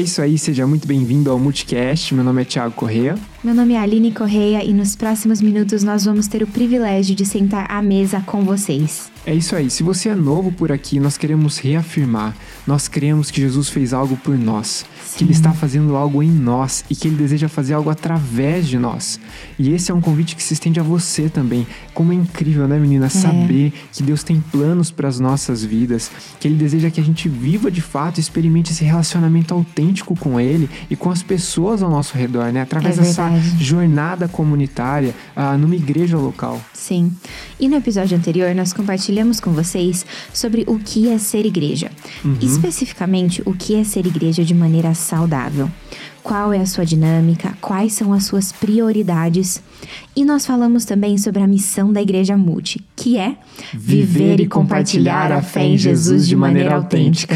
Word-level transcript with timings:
É 0.00 0.02
isso 0.02 0.22
aí, 0.22 0.38
seja 0.38 0.66
muito 0.66 0.88
bem-vindo 0.88 1.30
ao 1.30 1.38
Multicast. 1.38 2.14
Meu 2.14 2.24
nome 2.24 2.40
é 2.40 2.44
Thiago 2.46 2.72
Correia. 2.74 3.16
Meu 3.44 3.54
nome 3.54 3.74
é 3.74 3.78
Aline 3.78 4.10
Correia 4.10 4.64
e 4.64 4.72
nos 4.72 4.96
próximos 4.96 5.42
minutos 5.42 5.84
nós 5.84 6.06
vamos 6.06 6.26
ter 6.26 6.42
o 6.42 6.46
privilégio 6.46 7.14
de 7.14 7.26
sentar 7.26 7.70
à 7.70 7.82
mesa 7.82 8.22
com 8.24 8.42
vocês. 8.42 9.12
É 9.26 9.34
isso 9.34 9.54
aí, 9.54 9.68
se 9.68 9.82
você 9.82 10.08
é 10.08 10.14
novo 10.14 10.50
por 10.50 10.72
aqui, 10.72 10.98
nós 10.98 11.18
queremos 11.18 11.58
reafirmar, 11.58 12.34
nós 12.66 12.88
cremos 12.88 13.30
que 13.30 13.38
Jesus 13.38 13.68
fez 13.68 13.92
algo 13.92 14.16
por 14.16 14.36
nós, 14.36 14.86
Sim. 15.04 15.18
que 15.18 15.24
Ele 15.24 15.32
está 15.32 15.52
fazendo 15.52 15.94
algo 15.94 16.22
em 16.22 16.30
nós 16.30 16.84
e 16.88 16.96
que 16.96 17.06
Ele 17.06 17.16
deseja 17.16 17.46
fazer 17.46 17.74
algo 17.74 17.90
através 17.90 18.66
de 18.66 18.78
nós. 18.78 19.20
E 19.58 19.72
esse 19.72 19.90
é 19.90 19.94
um 19.94 20.00
convite 20.00 20.34
que 20.34 20.42
se 20.42 20.54
estende 20.54 20.80
a 20.80 20.82
você 20.82 21.28
também. 21.28 21.66
Como 21.92 22.12
é 22.12 22.14
incrível, 22.14 22.66
né, 22.66 22.78
menina, 22.78 23.06
é. 23.06 23.08
saber 23.10 23.74
que 23.92 24.02
Deus 24.02 24.22
tem 24.22 24.40
planos 24.40 24.90
para 24.90 25.06
as 25.06 25.20
nossas 25.20 25.62
vidas, 25.62 26.10
que 26.40 26.48
Ele 26.48 26.56
deseja 26.56 26.90
que 26.90 27.00
a 27.00 27.04
gente 27.04 27.28
viva 27.28 27.70
de 27.70 27.82
fato 27.82 28.16
e 28.16 28.20
experimente 28.20 28.72
esse 28.72 28.84
relacionamento 28.84 29.52
autêntico 29.52 30.16
com 30.16 30.40
Ele 30.40 30.68
e 30.88 30.96
com 30.96 31.10
as 31.10 31.22
pessoas 31.22 31.82
ao 31.82 31.90
nosso 31.90 32.16
redor, 32.16 32.50
né? 32.52 32.62
Através 32.62 32.96
é 32.96 33.02
dessa 33.02 33.30
jornada 33.58 34.28
comunitária 34.28 35.14
uh, 35.36 35.58
numa 35.58 35.76
igreja 35.76 36.16
local. 36.16 36.58
Sim. 36.72 37.12
E 37.58 37.68
no 37.68 37.76
episódio 37.76 38.16
anterior 38.16 38.54
nós 38.54 38.72
compartilhamos 38.72 39.09
com 39.40 39.52
vocês 39.52 40.06
sobre 40.32 40.64
o 40.66 40.78
que 40.78 41.08
é 41.08 41.18
ser 41.18 41.44
igreja. 41.44 41.90
Uhum. 42.24 42.36
Especificamente, 42.40 43.42
o 43.44 43.52
que 43.52 43.74
é 43.74 43.84
ser 43.84 44.06
igreja 44.06 44.44
de 44.44 44.54
maneira 44.54 44.94
saudável 44.94 45.70
qual 46.22 46.52
é 46.52 46.58
a 46.58 46.66
sua 46.66 46.84
dinâmica, 46.84 47.54
quais 47.60 47.92
são 47.92 48.12
as 48.12 48.24
suas 48.24 48.52
prioridades. 48.52 49.62
E 50.14 50.24
nós 50.24 50.44
falamos 50.44 50.84
também 50.84 51.16
sobre 51.16 51.42
a 51.42 51.46
missão 51.46 51.92
da 51.92 52.02
Igreja 52.02 52.36
Multi, 52.36 52.84
que 52.94 53.16
é 53.16 53.36
viver, 53.72 54.40
e 54.40 54.46
compartilhar 54.46 55.32
a 55.32 55.40
fé 55.40 55.64
em 55.64 55.78
Jesus 55.78 56.26
de 56.28 56.36
maneira 56.36 56.74
autêntica. 56.74 57.34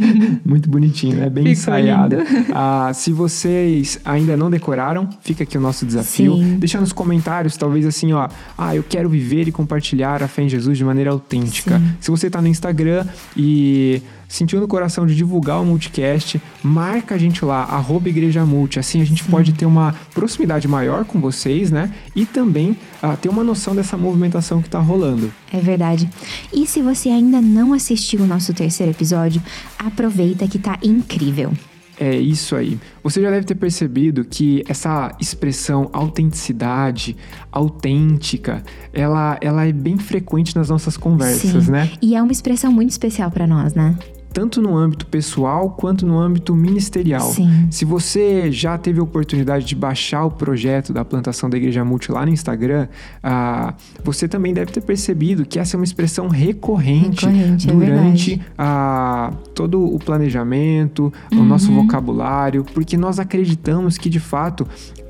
Muito 0.44 0.68
bonitinho, 0.68 1.16
né? 1.16 1.30
Bem 1.30 1.44
Fico 1.44 1.52
ensaiado. 1.52 2.16
Ah, 2.52 2.90
se 2.94 3.12
vocês 3.12 4.00
ainda 4.04 4.36
não 4.36 4.50
decoraram, 4.50 5.08
fica 5.20 5.44
aqui 5.44 5.56
o 5.56 5.60
nosso 5.60 5.86
desafio. 5.86 6.36
Sim. 6.36 6.56
Deixa 6.58 6.80
nos 6.80 6.92
comentários, 6.92 7.56
talvez 7.56 7.86
assim, 7.86 8.12
ó. 8.12 8.28
Ah, 8.56 8.74
eu 8.74 8.82
quero 8.82 9.08
viver 9.08 9.46
e 9.46 9.52
compartilhar 9.52 10.22
a 10.22 10.28
fé 10.28 10.42
em 10.42 10.48
Jesus 10.48 10.76
de 10.76 10.84
maneira 10.84 11.10
autêntica. 11.10 11.78
Sim. 11.78 11.96
Se 12.00 12.10
você 12.10 12.26
está 12.26 12.42
no 12.42 12.48
Instagram 12.48 13.06
e 13.36 14.02
sentiu 14.28 14.60
no 14.60 14.68
coração 14.68 15.06
de 15.06 15.14
divulgar 15.14 15.60
o 15.60 15.64
Multicast, 15.64 16.40
marca 16.62 17.14
a 17.14 17.18
gente 17.18 17.44
lá, 17.44 17.62
arroba 17.62 18.08
Igreja 18.08 18.44
Multi. 18.44 18.78
Assim 18.78 19.00
a 19.00 19.04
gente 19.04 19.24
Sim. 19.24 19.30
pode 19.30 19.52
ter 19.52 19.66
uma 19.66 19.94
proximidade 20.12 20.66
maior 20.66 21.04
com 21.04 21.20
vocês, 21.20 21.70
né? 21.70 21.92
E 22.14 22.24
também 22.26 22.76
uh, 23.02 23.16
ter 23.20 23.28
uma 23.28 23.44
noção 23.44 23.74
dessa 23.74 23.96
movimentação 23.96 24.60
que 24.60 24.68
está 24.68 24.78
rolando. 24.78 25.32
É 25.52 25.58
verdade. 25.58 26.08
E 26.52 26.66
se 26.66 26.82
você 26.82 27.08
ainda 27.08 27.40
não 27.40 27.72
assistiu 27.72 28.20
o 28.20 28.26
nosso 28.26 28.52
terceiro 28.52 28.92
episódio, 28.92 29.42
aproveita 29.78 30.46
que 30.48 30.58
tá 30.58 30.78
incrível. 30.82 31.52
É 31.98 32.16
isso 32.16 32.56
aí. 32.56 32.78
Você 33.02 33.22
já 33.22 33.30
deve 33.30 33.46
ter 33.46 33.54
percebido 33.54 34.24
que 34.24 34.64
essa 34.68 35.14
expressão 35.20 35.88
autenticidade, 35.92 37.16
autêntica, 37.52 38.62
ela, 38.92 39.38
ela 39.40 39.64
é 39.64 39.72
bem 39.72 39.96
frequente 39.96 40.56
nas 40.56 40.68
nossas 40.68 40.96
conversas, 40.96 41.64
Sim. 41.64 41.70
né? 41.70 41.90
E 42.02 42.16
é 42.16 42.22
uma 42.22 42.32
expressão 42.32 42.72
muito 42.72 42.90
especial 42.90 43.30
para 43.30 43.46
nós, 43.46 43.74
né? 43.74 43.96
Tanto 44.34 44.60
no 44.60 44.76
âmbito 44.76 45.06
pessoal 45.06 45.70
quanto 45.70 46.04
no 46.04 46.18
âmbito 46.18 46.56
ministerial. 46.56 47.30
Sim. 47.30 47.68
Se 47.70 47.84
você 47.84 48.50
já 48.50 48.76
teve 48.76 48.98
a 48.98 49.02
oportunidade 49.02 49.64
de 49.64 49.76
baixar 49.76 50.24
o 50.24 50.30
projeto 50.30 50.92
da 50.92 51.04
plantação 51.04 51.48
da 51.48 51.56
Igreja 51.56 51.84
Multi 51.84 52.10
lá 52.10 52.26
no 52.26 52.32
Instagram, 52.32 52.88
ah, 53.22 53.74
você 54.02 54.26
também 54.26 54.52
deve 54.52 54.72
ter 54.72 54.80
percebido 54.80 55.46
que 55.46 55.60
essa 55.60 55.76
é 55.76 55.78
uma 55.78 55.84
expressão 55.84 56.26
recorrente, 56.26 57.24
recorrente 57.24 57.70
é 57.70 57.72
durante 57.72 58.34
é 58.34 58.40
ah, 58.58 59.32
todo 59.54 59.82
o 59.84 60.00
planejamento, 60.00 61.12
uhum. 61.32 61.42
o 61.42 61.44
nosso 61.44 61.72
vocabulário, 61.72 62.64
porque 62.74 62.96
nós 62.96 63.20
acreditamos 63.20 63.96
que 63.96 64.10
de 64.10 64.18
fato 64.18 64.66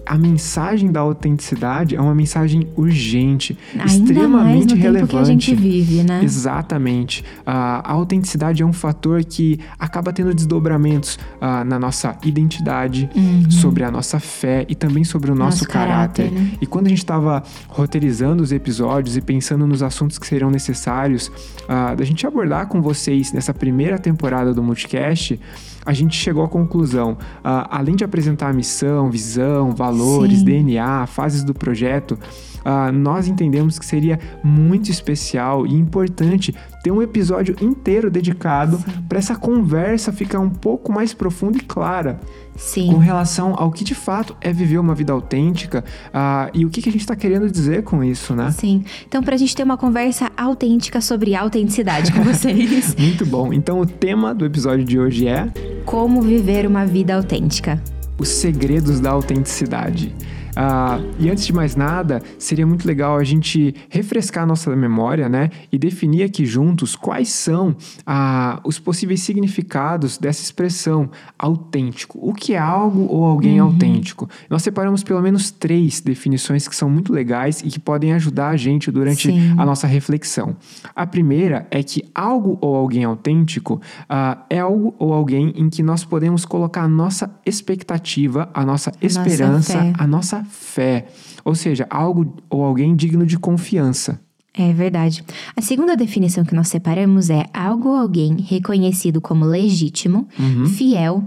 a 0.07 0.17
mensagem 0.17 0.91
da 0.91 1.01
autenticidade 1.01 1.97
é 1.97 2.01
uma 2.01 2.15
mensagem 2.15 2.69
urgente, 2.77 3.57
Ainda 3.73 3.87
extremamente 3.87 4.55
mais 4.55 4.67
no 4.67 4.75
relevante. 4.77 5.11
Tempo 5.11 5.17
que 5.17 5.17
a 5.17 5.25
gente 5.25 5.55
vive, 5.55 6.03
né? 6.03 6.21
Exatamente. 6.23 7.25
a 7.47 7.93
autenticidade 7.93 8.63
é 8.63 8.67
um 8.67 8.73
fator 8.73 9.25
que 9.25 9.59
acaba 9.79 10.13
tendo 10.13 10.35
desdobramentos 10.35 11.19
uh, 11.41 11.65
na 11.65 11.79
nossa 11.79 12.17
identidade, 12.25 13.09
uhum. 13.15 13.51
sobre 13.51 13.85
a 13.85 13.91
nossa 13.91 14.21
fé 14.21 14.65
e 14.69 14.75
também 14.75 15.05
sobre 15.05 15.31
o 15.31 15.35
nosso, 15.35 15.59
nosso 15.59 15.69
caráter. 15.69 16.31
caráter 16.31 16.31
né? 16.33 16.53
E 16.61 16.67
quando 16.67 16.87
a 16.87 16.91
gente 16.91 16.99
estava 16.99 17.43
roteirizando 17.69 18.43
os 18.43 18.53
episódios 18.53 19.17
e 19.17 19.21
pensando 19.21 19.67
nos 19.67 19.83
assuntos 19.83 20.19
que 20.19 20.27
serão 20.27 20.51
necessários 20.51 21.29
uh, 21.29 21.97
da 21.97 22.05
gente 22.05 22.27
abordar 22.27 22.67
com 22.67 22.81
vocês 22.83 23.33
nessa 23.33 23.55
primeira 23.55 23.99
temporada 23.99 24.53
do 24.53 24.63
Multicast, 24.63 25.39
a 25.85 25.93
gente 25.93 26.17
chegou 26.17 26.45
à 26.45 26.49
conclusão, 26.49 27.13
uh, 27.13 27.69
além 27.71 27.95
de 27.95 28.05
apresentar 28.05 28.49
a 28.49 28.53
missão, 28.53 29.11
visão, 29.11 29.73
valores, 29.73 30.39
Sim. 30.39 30.45
DNA, 30.45 31.07
fases 31.07 31.45
do 31.45 31.53
projeto, 31.53 32.13
uh, 32.13 32.93
nós 32.93 33.29
entendemos 33.29 33.79
que 33.79 33.85
seria 33.85 34.19
muito 34.43 34.91
especial 34.91 35.67
e 35.67 35.75
importante 35.75 36.55
ter 36.85 36.91
um 36.91 37.01
episódio 37.01 37.57
inteiro 37.63 38.11
dedicado 38.11 38.79
para 39.09 39.19
essa 39.19 39.35
conversa 39.35 40.13
ficar 40.13 40.39
um 40.39 40.51
pouco 40.51 40.93
mais 40.93 41.15
profunda 41.15 41.57
e 41.57 41.61
clara. 41.63 42.21
Sim. 42.57 42.93
Com 42.93 42.99
relação 42.99 43.55
ao 43.57 43.73
que 43.73 43.83
de 43.83 43.95
fato 43.95 44.37
é 44.39 44.53
viver 44.53 44.77
uma 44.77 44.95
vida 44.95 45.11
autêntica 45.11 45.83
uh, 46.09 46.51
e 46.53 46.67
o 46.67 46.69
que, 46.69 46.83
que 46.83 46.91
a 46.91 46.93
gente 46.93 47.01
está 47.01 47.17
querendo 47.17 47.51
dizer 47.51 47.85
com 47.85 48.05
isso, 48.05 48.37
né? 48.37 48.51
Sim. 48.51 48.85
Então, 49.09 49.23
para 49.23 49.35
a 49.35 49.39
gente 49.39 49.57
ter 49.57 49.63
uma 49.63 49.79
conversa 49.79 50.31
autêntica 50.37 51.01
sobre 51.01 51.35
autenticidade 51.35 52.13
com 52.13 52.23
vocês. 52.23 52.95
Muito 53.01 53.25
bom. 53.25 53.51
Então, 53.51 53.81
o 53.81 53.87
tema 53.87 54.35
do 54.35 54.45
episódio 54.45 54.85
de 54.85 54.99
hoje 54.99 55.27
é: 55.27 55.51
Como 55.87 56.21
viver 56.21 56.67
uma 56.67 56.85
vida 56.85 57.15
autêntica. 57.15 57.83
Os 58.19 58.29
segredos 58.29 59.01
da 59.01 59.11
autenticidade. 59.11 60.15
Ah, 60.57 61.01
e 61.19 61.31
antes 61.31 61.47
de 61.47 61.53
mais 61.53 61.75
nada, 61.75 62.23
seria 62.39 62.67
muito 62.67 62.87
legal 62.87 63.17
a 63.17 63.25
gente 63.25 63.75
refrescar 63.89 64.45
a 64.45 64.47
nossa 64.47 64.75
memória, 64.75 65.29
né? 65.29 65.51
E 65.71 65.79
definir 65.79 66.23
aqui 66.23 66.47
juntos 66.47 66.95
quais 66.95 67.29
são 67.29 67.77
ah, 68.07 68.61
os 68.65 68.79
possíveis 68.79 69.21
significados 69.21 70.19
dessa 70.19 70.43
expressão 70.43 71.11
autêntico. 71.39 72.19
O 72.23 72.33
que 72.33 72.55
é 72.55 72.59
algo 72.59 73.07
ou 73.09 73.25
alguém 73.25 73.61
uhum. 73.61 73.69
autêntico? 73.69 74.29
Nós 74.49 74.63
separamos 74.63 75.03
pelo 75.03 75.21
menos 75.21 75.51
três 75.51 76.01
definições 76.01 76.69
que 76.69 76.77
são 76.77 76.89
muito 76.89 77.13
legais 77.13 77.61
e 77.61 77.69
que 77.69 77.81
podem 77.81 78.13
ajudar 78.13 78.51
a 78.51 78.57
gente 78.57 78.91
durante 78.91 79.29
Sim. 79.29 79.55
a 79.59 79.65
nossa 79.65 79.87
reflexão. 79.87 80.57
A 80.95 81.07
primeira 81.07 81.67
é 81.71 81.83
que 81.83 82.05
algo 82.15 82.59
ou 82.61 82.77
alguém 82.77 83.05
autêntico 83.05 83.81
ah, 84.09 84.45
é 84.49 84.61
algo 84.61 84.95
ou 84.99 85.13
alguém 85.13 85.53
em 85.57 85.69
que 85.69 85.83
nós 85.83 86.05
podemos 86.05 86.45
colocar 86.45 86.83
a 86.83 86.89
nossa 86.89 87.31
expectativa, 87.45 88.49
a 88.55 88.65
nossa 88.65 88.93
esperança, 89.01 89.83
nossa 89.85 90.03
a 90.03 90.07
nossa 90.07 90.44
fé, 90.45 91.07
ou 91.45 91.55
seja, 91.55 91.87
algo 91.91 92.37
ou 92.49 92.65
alguém 92.65 92.95
digno 92.95 93.27
de 93.27 93.39
confiança. 93.39 94.21
É 94.57 94.73
verdade. 94.73 95.25
A 95.57 95.61
segunda 95.61 95.97
definição 95.97 96.45
que 96.45 96.55
nós 96.55 96.69
separamos 96.69 97.29
é 97.29 97.45
algo 97.53 97.89
ou 97.89 97.97
alguém 97.97 98.37
reconhecido 98.37 99.21
como 99.21 99.45
legítimo, 99.45 100.29
uhum. 100.39 100.67
fiel 100.67 101.25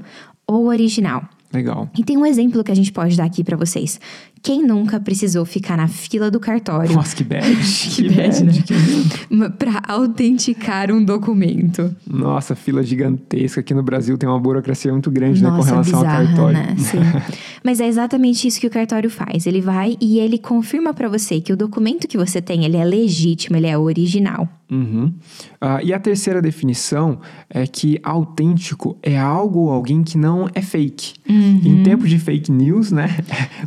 ou 0.47 0.67
original. 0.67 1.27
Legal. 1.51 1.89
E 1.97 2.03
tem 2.03 2.17
um 2.17 2.25
exemplo 2.25 2.63
que 2.63 2.71
a 2.71 2.75
gente 2.75 2.91
pode 2.91 3.17
dar 3.17 3.25
aqui 3.25 3.43
para 3.43 3.57
vocês. 3.57 3.99
Quem 4.47 4.65
nunca 4.65 4.97
precisou 4.97 5.43
ficar 5.43 5.75
na 5.75 5.89
fila 5.89 6.31
do 6.31 6.39
cartório? 6.39 6.95
Nossa, 6.95 7.13
que 7.13 7.21
bad. 7.21 7.45
que, 7.53 8.03
que 8.03 8.09
bad, 8.09 8.43
né? 8.45 8.53
Que... 8.53 9.49
Pra 9.57 9.81
autenticar 9.85 10.89
um 10.89 11.03
documento. 11.03 11.93
Nossa, 12.09 12.55
fila 12.55 12.81
gigantesca. 12.81 13.59
Aqui 13.59 13.73
no 13.73 13.83
Brasil 13.83 14.17
tem 14.17 14.29
uma 14.29 14.39
burocracia 14.39 14.89
muito 14.89 15.11
grande 15.11 15.43
Nossa, 15.43 15.53
né, 15.53 15.59
com 15.59 15.65
relação 15.65 15.99
bizarra, 15.99 16.21
ao 16.21 16.27
cartório. 16.27 16.57
Né? 16.59 16.75
Sim. 16.77 16.99
Mas 17.61 17.81
é 17.81 17.87
exatamente 17.87 18.47
isso 18.47 18.61
que 18.61 18.67
o 18.67 18.69
cartório 18.69 19.09
faz. 19.09 19.45
Ele 19.45 19.59
vai 19.59 19.97
e 19.99 20.17
ele 20.17 20.37
confirma 20.37 20.93
para 20.93 21.09
você 21.09 21.41
que 21.41 21.51
o 21.51 21.57
documento 21.57 22.07
que 22.07 22.17
você 22.17 22.41
tem, 22.41 22.63
ele 22.63 22.77
é 22.77 22.85
legítimo, 22.85 23.57
ele 23.57 23.67
é 23.67 23.77
original. 23.77 24.47
Uhum. 24.69 25.13
Uh, 25.61 25.79
e 25.81 25.93
a 25.93 25.99
terceira 25.99 26.41
definição 26.41 27.19
é 27.49 27.65
que 27.65 27.99
autêntico 28.03 28.97
é 29.01 29.17
algo 29.17 29.59
ou 29.59 29.71
alguém 29.71 30.03
que 30.03 30.17
não 30.17 30.49
é 30.53 30.61
fake. 30.61 31.13
Uhum. 31.27 31.61
Em 31.63 31.83
tempos 31.83 32.09
de 32.09 32.19
fake 32.19 32.51
news, 32.51 32.91
né? 32.91 33.09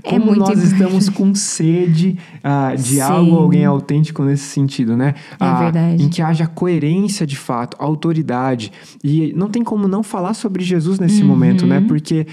É 0.03 0.11
Como 0.11 0.33
é 0.33 0.37
nós 0.37 0.63
estamos 0.63 1.09
com 1.09 1.35
sede 1.35 2.19
uh, 2.45 2.77
de 2.77 2.97
Sim. 2.97 3.01
algo 3.01 3.33
ou 3.33 3.43
alguém 3.43 3.65
autêntico 3.65 4.23
nesse 4.23 4.45
sentido, 4.45 4.97
né? 4.97 5.15
É 5.39 5.45
uh, 5.45 5.59
verdade. 5.59 6.03
Em 6.03 6.09
que 6.09 6.21
haja 6.21 6.47
coerência 6.47 7.27
de 7.27 7.37
fato, 7.37 7.77
autoridade. 7.81 8.71
E 9.03 9.33
não 9.35 9.49
tem 9.49 9.65
como 9.65 9.89
não 9.89 10.03
falar 10.03 10.35
sobre 10.35 10.63
Jesus 10.63 10.99
nesse 10.99 11.23
uhum. 11.23 11.29
momento, 11.29 11.67
né? 11.67 11.81
Porque 11.81 12.27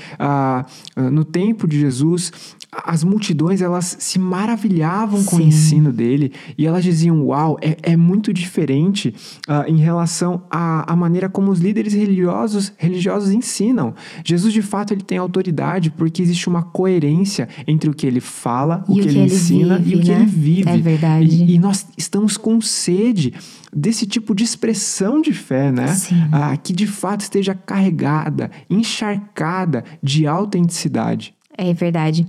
no 1.12 1.24
tempo 1.24 1.68
de 1.68 1.80
Jesus, 1.80 2.32
as 2.72 3.04
multidões 3.04 3.62
elas 3.62 3.98
se 4.00 4.20
maravilhavam 4.20 5.24
com 5.24 5.38
Sim. 5.38 5.44
o 5.44 5.46
ensino 5.46 5.92
dele 5.92 6.32
e 6.58 6.66
elas 6.66 6.84
diziam: 6.84 7.26
Uau, 7.28 7.58
é, 7.62 7.78
é 7.82 7.98
muito 7.98 8.34
diferente 8.34 8.57
diferente 8.58 9.14
uh, 9.48 9.70
em 9.70 9.78
relação 9.78 10.42
à, 10.50 10.92
à, 10.92 10.96
maneira 10.96 11.30
como 11.30 11.52
os 11.52 11.60
líderes 11.60 11.94
religiosos, 11.94 12.74
religiosos 12.78 13.32
ensinam. 13.32 13.94
Jesus, 14.24 14.52
de 14.52 14.62
fato, 14.62 14.94
ele 14.94 15.04
tem 15.04 15.18
autoridade 15.18 15.92
porque 15.92 16.22
existe 16.22 16.48
uma 16.48 16.64
coerência 16.64 17.48
entre 17.68 17.90
o 17.90 17.94
que 17.94 18.08
ele 18.08 18.20
fala, 18.20 18.84
o, 18.88 18.96
que, 18.96 19.02
que, 19.02 19.08
ele, 19.08 19.20
ensina 19.20 19.78
vive, 19.78 19.92
e 19.92 19.96
o 19.96 20.02
que 20.02 20.10
né? 20.10 20.16
ele 20.16 20.26
vive. 20.26 20.70
É 20.70 20.78
verdade. 20.78 21.44
E, 21.44 21.56
e, 21.56 21.60
nós 21.60 21.86
estamos 21.98 22.36
com 22.38 22.60
sede 22.60 23.34
desse 23.72 24.08
tipo 24.08 24.34
de 24.34 24.44
expressão 24.44 25.22
de 25.22 25.34
fé, 25.34 25.72
né? 25.72 25.96
Ah, 26.32 26.58
que 26.58 26.74
de 26.74 26.88
fato 26.88 27.22
esteja 27.22 27.54
carregada, 27.54 28.50
encharcada 28.70 29.84
de 30.02 30.26
autenticidade. 30.26 31.37
É 31.58 31.74
verdade. 31.74 32.26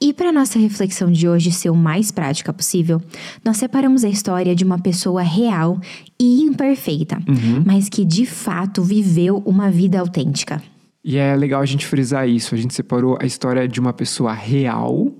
E 0.00 0.12
para 0.12 0.30
nossa 0.30 0.58
reflexão 0.58 1.10
de 1.10 1.26
hoje 1.26 1.50
ser 1.50 1.70
o 1.70 1.74
mais 1.74 2.10
prática 2.10 2.52
possível, 2.52 3.00
nós 3.44 3.56
separamos 3.56 4.04
a 4.04 4.08
história 4.08 4.54
de 4.54 4.64
uma 4.64 4.78
pessoa 4.78 5.22
real 5.22 5.80
e 6.20 6.42
imperfeita, 6.42 7.16
uhum. 7.26 7.62
mas 7.64 7.88
que 7.88 8.04
de 8.04 8.26
fato 8.26 8.82
viveu 8.82 9.42
uma 9.46 9.70
vida 9.70 9.98
autêntica. 9.98 10.62
E 11.02 11.16
é 11.16 11.36
legal 11.36 11.62
a 11.62 11.66
gente 11.66 11.86
frisar 11.86 12.28
isso. 12.28 12.54
A 12.54 12.58
gente 12.58 12.74
separou 12.74 13.16
a 13.20 13.24
história 13.24 13.66
de 13.68 13.78
uma 13.78 13.92
pessoa 13.92 14.32
real 14.32 15.14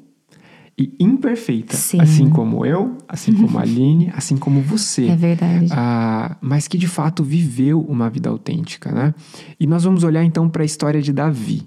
e 0.77 0.93
imperfeita. 0.99 1.77
Sim. 1.77 2.01
Assim 2.01 2.29
como 2.29 2.67
eu, 2.67 2.99
assim 3.09 3.33
como 3.41 3.57
a 3.57 3.63
Aline, 3.63 4.13
assim 4.15 4.37
como 4.37 4.61
você. 4.61 5.07
É 5.07 5.17
verdade. 5.17 5.69
Ah, 5.71 6.37
mas 6.41 6.67
que 6.69 6.77
de 6.77 6.89
fato 6.89 7.23
viveu 7.23 7.81
uma 7.81 8.11
vida 8.11 8.29
autêntica, 8.29 8.91
né? 8.91 9.15
E 9.59 9.67
nós 9.67 9.85
vamos 9.85 10.03
olhar 10.03 10.25
então 10.25 10.49
para 10.49 10.63
a 10.63 10.67
história 10.67 11.01
de 11.01 11.13
Davi. 11.13 11.63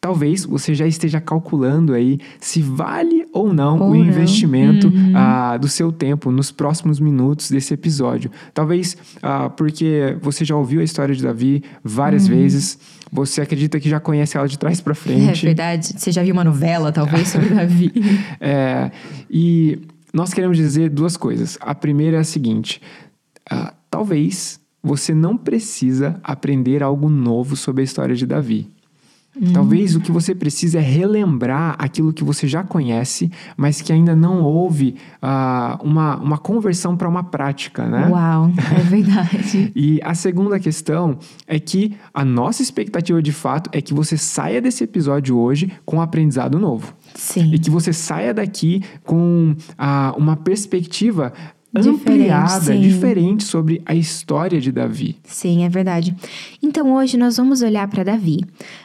Talvez 0.00 0.44
você 0.44 0.74
já 0.74 0.86
esteja 0.86 1.20
calculando 1.20 1.92
aí 1.92 2.20
se 2.40 2.62
vale 2.62 3.26
ou 3.32 3.52
não 3.52 3.80
ou 3.80 3.90
o 3.90 3.94
não. 3.94 4.04
investimento 4.04 4.86
uhum. 4.86 5.12
ah, 5.14 5.56
do 5.56 5.68
seu 5.68 5.90
tempo 5.90 6.30
nos 6.30 6.52
próximos 6.52 7.00
minutos 7.00 7.50
desse 7.50 7.74
episódio. 7.74 8.30
Talvez 8.54 8.96
ah, 9.20 9.50
porque 9.50 10.16
você 10.22 10.44
já 10.44 10.54
ouviu 10.54 10.80
a 10.80 10.84
história 10.84 11.14
de 11.14 11.22
Davi 11.22 11.64
várias 11.82 12.28
uhum. 12.28 12.36
vezes, 12.36 12.78
você 13.10 13.40
acredita 13.40 13.80
que 13.80 13.88
já 13.88 13.98
conhece 13.98 14.36
ela 14.36 14.46
de 14.46 14.58
trás 14.58 14.80
para 14.80 14.94
frente. 14.94 15.44
É 15.44 15.48
verdade. 15.48 15.94
Você 15.96 16.12
já 16.12 16.22
viu 16.22 16.32
uma 16.32 16.44
novela, 16.44 16.92
talvez, 16.92 17.26
sobre 17.28 17.48
Davi. 17.48 17.92
é, 18.40 18.92
e 19.28 19.80
nós 20.12 20.32
queremos 20.32 20.56
dizer 20.56 20.90
duas 20.90 21.16
coisas. 21.16 21.58
A 21.60 21.74
primeira 21.74 22.18
é 22.18 22.20
a 22.20 22.24
seguinte: 22.24 22.80
ah, 23.50 23.74
talvez 23.90 24.60
você 24.82 25.12
não 25.12 25.36
precisa 25.36 26.20
aprender 26.22 26.82
algo 26.82 27.08
novo 27.08 27.56
sobre 27.56 27.80
a 27.80 27.84
história 27.84 28.14
de 28.14 28.26
Davi. 28.26 28.77
Hum. 29.40 29.52
Talvez 29.52 29.94
o 29.94 30.00
que 30.00 30.10
você 30.10 30.34
precisa 30.34 30.78
é 30.78 30.82
relembrar 30.82 31.76
aquilo 31.78 32.12
que 32.12 32.24
você 32.24 32.48
já 32.48 32.62
conhece, 32.62 33.30
mas 33.56 33.80
que 33.80 33.92
ainda 33.92 34.14
não 34.14 34.42
houve 34.42 34.96
uh, 35.22 35.82
uma, 35.82 36.16
uma 36.16 36.38
conversão 36.38 36.96
para 36.96 37.08
uma 37.08 37.22
prática, 37.22 37.86
né? 37.86 38.08
Uau, 38.08 38.50
é 38.76 38.80
verdade. 38.80 39.72
e 39.76 40.00
a 40.02 40.14
segunda 40.14 40.58
questão 40.58 41.18
é 41.46 41.58
que 41.58 41.96
a 42.12 42.24
nossa 42.24 42.62
expectativa 42.62 43.22
de 43.22 43.32
fato 43.32 43.70
é 43.72 43.80
que 43.80 43.94
você 43.94 44.16
saia 44.16 44.60
desse 44.60 44.84
episódio 44.84 45.36
hoje 45.38 45.72
com 45.84 45.96
um 45.96 46.00
aprendizado 46.00 46.58
novo. 46.58 46.94
Sim. 47.14 47.52
E 47.54 47.58
que 47.58 47.70
você 47.70 47.92
saia 47.92 48.34
daqui 48.34 48.82
com 49.04 49.54
uh, 49.54 50.18
uma 50.18 50.36
perspectiva 50.36 51.32
ampliada, 51.74 52.60
diferente, 52.60 52.88
diferente 52.88 53.44
sobre 53.44 53.82
a 53.84 53.94
história 53.94 54.60
de 54.60 54.72
Davi. 54.72 55.16
Sim, 55.24 55.64
é 55.64 55.68
verdade. 55.68 56.14
Então 56.62 56.94
hoje 56.94 57.16
nós 57.16 57.36
vamos 57.36 57.62
olhar 57.62 57.86
para 57.88 58.04
Davi, 58.04 58.40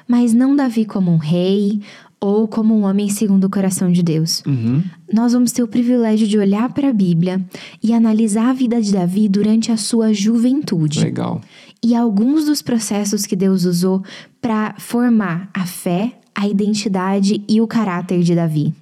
mas 0.07 0.33
não 0.33 0.55
Davi 0.55 0.85
como 0.85 1.11
um 1.11 1.17
rei 1.17 1.81
ou 2.19 2.47
como 2.47 2.73
um 2.73 2.83
homem 2.83 3.09
segundo 3.09 3.45
o 3.45 3.49
coração 3.49 3.91
de 3.91 4.01
Deus. 4.01 4.41
Uhum. 4.45 4.81
Nós 5.11 5.33
vamos 5.33 5.51
ter 5.51 5.61
o 5.61 5.67
privilégio 5.67 6.25
de 6.25 6.37
olhar 6.37 6.71
para 6.71 6.89
a 6.89 6.93
Bíblia 6.93 7.43
e 7.83 7.93
analisar 7.93 8.49
a 8.49 8.53
vida 8.53 8.81
de 8.81 8.93
Davi 8.93 9.27
durante 9.27 9.73
a 9.73 9.77
sua 9.77 10.13
juventude. 10.13 11.01
Legal. 11.03 11.41
E 11.83 11.93
alguns 11.93 12.45
dos 12.45 12.61
processos 12.61 13.25
que 13.25 13.35
Deus 13.35 13.65
usou 13.65 14.01
para 14.41 14.73
formar 14.77 15.49
a 15.53 15.65
fé, 15.65 16.13
a 16.33 16.47
identidade 16.47 17.43
e 17.47 17.59
o 17.59 17.67
caráter 17.67 18.23
de 18.23 18.33
Davi. 18.33 18.73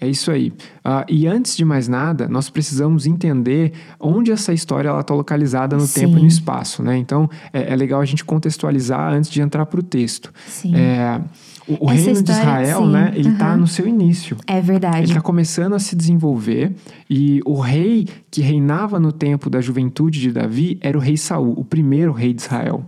É 0.00 0.08
isso 0.08 0.30
aí. 0.30 0.48
Uh, 0.48 1.04
e 1.08 1.26
antes 1.26 1.54
de 1.54 1.64
mais 1.64 1.86
nada, 1.86 2.26
nós 2.26 2.48
precisamos 2.48 3.06
entender 3.06 3.72
onde 3.98 4.32
essa 4.32 4.52
história 4.52 4.98
está 4.98 5.14
localizada 5.14 5.76
no 5.76 5.86
Sim. 5.86 6.00
tempo 6.00 6.18
e 6.18 6.22
no 6.22 6.26
espaço, 6.26 6.82
né? 6.82 6.96
Então, 6.96 7.28
é, 7.52 7.72
é, 7.72 7.76
legal 7.76 8.00
a 8.00 8.04
gente 8.06 8.24
contextualizar 8.24 9.12
antes 9.12 9.30
de 9.30 9.42
entrar 9.42 9.66
para 9.66 9.78
o 9.78 9.82
texto. 9.82 10.32
Sim. 10.46 10.74
É, 10.74 11.20
o, 11.68 11.84
o 11.84 11.86
reino 11.86 12.12
história, 12.12 12.22
de 12.22 12.30
Israel, 12.32 12.78
sim. 12.80 12.90
né? 12.90 13.12
Ele 13.14 13.28
está 13.28 13.52
uhum. 13.52 13.60
no 13.60 13.66
seu 13.66 13.86
início. 13.86 14.36
É 14.46 14.60
verdade. 14.60 14.98
Ele 14.98 15.08
está 15.08 15.20
começando 15.20 15.74
a 15.74 15.78
se 15.78 15.94
desenvolver 15.94 16.72
e 17.08 17.42
o 17.44 17.60
rei 17.60 18.08
que 18.30 18.40
reinava 18.40 18.98
no 18.98 19.12
tempo 19.12 19.50
da 19.50 19.60
juventude 19.60 20.18
de 20.18 20.32
Davi 20.32 20.78
era 20.80 20.96
o 20.96 21.00
rei 21.00 21.18
Saul, 21.18 21.52
o 21.58 21.64
primeiro 21.64 22.12
rei 22.12 22.32
de 22.32 22.40
Israel. 22.40 22.84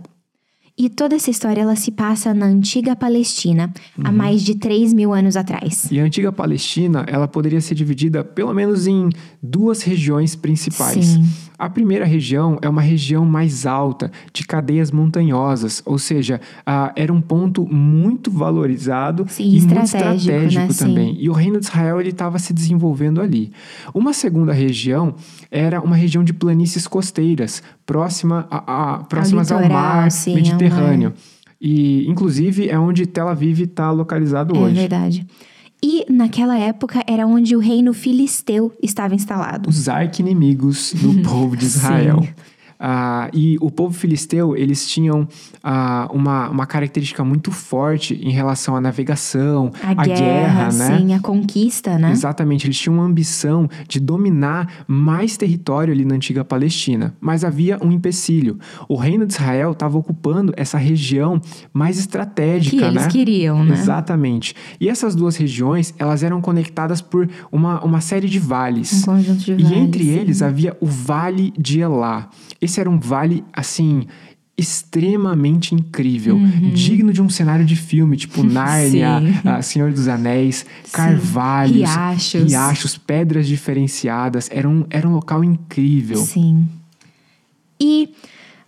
E 0.75 0.89
toda 0.89 1.15
essa 1.15 1.29
história 1.29 1.61
ela 1.61 1.75
se 1.75 1.91
passa 1.91 2.33
na 2.33 2.47
antiga 2.47 2.95
Palestina, 2.95 3.71
uhum. 3.95 4.05
há 4.07 4.11
mais 4.11 4.41
de 4.41 4.55
3 4.55 4.91
mil 4.91 5.13
anos 5.13 5.37
atrás. 5.37 5.87
E 5.91 5.99
a 5.99 6.03
antiga 6.03 6.31
Palestina, 6.31 7.05
ela 7.07 7.27
poderia 7.27 7.61
ser 7.61 7.75
dividida 7.75 8.23
pelo 8.23 8.51
menos 8.55 8.87
em 8.87 9.09
duas 9.41 9.83
regiões 9.83 10.35
principais. 10.35 11.05
Sim. 11.05 11.23
A 11.59 11.69
primeira 11.69 12.05
região 12.05 12.57
é 12.61 12.67
uma 12.67 12.81
região 12.81 13.23
mais 13.23 13.65
alta, 13.67 14.11
de 14.33 14.45
cadeias 14.45 14.91
montanhosas, 14.91 15.81
ou 15.85 15.99
seja, 15.99 16.41
uh, 16.61 16.91
era 16.95 17.13
um 17.13 17.21
ponto 17.21 17.65
muito 17.71 18.31
valorizado 18.31 19.25
Sim, 19.29 19.43
e 19.43 19.57
estratégico, 19.57 20.07
muito 20.07 20.19
estratégico 20.19 20.67
né? 20.67 20.73
também. 20.73 21.15
Sim. 21.15 21.21
E 21.21 21.29
o 21.29 21.33
reino 21.33 21.59
de 21.59 21.67
Israel 21.67 22.01
estava 22.01 22.39
se 22.39 22.51
desenvolvendo 22.51 23.21
ali. 23.21 23.51
Uma 23.93 24.11
segunda 24.11 24.51
região 24.51 25.15
era 25.51 25.79
uma 25.79 25.95
região 25.95 26.23
de 26.23 26.33
planícies 26.33 26.87
costeiras, 26.87 27.61
próxima 27.85 28.47
a, 28.49 28.93
a 28.93 28.97
próximas 29.03 29.51
ao, 29.51 29.61
litoral, 29.61 29.77
ao 29.77 29.93
mar 29.95 30.11
sim, 30.11 30.35
Mediterrâneo. 30.35 31.09
Ao 31.09 31.13
mar. 31.13 31.33
E, 31.61 32.05
inclusive, 32.09 32.67
é 32.67 32.77
onde 32.77 33.05
Tel 33.05 33.29
Aviv 33.29 33.61
está 33.61 33.89
localizado 33.89 34.55
é 34.55 34.59
hoje. 34.59 34.77
É 34.77 34.79
verdade. 34.81 35.27
E 35.81 36.05
naquela 36.09 36.57
época 36.57 37.03
era 37.07 37.25
onde 37.25 37.55
o 37.55 37.59
reino 37.59 37.93
filisteu 37.93 38.71
estava 38.81 39.15
instalado. 39.15 39.69
Os 39.69 39.87
arqui-inimigos 39.87 40.93
do 40.93 41.13
povo 41.23 41.55
de 41.55 41.65
Israel. 41.65 42.25
Ah, 42.79 43.29
e 43.33 43.57
o 43.61 43.71
povo 43.71 43.93
filisteu, 43.93 44.55
eles 44.55 44.87
tinham 44.87 45.27
ah, 45.63 46.09
uma, 46.11 46.49
uma 46.49 46.65
característica 46.65 47.23
muito 47.23 47.51
forte 47.51 48.15
em 48.21 48.31
relação 48.31 48.75
à 48.75 48.81
navegação, 48.81 49.71
a 49.81 49.91
à 49.91 50.05
guerra, 50.05 50.15
guerra, 50.17 50.71
né? 50.71 50.97
Sim, 50.97 51.13
a 51.13 51.19
conquista, 51.19 51.97
né? 51.97 52.11
Exatamente, 52.11 52.67
eles 52.67 52.77
tinham 52.77 52.95
uma 52.95 53.05
ambição 53.05 53.69
de 53.87 53.99
dominar 53.99 54.83
mais 54.87 55.37
território 55.37 55.93
ali 55.93 56.05
na 56.05 56.15
antiga 56.15 56.43
Palestina. 56.43 57.15
Mas 57.19 57.43
havia 57.43 57.77
um 57.81 57.91
empecilho. 57.91 58.59
O 58.87 58.95
reino 58.95 59.25
de 59.25 59.33
Israel 59.33 59.71
estava 59.71 59.97
ocupando 59.97 60.53
essa 60.57 60.77
região 60.77 61.39
mais 61.73 61.97
estratégica, 61.97 62.77
que 62.77 62.83
eles 62.83 63.03
né? 63.03 63.09
queriam, 63.09 63.63
né? 63.63 63.73
Exatamente. 63.73 64.55
E 64.79 64.89
essas 64.89 65.15
duas 65.15 65.35
regiões, 65.35 65.93
elas 65.97 66.23
eram 66.23 66.41
conectadas 66.41 67.01
por 67.01 67.29
uma, 67.51 67.83
uma 67.83 68.01
série 68.01 68.27
de 68.27 68.39
vales. 68.39 69.03
Um 69.03 69.13
conjunto 69.13 69.39
de 69.39 69.51
e 69.51 69.55
vales. 69.55 69.71
E 69.71 69.79
entre 69.79 70.03
sim. 70.03 70.09
eles 70.09 70.41
havia 70.41 70.75
o 70.79 70.85
Vale 70.85 71.53
de 71.57 71.79
Elá. 71.79 72.29
Esse 72.63 72.79
era 72.79 72.89
um 72.89 72.99
vale, 72.99 73.43
assim, 73.51 74.07
extremamente 74.57 75.73
incrível, 75.73 76.35
uhum. 76.35 76.69
digno 76.73 77.11
de 77.11 77.21
um 77.21 77.27
cenário 77.27 77.65
de 77.65 77.75
filme, 77.75 78.15
tipo 78.15 78.41
Nárnia, 78.43 79.19
uh, 79.19 79.63
Senhor 79.63 79.91
dos 79.91 80.07
Anéis, 80.07 80.65
Sim. 80.83 80.91
carvalhos, 80.91 81.75
riachos. 81.75 82.43
riachos, 82.43 82.97
pedras 82.97 83.47
diferenciadas, 83.47 84.49
era 84.51 84.69
um, 84.69 84.85
era 84.89 85.07
um 85.07 85.13
local 85.13 85.43
incrível. 85.43 86.17
Sim. 86.17 86.67
E 87.81 88.09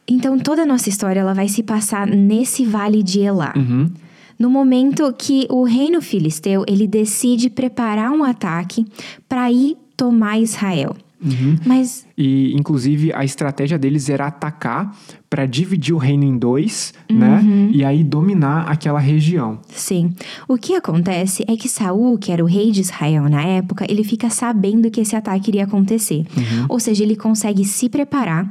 então 0.08 0.38
toda 0.38 0.64
a 0.64 0.66
nossa 0.66 0.90
história 0.90 1.20
ela 1.20 1.34
vai 1.34 1.48
se 1.48 1.64
passar 1.64 2.08
nesse 2.08 2.66
vale 2.66 3.04
de 3.04 3.20
Elá. 3.20 3.54
Uhum. 3.56 3.90
No 4.38 4.50
momento 4.50 5.14
que 5.18 5.48
o 5.50 5.64
reino 5.64 6.02
filisteu 6.02 6.66
ele 6.68 6.88
decide 6.88 7.50
preparar 7.50 8.12
um 8.12 8.24
ataque 8.24 8.86
para 9.30 9.50
ir 9.52 9.78
tomar 9.96 10.40
Israel. 10.40 10.96
Uhum. 11.26 11.58
Mas 11.66 12.06
e 12.18 12.54
inclusive 12.56 13.12
a 13.14 13.26
estratégia 13.26 13.78
deles 13.78 14.10
era 14.10 14.28
atacar 14.28 14.96
para 15.30 15.46
dividir 15.46 15.94
o 15.94 15.98
reino 15.98 16.24
em 16.24 16.38
dois, 16.38 16.94
uhum. 17.10 17.18
né? 17.18 17.70
E 17.74 17.84
aí 17.84 18.04
dominar 18.04 18.70
aquela 18.70 19.00
região. 19.00 19.60
Sim. 19.68 20.14
O 20.48 20.58
que 20.58 20.76
acontece 20.76 21.44
é 21.48 21.58
que 21.58 21.68
Saul, 21.68 22.18
que 22.18 22.32
era 22.32 22.44
o 22.44 22.48
rei 22.48 22.72
de 22.72 22.82
Israel 22.82 23.28
na 23.30 23.42
época, 23.42 23.86
ele 23.90 24.04
fica 24.04 24.30
sabendo 24.30 24.90
que 24.90 25.02
esse 25.02 25.16
ataque 25.16 25.50
iria 25.50 25.66
acontecer. 25.66 26.26
Uhum. 26.38 26.66
Ou 26.70 26.80
seja, 26.80 27.04
ele 27.04 27.18
consegue 27.18 27.66
se 27.66 27.90
preparar, 27.90 28.50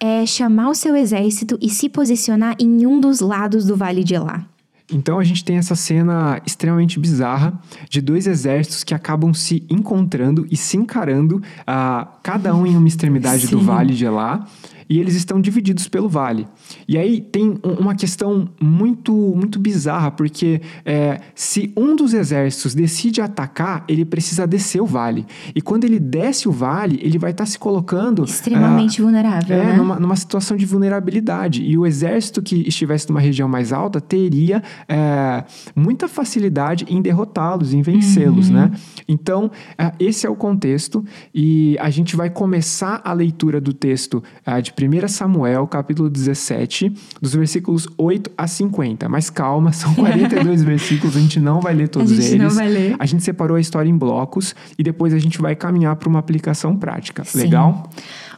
é, 0.00 0.26
chamar 0.26 0.70
o 0.70 0.74
seu 0.74 0.96
exército 0.96 1.56
e 1.62 1.70
se 1.70 1.88
posicionar 1.88 2.56
em 2.58 2.84
um 2.84 2.98
dos 2.98 3.20
lados 3.20 3.64
do 3.64 3.76
Vale 3.76 4.02
de 4.02 4.14
Elá. 4.14 4.44
Então 4.94 5.18
a 5.18 5.24
gente 5.24 5.44
tem 5.44 5.56
essa 5.56 5.74
cena 5.74 6.40
extremamente 6.46 6.98
bizarra 6.98 7.52
de 7.90 8.00
dois 8.00 8.26
exércitos 8.26 8.84
que 8.84 8.94
acabam 8.94 9.34
se 9.34 9.64
encontrando 9.68 10.46
e 10.50 10.56
se 10.56 10.76
encarando, 10.76 11.36
uh, 11.36 12.06
cada 12.22 12.54
um 12.54 12.66
em 12.66 12.76
uma 12.76 12.88
extremidade 12.88 13.46
Sim. 13.46 13.56
do 13.56 13.60
Vale 13.60 13.94
de 13.94 14.04
Elá. 14.04 14.46
E 14.88 14.98
eles 14.98 15.14
estão 15.14 15.40
divididos 15.40 15.88
pelo 15.88 16.08
vale. 16.08 16.46
E 16.86 16.98
aí 16.98 17.20
tem 17.20 17.58
uma 17.62 17.94
questão 17.94 18.48
muito, 18.60 19.12
muito 19.12 19.58
bizarra, 19.58 20.10
porque 20.10 20.60
é, 20.84 21.20
se 21.34 21.72
um 21.76 21.96
dos 21.96 22.14
exércitos 22.14 22.74
decide 22.74 23.20
atacar, 23.20 23.84
ele 23.88 24.04
precisa 24.04 24.46
descer 24.46 24.80
o 24.80 24.86
vale. 24.86 25.26
E 25.54 25.60
quando 25.60 25.84
ele 25.84 25.98
desce 25.98 26.48
o 26.48 26.52
vale, 26.52 26.98
ele 27.02 27.18
vai 27.18 27.30
estar 27.30 27.44
tá 27.44 27.50
se 27.50 27.58
colocando. 27.58 28.24
Extremamente 28.24 29.00
ah, 29.00 29.04
vulnerável. 29.04 29.56
É, 29.56 29.64
né? 29.66 29.76
numa, 29.76 29.98
numa 29.98 30.16
situação 30.16 30.56
de 30.56 30.66
vulnerabilidade. 30.66 31.62
E 31.62 31.76
o 31.76 31.86
exército 31.86 32.42
que 32.42 32.66
estivesse 32.68 33.08
numa 33.08 33.20
região 33.20 33.48
mais 33.48 33.72
alta 33.72 34.00
teria 34.00 34.62
é, 34.88 35.44
muita 35.74 36.08
facilidade 36.08 36.84
em 36.88 37.00
derrotá-los, 37.00 37.72
em 37.72 37.82
vencê-los, 37.82 38.48
uhum. 38.48 38.54
né? 38.54 38.70
Então, 39.08 39.50
é, 39.78 39.92
esse 39.98 40.26
é 40.26 40.30
o 40.30 40.36
contexto. 40.36 41.04
E 41.34 41.76
a 41.80 41.90
gente 41.90 42.16
vai 42.16 42.30
começar 42.30 43.00
a 43.04 43.12
leitura 43.12 43.60
do 43.60 43.72
texto 43.72 44.22
é, 44.44 44.60
de 44.60 44.72
1 44.80 45.08
Samuel, 45.08 45.66
capítulo 45.66 46.10
17, 46.10 46.92
dos 47.20 47.34
versículos 47.34 47.88
8 47.96 48.30
a 48.36 48.46
50. 48.46 49.08
Mas 49.08 49.30
calma, 49.30 49.72
são 49.72 49.94
42 49.96 50.62
versículos, 50.62 51.16
a 51.16 51.20
gente 51.20 51.40
não 51.40 51.60
vai 51.60 51.74
ler 51.74 51.88
todos 51.88 52.10
a 52.10 52.14
gente 52.14 52.26
eles. 52.26 52.42
Não 52.42 52.50
vai 52.50 52.68
ler. 52.68 52.96
A 52.98 53.06
gente 53.06 53.22
separou 53.22 53.56
a 53.56 53.60
história 53.60 53.88
em 53.88 53.96
blocos 53.96 54.54
e 54.78 54.82
depois 54.82 55.14
a 55.14 55.18
gente 55.18 55.40
vai 55.40 55.54
caminhar 55.54 55.96
para 55.96 56.08
uma 56.08 56.18
aplicação 56.18 56.76
prática. 56.76 57.24
Sim. 57.24 57.38
Legal? 57.38 57.90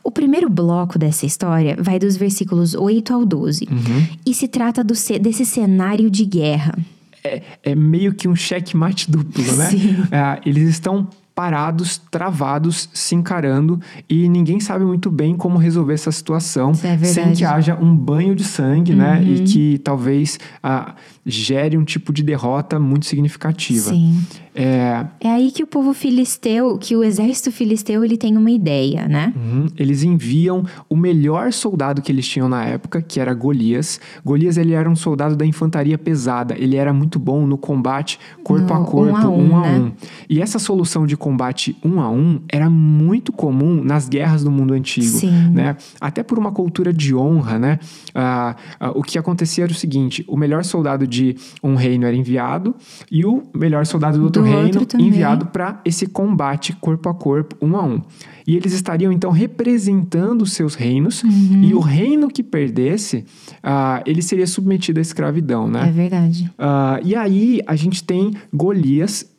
O 0.02 0.11
primeiro 0.11 0.49
bloco 0.49 0.99
dessa 0.99 1.26
história 1.26 1.76
vai 1.81 1.99
dos 1.99 2.16
versículos 2.16 2.75
8 2.75 3.12
ao 3.12 3.25
12 3.25 3.66
uhum. 3.69 4.07
e 4.25 4.33
se 4.33 4.47
trata 4.47 4.85
do, 4.85 4.95
desse 5.21 5.45
cenário 5.45 6.09
de 6.09 6.25
guerra. 6.25 6.78
É, 7.25 7.43
é 7.64 7.75
meio 7.75 8.14
que 8.14 8.28
um 8.28 8.37
checkmate 8.37 9.11
duplo, 9.11 9.45
né? 9.57 9.71
Sim. 9.71 9.97
É, 10.12 10.40
eles 10.47 10.69
estão 10.69 11.09
parados, 11.37 11.99
travados, 12.11 12.88
se 12.95 13.14
encarando 13.14 13.78
e 14.09 14.26
ninguém 14.26 14.59
sabe 14.59 14.87
muito 14.87 15.11
bem 15.11 15.37
como 15.37 15.59
resolver 15.59 15.93
essa 15.93 16.11
situação 16.11 16.73
é 16.83 16.97
sem 17.05 17.35
que 17.35 17.45
haja 17.45 17.76
um 17.78 17.95
banho 17.95 18.35
de 18.35 18.43
sangue, 18.43 18.93
uhum. 18.93 18.99
né? 18.99 19.23
E 19.23 19.40
uhum. 19.40 19.45
que 19.45 19.78
talvez 19.85 20.40
ah, 20.62 20.95
gere 21.26 21.76
um 21.76 21.85
tipo 21.85 22.11
de 22.11 22.23
derrota 22.23 22.78
muito 22.78 23.05
significativa. 23.05 23.90
Sim. 23.90 24.25
É... 24.55 25.05
é 25.21 25.28
aí 25.28 25.50
que 25.50 25.62
o 25.62 25.66
povo 25.66 25.93
filisteu, 25.93 26.78
que 26.78 26.97
o 26.97 27.05
exército 27.05 27.52
filisteu, 27.52 28.02
ele 28.02 28.16
tem 28.16 28.38
uma 28.38 28.50
ideia, 28.50 29.07
né? 29.07 29.35
Uhum. 29.37 29.66
Eles 29.76 30.02
enviam 30.02 30.64
o 30.88 30.97
melhor 30.97 31.52
soldado 31.52 32.00
que 32.00 32.11
eles 32.11 32.26
tinham 32.26 32.49
na 32.49 32.64
época, 32.64 33.02
que 33.02 33.21
era 33.21 33.35
Golias. 33.35 34.00
Golias, 34.25 34.57
ele 34.57 34.73
era 34.73 34.88
um 34.88 34.97
soldado 34.97 35.37
da 35.37 35.45
infantaria 35.45 35.99
pesada. 35.99 36.55
Ele 36.57 36.76
era 36.76 36.95
muito 36.95 37.19
bom 37.19 37.47
no 37.47 37.59
combate 37.59 38.19
corpo 38.43 38.73
no, 38.73 38.81
a 38.81 38.85
corpo, 38.87 39.12
um 39.12 39.16
a 39.16 39.28
um, 39.28 39.50
um, 39.50 39.57
a 39.57 39.61
né? 39.61 39.78
um. 39.78 39.93
E 40.31 40.40
essa 40.40 40.59
solução 40.59 41.07
de 41.07 41.16
combate 41.26 41.76
um 41.85 42.00
a 42.00 42.09
um 42.09 42.40
era 42.49 42.71
muito 42.71 43.33
comum 43.33 43.83
nas 43.83 44.09
guerras 44.09 44.45
do 44.45 44.50
mundo 44.50 44.75
antigo, 44.75 45.18
Sim. 45.18 45.50
né? 45.50 45.76
Até 46.00 46.23
por 46.23 46.38
uma 46.38 46.52
cultura 46.52 46.92
de 46.92 47.16
honra, 47.16 47.59
né? 47.59 47.80
Ah, 48.14 48.54
ah, 48.78 48.90
o 48.92 49.02
que 49.02 49.18
acontecia 49.18 49.64
era 49.64 49.73
o 49.73 49.75
seguinte, 49.75 50.25
o 50.28 50.37
melhor 50.37 50.62
soldado 50.64 51.04
de 51.04 51.35
um 51.61 51.75
reino 51.75 52.06
era 52.06 52.14
enviado 52.14 52.76
e 53.11 53.26
o 53.26 53.42
melhor 53.52 53.85
soldado 53.87 54.18
do 54.18 54.25
outro 54.25 54.45
reino 54.45 54.87
enviado 55.00 55.47
para 55.47 55.80
esse 55.85 56.06
combate 56.06 56.73
corpo 56.75 57.09
a 57.09 57.14
corpo, 57.14 57.56
um 57.61 57.76
a 57.76 57.83
um. 57.83 58.00
E 58.47 58.54
eles 58.54 58.73
estariam 58.73 59.11
então 59.11 59.33
representando 59.33 60.42
os 60.42 60.52
seus 60.52 60.76
reinos, 60.76 61.25
uhum. 61.25 61.64
e 61.64 61.75
o 61.75 61.80
reino 61.80 62.28
que 62.28 62.45
perdesse, 62.45 63.25
uh, 63.56 64.00
ele 64.06 64.23
seria 64.23 64.47
submetido 64.47 65.00
à 65.00 65.02
escravidão, 65.02 65.66
né? 65.66 65.88
É 65.88 65.90
verdade. 65.90 66.49
Uh, 66.56 67.04
e 67.04 67.16
aí 67.16 67.61
a 67.66 67.75
gente 67.75 68.04
tem 68.04 68.33
Golias 68.54 69.35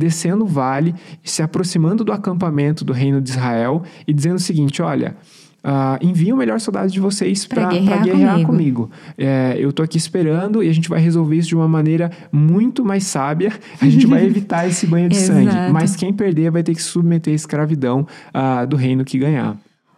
descendo 0.00 0.44
o 0.44 0.48
vale, 0.48 0.94
se 1.22 1.42
aproximando 1.42 2.02
do 2.02 2.12
acampamento 2.12 2.84
do 2.84 2.92
reino 2.92 3.20
de 3.20 3.30
Israel 3.30 3.82
e 4.06 4.12
dizendo 4.12 4.36
o 4.36 4.40
seguinte: 4.40 4.82
olha. 4.82 5.16
Uh, 5.62 6.00
enviem 6.00 6.32
o 6.32 6.36
melhor 6.38 6.58
soldado 6.58 6.90
de 6.90 6.98
vocês 6.98 7.46
para 7.46 7.68
guerrear, 7.68 8.02
guerrear, 8.02 8.46
comigo. 8.46 8.86
comigo. 8.86 8.90
É, 9.18 9.56
eu 9.58 9.70
tô 9.74 9.82
aqui 9.82 9.98
esperando 9.98 10.62
e 10.62 10.70
a 10.70 10.72
gente 10.72 10.88
vai 10.88 10.98
resolver 10.98 11.36
isso 11.36 11.48
de 11.48 11.54
uma 11.54 11.68
maneira 11.68 12.10
muito 12.32 12.82
mais 12.82 13.04
sábia. 13.04 13.52
A 13.78 13.84
gente 13.84 14.06
vai 14.06 14.24
evitar 14.24 14.66
esse 14.66 14.86
banho 14.86 15.10
de 15.10 15.18
sangue. 15.18 15.54
Mas 15.70 15.94
quem 15.94 16.14
perder 16.14 16.50
vai 16.50 16.62
ter 16.62 16.74
que 16.74 16.82
se 16.82 16.88
submeter 16.88 17.34
à 17.34 17.36
escravidão 17.36 18.06
uh, 18.34 18.66
do 18.66 18.74
reino 18.74 19.04
que 19.04 19.18
ganhar. 19.18 19.54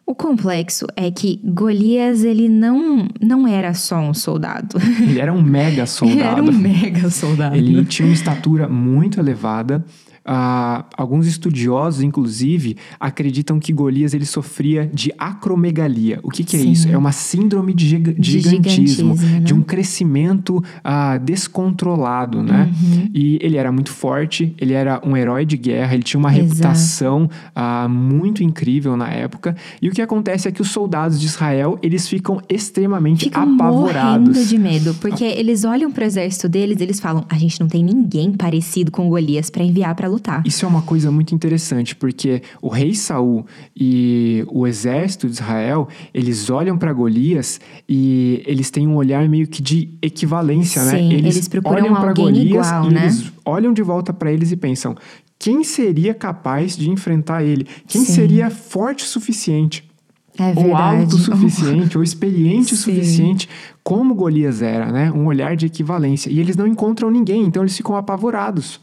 O 0.07 0.15
complexo 0.15 0.87
é 0.97 1.11
que 1.11 1.41
Golias, 1.45 2.25
ele 2.25 2.49
não, 2.49 3.09
não 3.21 3.47
era 3.47 3.73
só 3.73 3.99
um 3.99 4.13
soldado. 4.13 4.77
Ele 5.01 5.21
era 5.21 5.33
um 5.33 5.41
mega 5.41 5.87
soldado. 5.87 6.19
ele 6.21 6.29
era 6.29 6.43
um 6.43 6.53
mega 6.53 7.11
soldado. 7.11 7.57
Ele 7.57 7.85
tinha 7.85 8.07
uma 8.07 8.15
estatura 8.15 8.69
muito 8.69 9.21
elevada. 9.21 9.85
Ah, 10.25 10.85
alguns 10.97 11.27
estudiosos, 11.27 12.03
inclusive, 12.03 12.77
acreditam 13.01 13.59
que 13.59 13.73
Golias 13.73 14.15
ele 14.15 14.25
sofria 14.25 14.89
de 14.93 15.13
acromegalia. 15.19 16.21
O 16.23 16.31
que, 16.31 16.45
que 16.45 16.57
é 16.57 16.61
isso? 16.61 16.89
É 16.89 16.97
uma 16.97 17.13
síndrome 17.13 17.75
de, 17.75 17.87
gig 17.87 18.13
de 18.15 18.41
gigantismo, 18.41 19.17
né? 19.17 19.41
de 19.41 19.53
um 19.53 19.63
crescimento 19.63 20.63
ah, 20.85 21.19
descontrolado, 21.19 22.43
né? 22.43 22.71
Uhum. 22.73 23.09
E 23.13 23.39
ele 23.41 23.57
era 23.57 23.73
muito 23.73 23.91
forte, 23.91 24.55
ele 24.59 24.73
era 24.73 25.01
um 25.05 25.17
herói 25.17 25.45
de 25.45 25.57
guerra, 25.57 25.95
ele 25.95 26.05
tinha 26.05 26.21
uma 26.21 26.31
Exato. 26.31 26.47
reputação 26.47 27.29
ah, 27.55 27.89
muito 27.89 28.45
incrível 28.45 28.97
na 28.97 29.09
época. 29.09 29.57
E 29.81 29.89
o 29.89 29.93
que 29.93 30.01
acontece 30.01 30.47
é 30.47 30.53
que 30.53 30.63
os 30.63 30.71
soldados 30.71 31.21
de 31.21 31.27
Israel 31.27 31.79
eles 31.83 32.09
ficam 32.09 32.41
extremamente 32.49 33.25
ficam 33.25 33.55
apavorados. 33.55 34.49
De 34.49 34.59
medo, 34.59 34.95
porque 35.01 35.25
eles 35.25 35.65
olham 35.65 35.91
para 35.91 36.03
o 36.03 36.07
exército 36.07 36.49
deles, 36.49 36.81
eles 36.81 37.01
falam: 37.01 37.25
a 37.29 37.37
gente 37.37 37.61
não 37.61 37.69
tem 37.69 37.83
ninguém 37.83 38.33
parecido 38.33 38.91
com 38.91 39.09
Golias 39.09 39.51
para 39.51 39.65
enviar 39.65 39.95
para 39.95 40.12
lutar. 40.13 40.43
Isso 40.47 40.65
é 40.65 40.69
uma 40.69 40.83
coisa 40.83 41.11
muito 41.11 41.35
interessante, 41.35 41.97
porque 41.97 42.43
o 42.61 42.69
rei 42.69 42.95
Saul 42.95 43.47
e 43.77 44.45
o 44.49 44.67
exército 44.67 45.27
de 45.27 45.35
Israel, 45.35 45.89
eles 46.13 46.51
olham 46.51 46.77
para 46.77 46.93
Golias 46.93 47.61
e 47.89 48.43
eles 48.47 48.71
têm 48.71 48.87
um 48.87 48.97
olhar 48.97 49.29
meio 49.29 49.47
que 49.47 49.63
de 49.63 49.89
equivalência, 50.03 50.85
né? 50.85 50.99
Sim, 50.99 51.09
né? 51.09 51.15
Eles, 51.15 51.37
eles 51.37 51.49
procuram 51.49 51.85
olham 51.85 51.95
para 51.95 52.13
Golias 52.13 52.67
igual, 52.67 52.91
e 52.91 52.95
né? 52.95 53.05
eles 53.05 53.33
olham 53.45 53.73
de 53.73 53.83
volta 53.83 54.13
para 54.13 54.31
eles 54.33 54.53
e 54.53 54.57
pensam: 54.57 54.97
quem 55.39 55.65
seria 55.65 56.15
capaz 56.15 56.77
de 56.77 56.89
enfrentar 56.89 57.43
ele? 57.43 57.67
Quem 57.89 58.05
Sim. 58.05 58.13
seria 58.13 58.51
forte 58.51 59.05
o 59.05 59.07
suficiente? 59.09 59.91
É 60.39 60.59
ou 60.59 60.75
alto 60.77 61.17
o 61.17 61.19
suficiente, 61.21 61.99
ou 61.99 62.05
experiente 62.05 62.75
o 62.75 62.77
suficiente, 62.77 63.49
como 63.83 64.15
Golias 64.15 64.63
era, 64.63 64.91
né? 64.91 65.11
Um 65.13 65.27
olhar 65.27 65.57
de 65.57 65.67
equivalência. 65.67 66.31
E 66.31 66.39
eles 66.41 66.57
não 66.57 66.67
encontram 66.67 67.11
ninguém, 67.11 67.43
então 67.43 67.63
eles 67.63 67.77
ficam 67.77 67.97
apavorados. 67.97 68.81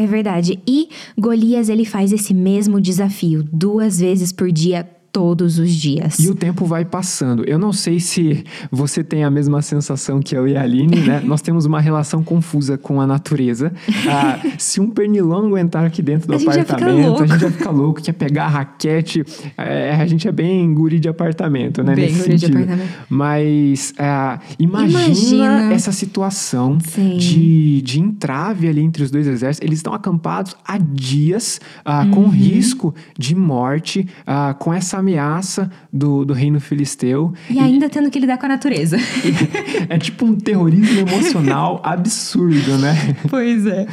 É 0.00 0.06
verdade. 0.06 0.58
E 0.66 0.88
Golias 1.18 1.68
ele 1.68 1.84
faz 1.84 2.10
esse 2.10 2.32
mesmo 2.32 2.80
desafio 2.80 3.42
duas 3.52 4.00
vezes 4.00 4.32
por 4.32 4.50
dia 4.50 4.88
todos 5.12 5.58
os 5.58 5.72
dias. 5.72 6.18
E 6.18 6.28
o 6.28 6.34
tempo 6.34 6.64
vai 6.64 6.84
passando. 6.84 7.44
Eu 7.44 7.58
não 7.58 7.72
sei 7.72 7.98
se 7.98 8.44
você 8.70 9.02
tem 9.02 9.24
a 9.24 9.30
mesma 9.30 9.60
sensação 9.62 10.20
que 10.20 10.36
eu 10.36 10.46
e 10.46 10.56
a 10.56 10.62
Aline, 10.62 11.00
né? 11.00 11.20
Nós 11.24 11.42
temos 11.42 11.64
uma 11.64 11.80
relação 11.80 12.22
confusa 12.22 12.78
com 12.78 13.00
a 13.00 13.06
natureza. 13.06 13.72
Ah, 14.08 14.38
se 14.58 14.80
um 14.80 14.88
pernilongo 14.88 15.58
entrar 15.58 15.84
aqui 15.84 16.00
dentro 16.00 16.28
do 16.28 16.34
a 16.34 16.36
apartamento, 16.36 17.22
a 17.22 17.26
gente 17.26 17.40
vai 17.40 17.50
ficar 17.50 17.70
louco, 17.70 18.00
quer 18.00 18.12
pegar 18.12 18.44
a 18.44 18.48
raquete. 18.48 19.24
É, 19.56 19.94
a 19.94 20.06
gente 20.06 20.28
é 20.28 20.32
bem 20.32 20.72
guri 20.72 21.00
de 21.00 21.08
apartamento, 21.08 21.82
né? 21.82 21.94
Bem 21.94 22.06
Nesse 22.06 22.18
guri 22.20 22.38
sentido. 22.38 22.56
de 22.56 22.62
apartamento. 22.62 22.92
Mas 23.08 23.92
ah, 23.98 24.38
imagina, 24.58 25.00
imagina, 25.00 25.72
essa 25.72 25.92
situação 25.92 26.78
de, 27.18 27.82
de 27.82 28.00
entrave 28.00 28.68
ali 28.68 28.80
entre 28.80 29.02
os 29.02 29.10
dois 29.10 29.26
exércitos. 29.26 29.66
Eles 29.66 29.80
estão 29.80 29.92
acampados 29.92 30.56
há 30.64 30.78
dias 30.78 31.60
ah, 31.84 32.02
uhum. 32.02 32.10
com 32.10 32.28
risco 32.28 32.94
de 33.18 33.34
morte, 33.34 34.06
ah, 34.26 34.54
com 34.58 34.72
essa 34.72 34.99
ameaça 35.00 35.70
do, 35.92 36.24
do 36.24 36.32
reino 36.32 36.60
filisteu. 36.60 37.32
E, 37.48 37.54
e 37.54 37.58
ainda 37.58 37.88
tendo 37.88 38.10
que 38.10 38.18
lidar 38.18 38.38
com 38.38 38.46
a 38.46 38.50
natureza. 38.50 38.96
é 39.88 39.98
tipo 39.98 40.24
um 40.24 40.36
terrorismo 40.36 41.00
emocional 41.00 41.80
absurdo, 41.84 42.78
né? 42.78 42.94
Pois 43.28 43.66
é. 43.66 43.86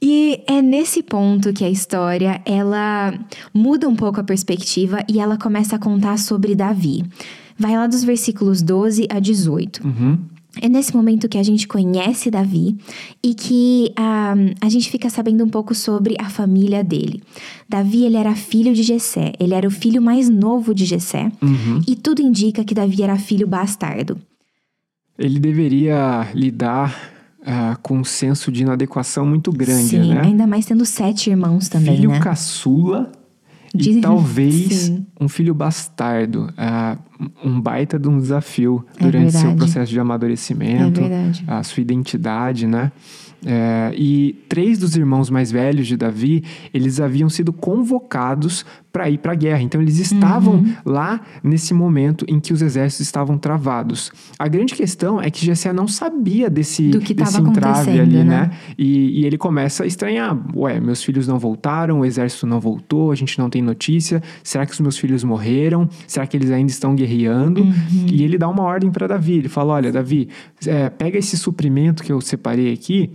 E 0.00 0.42
é 0.48 0.60
nesse 0.60 1.00
ponto 1.00 1.52
que 1.52 1.64
a 1.64 1.70
história 1.70 2.40
ela 2.44 3.14
muda 3.54 3.88
um 3.88 3.94
pouco 3.94 4.20
a 4.20 4.24
perspectiva 4.24 4.98
e 5.08 5.20
ela 5.20 5.38
começa 5.38 5.76
a 5.76 5.78
contar 5.78 6.18
sobre 6.18 6.56
Davi. 6.56 7.04
Vai 7.56 7.76
lá 7.76 7.86
dos 7.86 8.02
versículos 8.02 8.62
12 8.62 9.06
a 9.08 9.20
18. 9.20 9.86
Uhum. 9.86 10.18
É 10.60 10.68
nesse 10.68 10.94
momento 10.94 11.28
que 11.28 11.38
a 11.38 11.42
gente 11.42 11.66
conhece 11.66 12.30
Davi 12.30 12.76
e 13.22 13.34
que 13.34 13.90
ah, 13.96 14.34
a 14.60 14.68
gente 14.68 14.90
fica 14.90 15.08
sabendo 15.08 15.42
um 15.42 15.48
pouco 15.48 15.74
sobre 15.74 16.14
a 16.18 16.28
família 16.28 16.84
dele. 16.84 17.22
Davi 17.66 18.04
ele 18.04 18.16
era 18.16 18.34
filho 18.34 18.74
de 18.74 18.82
Jessé, 18.82 19.32
ele 19.40 19.54
era 19.54 19.66
o 19.66 19.70
filho 19.70 20.02
mais 20.02 20.28
novo 20.28 20.74
de 20.74 20.84
Jessé 20.84 21.32
uhum. 21.40 21.80
e 21.88 21.96
tudo 21.96 22.20
indica 22.20 22.64
que 22.64 22.74
Davi 22.74 23.02
era 23.02 23.16
filho 23.16 23.46
bastardo. 23.46 24.18
Ele 25.18 25.40
deveria 25.40 26.28
lidar 26.34 27.12
uh, 27.40 27.78
com 27.80 27.98
um 27.98 28.04
senso 28.04 28.52
de 28.52 28.62
inadequação 28.62 29.24
muito 29.24 29.50
grande, 29.50 29.88
Sim, 29.88 30.14
né? 30.14 30.20
ainda 30.22 30.46
mais 30.46 30.66
tendo 30.66 30.84
sete 30.84 31.30
irmãos 31.30 31.68
também, 31.68 31.96
filho 31.96 32.10
né? 32.10 32.20
caçula 32.20 33.10
de... 33.74 33.90
e 33.90 34.00
talvez 34.00 34.72
Sim. 34.72 35.06
um 35.20 35.28
filho 35.28 35.54
bastardo. 35.54 36.48
Uh, 36.50 36.98
um 37.44 37.60
baita 37.60 37.98
de 38.00 38.08
um 38.08 38.18
desafio 38.18 38.84
É 38.98 39.04
durante 39.04 39.30
seu 39.30 39.40
verdade. 39.42 39.58
processo 39.58 39.92
de 39.92 40.00
amadurecimento, 40.00 41.00
É 41.00 41.32
a 41.46 41.62
sua 41.62 41.80
identidade, 41.80 42.66
né? 42.66 42.90
É, 43.44 43.92
e 43.96 44.36
três 44.48 44.78
dos 44.78 44.96
irmãos 44.96 45.28
mais 45.28 45.50
velhos 45.50 45.86
de 45.86 45.96
Davi, 45.96 46.44
eles 46.72 47.00
haviam 47.00 47.28
sido 47.28 47.52
convocados 47.52 48.64
para 48.92 49.08
ir 49.08 49.18
para 49.18 49.32
a 49.32 49.34
guerra. 49.34 49.62
Então 49.62 49.80
eles 49.80 49.98
estavam 49.98 50.54
Uhum. 50.54 50.74
lá 50.84 51.20
nesse 51.42 51.72
momento 51.72 52.24
em 52.28 52.38
que 52.38 52.52
os 52.52 52.60
exércitos 52.60 53.06
estavam 53.06 53.38
travados. 53.38 54.12
A 54.38 54.46
grande 54.48 54.74
questão 54.74 55.20
é 55.20 55.30
que 55.30 55.44
Jessé 55.44 55.72
não 55.72 55.88
sabia 55.88 56.50
desse, 56.50 56.88
Do 56.90 57.00
que 57.00 57.14
desse 57.14 57.40
entrave 57.40 57.98
ali, 57.98 58.16
né? 58.18 58.24
né? 58.24 58.50
E, 58.76 59.20
e 59.22 59.24
ele 59.26 59.38
começa 59.38 59.84
a 59.84 59.86
estranhar. 59.86 60.36
Ué, 60.54 60.78
meus 60.80 61.02
filhos 61.02 61.26
não 61.26 61.38
voltaram, 61.38 62.00
o 62.00 62.04
exército 62.04 62.46
não 62.46 62.60
voltou, 62.60 63.10
a 63.10 63.14
gente 63.14 63.38
não 63.38 63.48
tem 63.48 63.62
notícia. 63.62 64.22
Será 64.42 64.66
que 64.66 64.72
os 64.72 64.80
meus 64.80 64.98
filhos 64.98 65.24
morreram? 65.24 65.88
Será 66.06 66.26
que 66.26 66.36
eles 66.36 66.50
ainda 66.50 66.70
estão 66.70 66.94
guerreando? 66.94 67.62
Uhum. 67.62 68.06
E 68.10 68.22
ele 68.22 68.36
dá 68.36 68.48
uma 68.48 68.62
ordem 68.62 68.90
para 68.90 69.06
Davi. 69.06 69.34
Ele 69.34 69.48
fala: 69.48 69.74
Olha, 69.74 69.90
Davi, 69.90 70.28
é, 70.66 70.90
pega 70.90 71.18
esse 71.18 71.36
suprimento 71.38 72.02
que 72.02 72.12
eu 72.12 72.20
separei 72.20 72.72
aqui. 72.72 73.10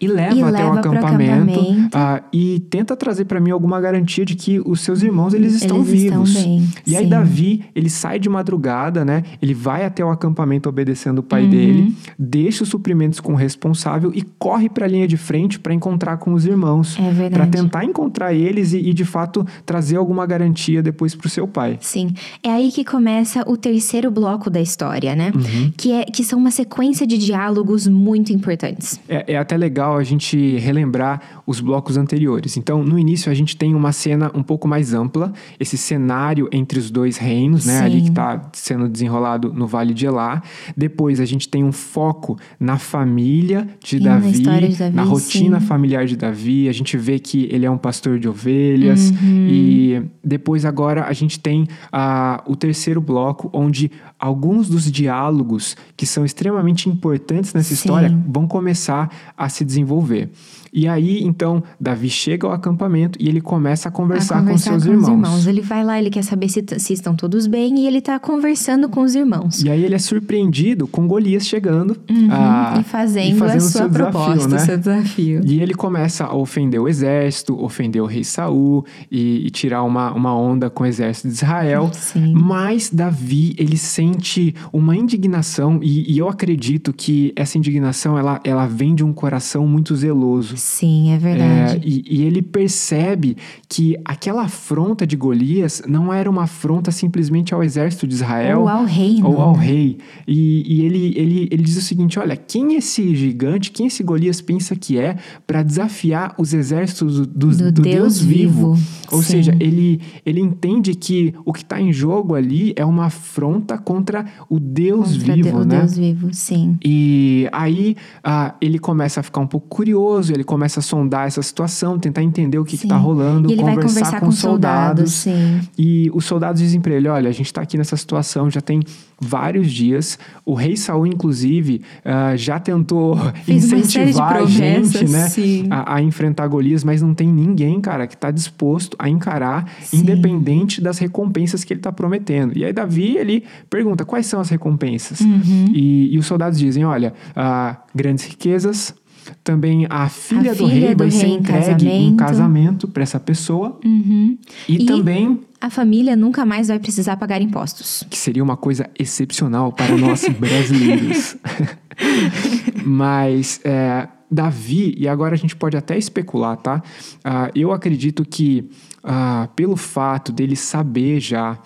E 0.00 0.08
leva 0.08 0.34
E 0.34 0.42
até 0.42 0.48
o 0.48 0.50
leva 0.52 0.78
acampamento, 0.80 1.50
acampamento. 1.50 1.90
ah, 1.96 2.22
e 2.32 2.60
tenta 2.70 2.96
trazer 2.96 3.26
para 3.26 3.38
mim 3.40 3.50
alguma 3.50 3.80
garantia 3.80 4.24
de 4.24 4.34
que 4.34 4.60
os 4.64 4.80
seus 4.80 5.02
irmãos 5.02 5.34
eles 5.34 5.54
estão 5.54 5.78
Eles 5.82 6.02
estão 6.04 6.24
vivos. 6.24 6.42
bem, 6.44 6.68
e 6.86 6.96
aí 6.96 7.04
sim. 7.04 7.10
Davi 7.10 7.64
ele 7.74 7.90
sai 7.90 8.18
de 8.18 8.28
madrugada, 8.28 9.04
né? 9.04 9.22
Ele 9.42 9.52
vai 9.54 9.84
até 9.84 10.04
o 10.04 10.10
acampamento 10.10 10.68
obedecendo 10.68 11.18
o 11.18 11.22
pai 11.22 11.44
Uhum. 11.44 11.50
dele, 11.50 11.94
deixa 12.18 12.62
os 12.62 12.68
suprimentos 12.70 13.20
com 13.20 13.32
o 13.32 13.36
responsável 13.36 14.10
e 14.14 14.22
corre 14.38 14.68
para 14.68 14.86
a 14.86 14.88
linha 14.88 15.06
de 15.06 15.16
frente 15.16 15.58
para 15.58 15.74
encontrar 15.74 16.16
com 16.16 16.32
os 16.32 16.46
irmãos, 16.46 16.98
É 16.98 17.10
verdade. 17.10 17.30
para 17.34 17.46
tentar 17.46 17.84
encontrar 17.84 18.32
eles 18.32 18.72
e, 18.72 18.78
e, 18.78 18.92
de 18.94 19.04
fato 19.04 19.46
trazer 19.66 19.96
alguma 19.96 20.24
garantia 20.26 20.82
depois 20.82 21.14
para 21.14 21.26
o 21.26 21.30
seu 21.30 21.46
pai. 21.46 21.76
Sim. 21.80 22.12
É 22.42 22.50
aí 22.50 22.70
que 22.72 22.84
começa 22.84 23.44
o 23.46 23.56
terceiro 23.56 24.10
bloco 24.10 24.48
da 24.48 24.60
história, 24.60 25.14
né? 25.14 25.32
Uhum. 25.34 25.72
Que, 25.76 25.92
é, 25.92 26.04
que 26.04 26.24
são 26.24 26.38
uma 26.38 26.50
sequência 26.50 27.06
de 27.06 27.18
diálogos 27.18 27.86
muito 27.86 28.32
importantes. 28.32 28.98
É, 29.08 29.34
é 29.34 29.36
até 29.36 29.56
legal 29.56 29.89
a 29.96 30.04
gente 30.04 30.56
relembrar 30.56 31.42
os 31.46 31.60
blocos 31.60 31.96
anteriores. 31.96 32.56
Então, 32.56 32.82
no 32.82 32.98
início, 32.98 33.30
a 33.30 33.34
gente 33.34 33.56
tem 33.56 33.74
uma 33.74 33.92
cena 33.92 34.30
um 34.34 34.42
pouco 34.42 34.66
mais 34.66 34.92
ampla, 34.94 35.32
esse 35.58 35.76
cenário 35.76 36.48
entre 36.52 36.78
os 36.78 36.90
dois 36.90 37.16
reinos, 37.16 37.66
né? 37.66 37.78
Sim. 37.78 37.84
Ali 37.84 38.02
que 38.02 38.08
está 38.08 38.50
sendo 38.52 38.88
desenrolado 38.88 39.52
no 39.52 39.66
Vale 39.66 39.94
de 39.94 40.06
Elá. 40.06 40.42
Depois, 40.76 41.20
a 41.20 41.24
gente 41.24 41.48
tem 41.48 41.64
um 41.64 41.72
foco 41.72 42.38
na 42.58 42.78
família 42.78 43.68
de 43.82 44.00
na 44.00 44.14
Davi, 44.14 44.30
história 44.30 44.68
de 44.68 44.76
Davi, 44.76 44.96
na 44.96 45.02
rotina 45.02 45.60
sim. 45.60 45.66
familiar 45.66 46.06
de 46.06 46.16
Davi. 46.16 46.68
A 46.68 46.72
gente 46.72 46.96
vê 46.96 47.18
que 47.18 47.48
ele 47.50 47.66
é 47.66 47.70
um 47.70 47.78
pastor 47.78 48.18
de 48.18 48.28
ovelhas. 48.28 49.10
Uhum. 49.10 49.46
E 49.48 50.02
depois, 50.22 50.64
agora, 50.64 51.04
a 51.04 51.12
gente 51.12 51.38
tem 51.38 51.66
ah, 51.92 52.42
o 52.46 52.56
terceiro 52.56 53.00
bloco, 53.00 53.50
onde 53.52 53.90
alguns 54.18 54.68
dos 54.68 54.90
diálogos 54.90 55.76
que 55.96 56.04
são 56.06 56.24
extremamente 56.24 56.88
importantes 56.88 57.54
nessa 57.54 57.68
Sim. 57.68 57.74
história 57.74 58.24
vão 58.28 58.46
começar 58.46 59.10
a 59.36 59.48
se 59.48 59.64
desenvolver 59.64 59.79
desenvolver. 59.80 60.28
E 60.72 60.86
aí, 60.86 61.22
então, 61.22 61.62
Davi 61.80 62.08
chega 62.08 62.46
ao 62.46 62.52
acampamento 62.52 63.18
e 63.20 63.28
ele 63.28 63.40
começa 63.40 63.88
a 63.88 63.92
conversar, 63.92 64.36
a 64.36 64.40
conversar 64.40 64.72
com 64.72 64.80
seus 64.80 64.84
com 64.84 64.92
irmãos. 64.92 65.08
os 65.08 65.26
irmãos. 65.26 65.46
Ele 65.46 65.60
vai 65.60 65.84
lá, 65.84 65.98
ele 65.98 66.10
quer 66.10 66.22
saber 66.22 66.48
se, 66.48 66.64
se 66.78 66.92
estão 66.92 67.14
todos 67.14 67.46
bem 67.46 67.80
e 67.80 67.86
ele 67.86 68.00
tá 68.00 68.18
conversando 68.18 68.88
com 68.88 69.02
os 69.02 69.14
irmãos. 69.14 69.62
E 69.62 69.70
aí 69.70 69.84
ele 69.84 69.94
é 69.94 69.98
surpreendido 69.98 70.86
com 70.86 71.06
Golias 71.06 71.46
chegando 71.46 71.90
Uhum, 72.10 72.28
ah, 72.30 72.78
e 72.80 72.84
fazendo, 72.84 73.38
fazendo 73.38 73.56
a 73.56 73.60
sua 73.60 73.70
seu 73.70 73.88
desafio, 73.88 74.12
proposta, 74.12 74.48
né? 74.48 74.56
o 74.56 74.60
seu 74.60 74.78
desafio. 74.78 75.40
E 75.44 75.60
ele 75.60 75.74
começa 75.74 76.24
a 76.24 76.34
ofender 76.34 76.80
o 76.80 76.88
exército, 76.88 77.62
ofender 77.62 78.02
o 78.02 78.06
rei 78.06 78.24
Saul 78.24 78.84
e, 79.10 79.46
e 79.46 79.50
tirar 79.50 79.82
uma, 79.82 80.12
uma 80.12 80.36
onda 80.36 80.68
com 80.68 80.84
o 80.84 80.86
exército 80.86 81.28
de 81.28 81.34
Israel. 81.34 81.90
Sim. 81.92 82.34
Mas 82.34 82.90
Davi, 82.90 83.54
ele 83.58 83.76
sente 83.76 84.54
uma 84.72 84.96
indignação 84.96 85.80
e, 85.82 86.12
e 86.12 86.18
eu 86.18 86.28
acredito 86.28 86.92
que 86.92 87.32
essa 87.36 87.58
indignação, 87.58 88.18
ela, 88.18 88.40
ela 88.44 88.66
vem 88.66 88.94
de 88.94 89.04
um 89.04 89.12
coração 89.12 89.66
muito 89.66 89.94
zeloso. 89.94 90.56
Sim, 90.60 91.10
é 91.10 91.14
É, 91.14 91.18
verdade. 91.18 91.80
e, 91.84 92.04
e 92.08 92.22
ele 92.24 92.42
percebe 92.42 93.36
que 93.68 93.96
aquela 94.04 94.42
afronta 94.42 95.06
de 95.06 95.16
Golias 95.16 95.82
não 95.88 96.12
era 96.12 96.28
uma 96.30 96.44
afronta 96.44 96.90
simplesmente 96.90 97.52
ao 97.54 97.62
exército 97.64 98.06
de 98.06 98.14
Israel 98.14 98.60
Ou 98.62 98.68
ao 98.68 98.84
reino. 98.84 99.28
ou 99.28 99.40
ao 99.40 99.52
rei. 99.54 99.98
E, 100.26 100.62
e 100.66 100.84
ele, 100.84 101.14
ele, 101.16 101.48
ele 101.50 101.62
diz 101.62 101.76
o 101.76 101.80
seguinte: 101.82 102.18
olha, 102.18 102.36
quem 102.36 102.74
esse 102.74 103.14
gigante, 103.16 103.70
quem 103.70 103.86
esse 103.86 104.02
Golias 104.02 104.40
pensa 104.40 104.76
que 104.76 104.98
é 104.98 105.16
para 105.46 105.62
desafiar 105.62 106.34
os 106.38 106.52
exércitos 106.54 107.20
do, 107.20 107.26
do- 107.26 107.50
Do 107.50 107.72
do 107.72 107.82
Deus 107.82 108.00
Deus 108.00 108.20
vivo? 108.20 108.74
vivo. 108.74 108.82
Ou 109.12 109.22
Sim. 109.22 109.32
seja, 109.32 109.56
ele, 109.58 110.00
ele 110.24 110.40
entende 110.40 110.94
que 110.94 111.34
o 111.44 111.52
que 111.52 111.62
está 111.62 111.80
em 111.80 111.92
jogo 111.92 112.34
ali 112.34 112.72
é 112.76 112.84
uma 112.84 113.06
afronta 113.06 113.76
contra 113.76 114.24
o 114.48 114.58
Deus 114.60 115.16
Contra 115.16 115.34
vivo, 115.34 115.58
o 115.58 115.64
né? 115.64 115.78
Deus 115.80 115.96
vivo, 115.96 116.28
sim. 116.32 116.78
E 116.84 117.48
aí 117.50 117.96
ah, 118.22 118.54
ele 118.60 118.78
começa 118.78 119.18
a 119.20 119.22
ficar 119.22 119.40
um 119.40 119.46
pouco 119.46 119.66
curioso, 119.68 120.32
ele 120.32 120.44
começa 120.50 120.80
a 120.80 120.82
sondar 120.82 121.28
essa 121.28 121.40
situação, 121.42 121.96
tentar 121.96 122.24
entender 122.24 122.58
o 122.58 122.64
que 122.64 122.74
está 122.74 122.96
rolando, 122.96 123.48
E 123.48 123.52
ele 123.52 123.62
vai 123.62 123.76
conversar 123.76 124.18
com 124.18 124.26
com 124.26 124.32
soldados, 124.32 125.12
soldados. 125.12 125.68
E 125.78 126.10
os 126.12 126.24
soldados 126.24 126.60
dizem 126.60 126.80
para 126.80 126.92
ele: 126.92 127.06
olha, 127.06 127.28
a 127.28 127.32
gente 127.32 127.46
está 127.46 127.62
aqui 127.62 127.78
nessa 127.78 127.96
situação 127.96 128.50
já 128.50 128.60
tem 128.60 128.82
vários 129.20 129.70
dias. 129.70 130.18
O 130.44 130.54
rei 130.54 130.76
Saul, 130.76 131.06
inclusive, 131.06 131.82
ah, 132.04 132.34
já 132.34 132.58
tentou 132.58 133.16
Fez 133.44 133.72
incentivar 133.72 134.38
a 134.38 134.44
gente, 134.44 135.08
né, 135.08 135.28
a, 135.70 135.94
a 135.96 136.02
enfrentar 136.02 136.48
Golias, 136.48 136.82
mas 136.82 137.00
não 137.00 137.14
tem 137.14 137.28
ninguém, 137.28 137.80
cara, 137.80 138.08
que 138.08 138.14
está 138.14 138.32
disposto 138.32 138.96
a 138.98 139.08
encarar, 139.08 139.70
Sim. 139.82 139.98
independente 139.98 140.80
das 140.80 140.98
recompensas 140.98 141.62
que 141.62 141.72
ele 141.72 141.78
está 141.80 141.92
prometendo. 141.92 142.56
E 142.56 142.64
aí 142.64 142.72
Davi 142.72 143.16
ele 143.16 143.44
pergunta 143.68 144.04
quais 144.04 144.26
são 144.26 144.40
as 144.40 144.48
recompensas. 144.48 145.20
Uhum. 145.20 145.66
E, 145.72 146.12
e 146.12 146.18
os 146.18 146.26
soldados 146.26 146.58
dizem: 146.58 146.84
olha, 146.84 147.14
ah, 147.36 147.76
grandes 147.94 148.24
riquezas. 148.24 148.98
Também 149.44 149.86
a 149.90 150.08
filha, 150.08 150.52
A 150.52 150.54
do 150.54 150.66
filha 150.68 150.86
rei 150.86 150.94
do 150.94 150.98
vai 150.98 151.10
ser 151.10 151.26
rei 151.26 151.34
em 151.34 151.38
entregue 151.38 151.88
em 151.88 152.16
casamento. 152.16 152.16
casamento 152.16 152.88
para 152.88 153.02
essa 153.02 153.18
pessoa. 153.20 153.78
Uhum. 153.84 154.36
E, 154.68 154.82
E- 154.82 154.86
também 154.86 155.40
A 155.60 155.68
família 155.70 156.16
nunca 156.16 156.44
mais 156.46 156.68
vai 156.68 156.78
precisar 156.78 157.16
pagar 157.16 157.40
impostos. 157.42 158.04
que 158.08 158.16
seria 158.18 158.42
uma 158.42 158.56
coisa 158.56 158.88
excepcional 158.98 159.72
para 159.72 159.96
nós 159.96 160.26
brasileiros. 160.38 161.36
Mas 162.84 163.60
é, 163.64 164.08
Davi, 164.30 164.94
e 164.96 165.08
agora 165.08 165.34
a 165.34 165.38
gente 165.38 165.56
pode 165.56 165.76
até 165.76 165.96
especular, 165.98 166.56
tá? 166.56 166.82
Ah, 167.24 167.50
eu 167.54 167.72
acredito 167.72 168.24
que 168.24 168.68
ah, 169.02 169.48
pelo 169.56 169.76
fato 169.76 170.32
dele 170.32 170.56
saber 170.56 171.20
já 171.20 171.58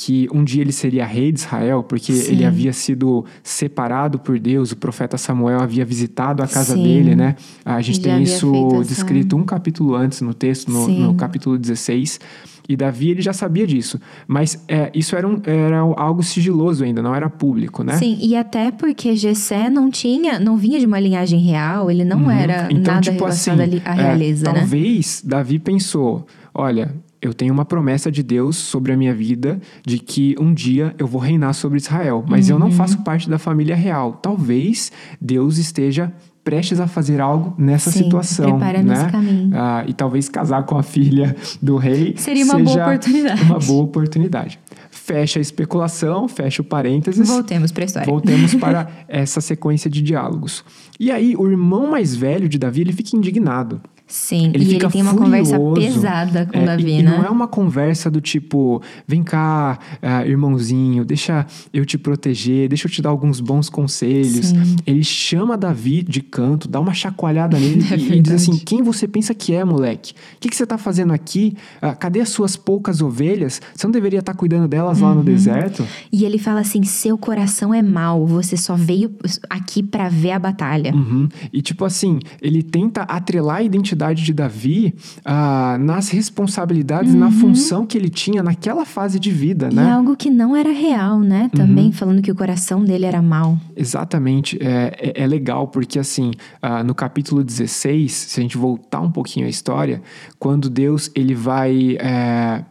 que 0.00 0.28
um 0.32 0.44
dia 0.44 0.62
ele 0.62 0.70
seria 0.70 1.04
rei 1.04 1.32
de 1.32 1.40
Israel, 1.40 1.82
porque 1.82 2.12
Sim. 2.12 2.30
ele 2.32 2.44
havia 2.44 2.72
sido 2.72 3.24
separado 3.42 4.16
por 4.16 4.38
Deus, 4.38 4.70
o 4.70 4.76
profeta 4.76 5.18
Samuel 5.18 5.60
havia 5.60 5.84
visitado 5.84 6.40
a 6.40 6.46
casa 6.46 6.76
Sim. 6.76 6.82
dele, 6.84 7.16
né? 7.16 7.34
A 7.64 7.80
gente 7.80 7.96
Já 7.96 8.02
tem 8.14 8.22
isso 8.22 8.48
feito 8.52 8.74
essa- 8.76 8.84
descrito 8.94 9.36
um 9.36 9.42
capítulo 9.44 9.96
antes 9.96 10.20
no 10.20 10.32
texto, 10.32 10.70
no, 10.70 10.86
no 10.86 11.14
capítulo 11.14 11.58
16. 11.58 12.20
E 12.68 12.76
Davi, 12.76 13.10
ele 13.10 13.22
já 13.22 13.32
sabia 13.32 13.66
disso. 13.66 13.98
Mas 14.28 14.62
é, 14.68 14.90
isso 14.94 15.16
era, 15.16 15.26
um- 15.26 15.40
era 15.44 15.78
algo 15.80 16.22
sigiloso 16.22 16.84
ainda, 16.84 17.02
não 17.02 17.12
era 17.14 17.28
público, 17.28 17.82
né? 17.82 17.96
Sim, 17.96 18.18
e 18.20 18.36
até 18.36 18.70
porque 18.70 19.16
Gessé 19.16 19.68
não 19.68 19.90
tinha, 19.90 20.38
não 20.38 20.56
vinha 20.56 20.78
de 20.78 20.86
uma 20.86 21.00
linhagem 21.00 21.40
real, 21.40 21.90
ele 21.90 22.04
não 22.04 22.24
Uhum. 22.24 22.30
era 22.30 22.68
Então, 22.70 22.94
nada 22.94 23.00
tipo 23.00 23.24
assim, 23.24 23.50
relacionado 23.50 23.60
ali 23.62 23.82
à 23.84 23.96
é, 23.96 24.06
realeza, 24.10 24.52
né? 24.52 24.60
talvez 24.60 25.22
Davi 25.26 25.58
pensou, 25.58 26.24
olha, 26.54 26.94
eu 27.20 27.34
tenho 27.34 27.52
uma 27.52 27.64
promessa 27.64 28.10
de 28.12 28.22
Deus 28.22 28.56
sobre 28.56 28.92
a 28.92 28.96
minha 28.96 29.14
vida 29.14 29.60
de 29.84 29.98
que 29.98 30.36
um 30.38 30.54
dia 30.54 30.94
eu 30.98 31.06
vou 31.06 31.20
reinar 31.20 31.52
sobre 31.54 31.78
Israel, 31.78 32.24
mas 32.28 32.48
eu 32.48 32.56
Uhum. 32.56 32.62
não 32.62 32.70
faço 32.70 32.98
parte 33.02 33.28
da 33.28 33.38
família 33.38 33.74
real. 33.74 34.12
Talvez 34.22 34.92
Deus 35.20 35.58
esteja 35.58 36.12
prestes 36.44 36.80
a 36.80 36.86
fazer 36.86 37.20
algo 37.20 37.54
nessa 37.58 37.90
Sim, 37.90 38.04
situação, 38.04 38.58
preparando 38.58 38.86
né? 38.86 38.94
esse 38.94 39.10
caminho. 39.12 39.50
Ah, 39.54 39.84
e 39.86 39.92
talvez 39.92 40.28
casar 40.30 40.62
com 40.64 40.78
a 40.78 40.82
filha 40.82 41.36
do 41.60 41.76
rei 41.76 42.14
Seria 42.16 42.44
uma 42.44 42.58
boa 42.58 42.82
oportunidade. 42.86 43.42
Uma 43.42 43.58
boa 43.58 43.84
oportunidade. 43.84 44.58
Fecha 44.90 45.38
a 45.38 45.42
especulação, 45.42 46.26
fecha 46.26 46.62
o 46.62 46.64
parênteses. 46.64 47.28
Voltemos 47.28 47.70
pra 47.70 47.84
história. 47.84 48.06
Voltemos 48.06 48.54
para 48.56 48.88
essa 49.06 49.40
sequência 49.42 49.90
de 49.90 50.00
diálogos. 50.00 50.64
E 50.98 51.10
aí, 51.10 51.36
o 51.36 51.46
irmão 51.50 51.90
mais 51.90 52.14
velho 52.16 52.48
de 52.48 52.58
Davi, 52.58 52.80
ele 52.80 52.92
fica 52.92 53.14
indignado. 53.16 53.80
Sim, 54.08 54.52
Ele 54.54 54.64
e 54.64 54.66
fica 54.66 54.86
ele 54.86 54.92
tem 54.92 55.02
uma 55.02 55.14
conversa 55.14 55.56
furioso. 55.56 55.92
pesada 56.00 56.46
com 56.46 56.58
É, 56.58 56.64
Davi, 56.64 56.84
e, 56.92 56.98
e 57.00 57.02
né? 57.02 57.10
não 57.16 57.24
é 57.24 57.28
uma 57.28 57.46
conversa 57.46 58.10
do 58.10 58.22
tipo, 58.22 58.80
vem 59.06 59.22
cá, 59.22 59.78
ah, 60.00 60.26
irmãozinho, 60.26 61.04
deixa 61.04 61.46
eu 61.74 61.84
te 61.84 61.98
proteger, 61.98 62.68
deixa 62.70 62.86
eu 62.86 62.90
te 62.90 63.02
dar 63.02 63.10
alguns 63.10 63.38
bons 63.38 63.68
conselhos. 63.68 64.46
Sim. 64.46 64.76
Ele 64.86 65.04
chama 65.04 65.58
Davi 65.58 66.02
de 66.02 66.22
canto, 66.22 66.66
dá 66.66 66.80
uma 66.80 66.94
chacoalhada 66.94 67.58
nele 67.60 67.84
É 67.92 67.96
e- 67.96 68.18
e, 68.18 68.22
diz 68.22 68.32
assim: 68.32 68.56
quem 68.56 68.82
você 68.82 69.06
pensa 69.06 69.34
que 69.34 69.52
é, 69.52 69.62
moleque? 69.62 70.12
O 70.12 70.40
que, 70.40 70.48
que 70.48 70.56
você 70.56 70.64
tá 70.66 70.78
fazendo 70.78 71.12
aqui? 71.12 71.54
Ah, 71.82 71.94
cadê 71.94 72.20
as 72.22 72.30
suas 72.30 72.56
poucas 72.56 73.02
ovelhas? 73.02 73.60
Você 73.74 73.86
não 73.86 73.92
deveria 73.92 74.20
estar 74.20 74.32
cuidando 74.32 74.66
delas 74.66 75.02
Uhum. 75.02 75.08
lá 75.08 75.14
no 75.16 75.22
deserto? 75.22 75.86
E 76.10 76.24
ele 76.24 76.38
fala 76.38 76.60
assim: 76.60 76.82
seu 76.82 77.18
coração 77.18 77.74
é 77.74 77.82
mau, 77.82 78.26
você 78.26 78.56
só 78.56 78.74
veio 78.74 79.10
aqui 79.50 79.82
pra 79.82 80.08
ver 80.08 80.30
a 80.30 80.38
batalha. 80.38 80.94
Uhum. 80.94 81.28
E 81.52 81.60
tipo 81.60 81.84
assim, 81.84 82.18
ele 82.40 82.62
tenta 82.62 83.02
atrelar 83.02 83.56
a 83.58 83.62
identidade 83.62 83.97
identidade 83.98 84.22
de 84.22 84.32
Davi 84.32 84.94
ah, 85.24 85.76
nas 85.80 86.08
responsabilidades, 86.10 87.14
na 87.14 87.30
função 87.30 87.84
que 87.84 87.98
ele 87.98 88.08
tinha 88.08 88.42
naquela 88.42 88.84
fase 88.84 89.18
de 89.18 89.30
vida, 89.30 89.68
E 89.70 89.74
né? 89.74 89.90
algo 89.90 90.16
que 90.16 90.30
não 90.30 90.54
era 90.54 90.70
real, 90.70 91.20
né? 91.20 91.50
Também 91.54 91.90
falando 91.90 92.22
que 92.22 92.30
o 92.30 92.34
coração 92.34 92.84
dele 92.84 93.04
era 93.04 93.20
mau. 93.20 93.58
Exatamente, 93.76 94.56
é, 94.60 95.12
é, 95.16 95.22
é 95.24 95.26
legal 95.26 95.66
porque 95.68 95.98
assim, 95.98 96.32
ah, 96.62 96.84
no 96.84 96.94
capítulo 96.94 97.42
16, 97.42 98.12
se 98.12 98.40
a 98.40 98.42
gente 98.42 98.56
voltar 98.56 99.00
um 99.00 99.10
pouquinho 99.10 99.46
à 99.46 99.48
história, 99.48 100.00
quando 100.38 100.70
Deus 100.70 101.10
ele 101.14 101.34
vai 101.34 101.96
é, 101.98 102.64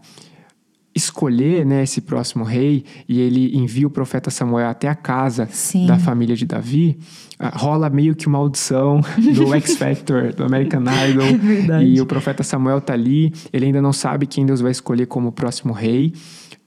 escolher 0.98 1.66
né, 1.66 1.84
esse 1.84 2.02
próximo 2.02 2.44
rei 2.44 2.84
e 3.08 3.22
ele 3.22 3.56
envia 3.56 3.88
o 3.88 3.90
profeta 3.90 4.30
Samuel 4.30 4.68
até 4.68 4.88
a 4.88 4.96
casa 4.96 5.48
Sim. 5.52 5.86
da 5.86 5.98
família 5.98 6.36
de 6.36 6.46
Davi, 6.46 7.00
ah, 7.40 7.54
rola 7.56 7.90
meio 7.90 8.16
que 8.16 8.28
uma 8.28 8.40
audição 8.40 9.00
do 9.36 9.54
X 9.56 9.78
Factor, 9.78 10.34
do 10.34 10.44
American 10.44 10.82
Idol, 10.82 11.78
É 11.78 11.84
e 11.84 12.02
o 12.02 12.06
profeta 12.06 12.44
Samuel 12.44 12.82
tá 12.82 12.94
ali, 12.94 13.32
ele 13.54 13.68
ainda 13.68 13.82
não 13.82 13.94
sabe 13.94 14.26
quem 14.26 14.46
Deus 14.46 14.60
vai 14.60 14.72
escolher 14.72 15.06
como 15.06 15.32
próximo 15.32 15.72
rei. 15.72 16.14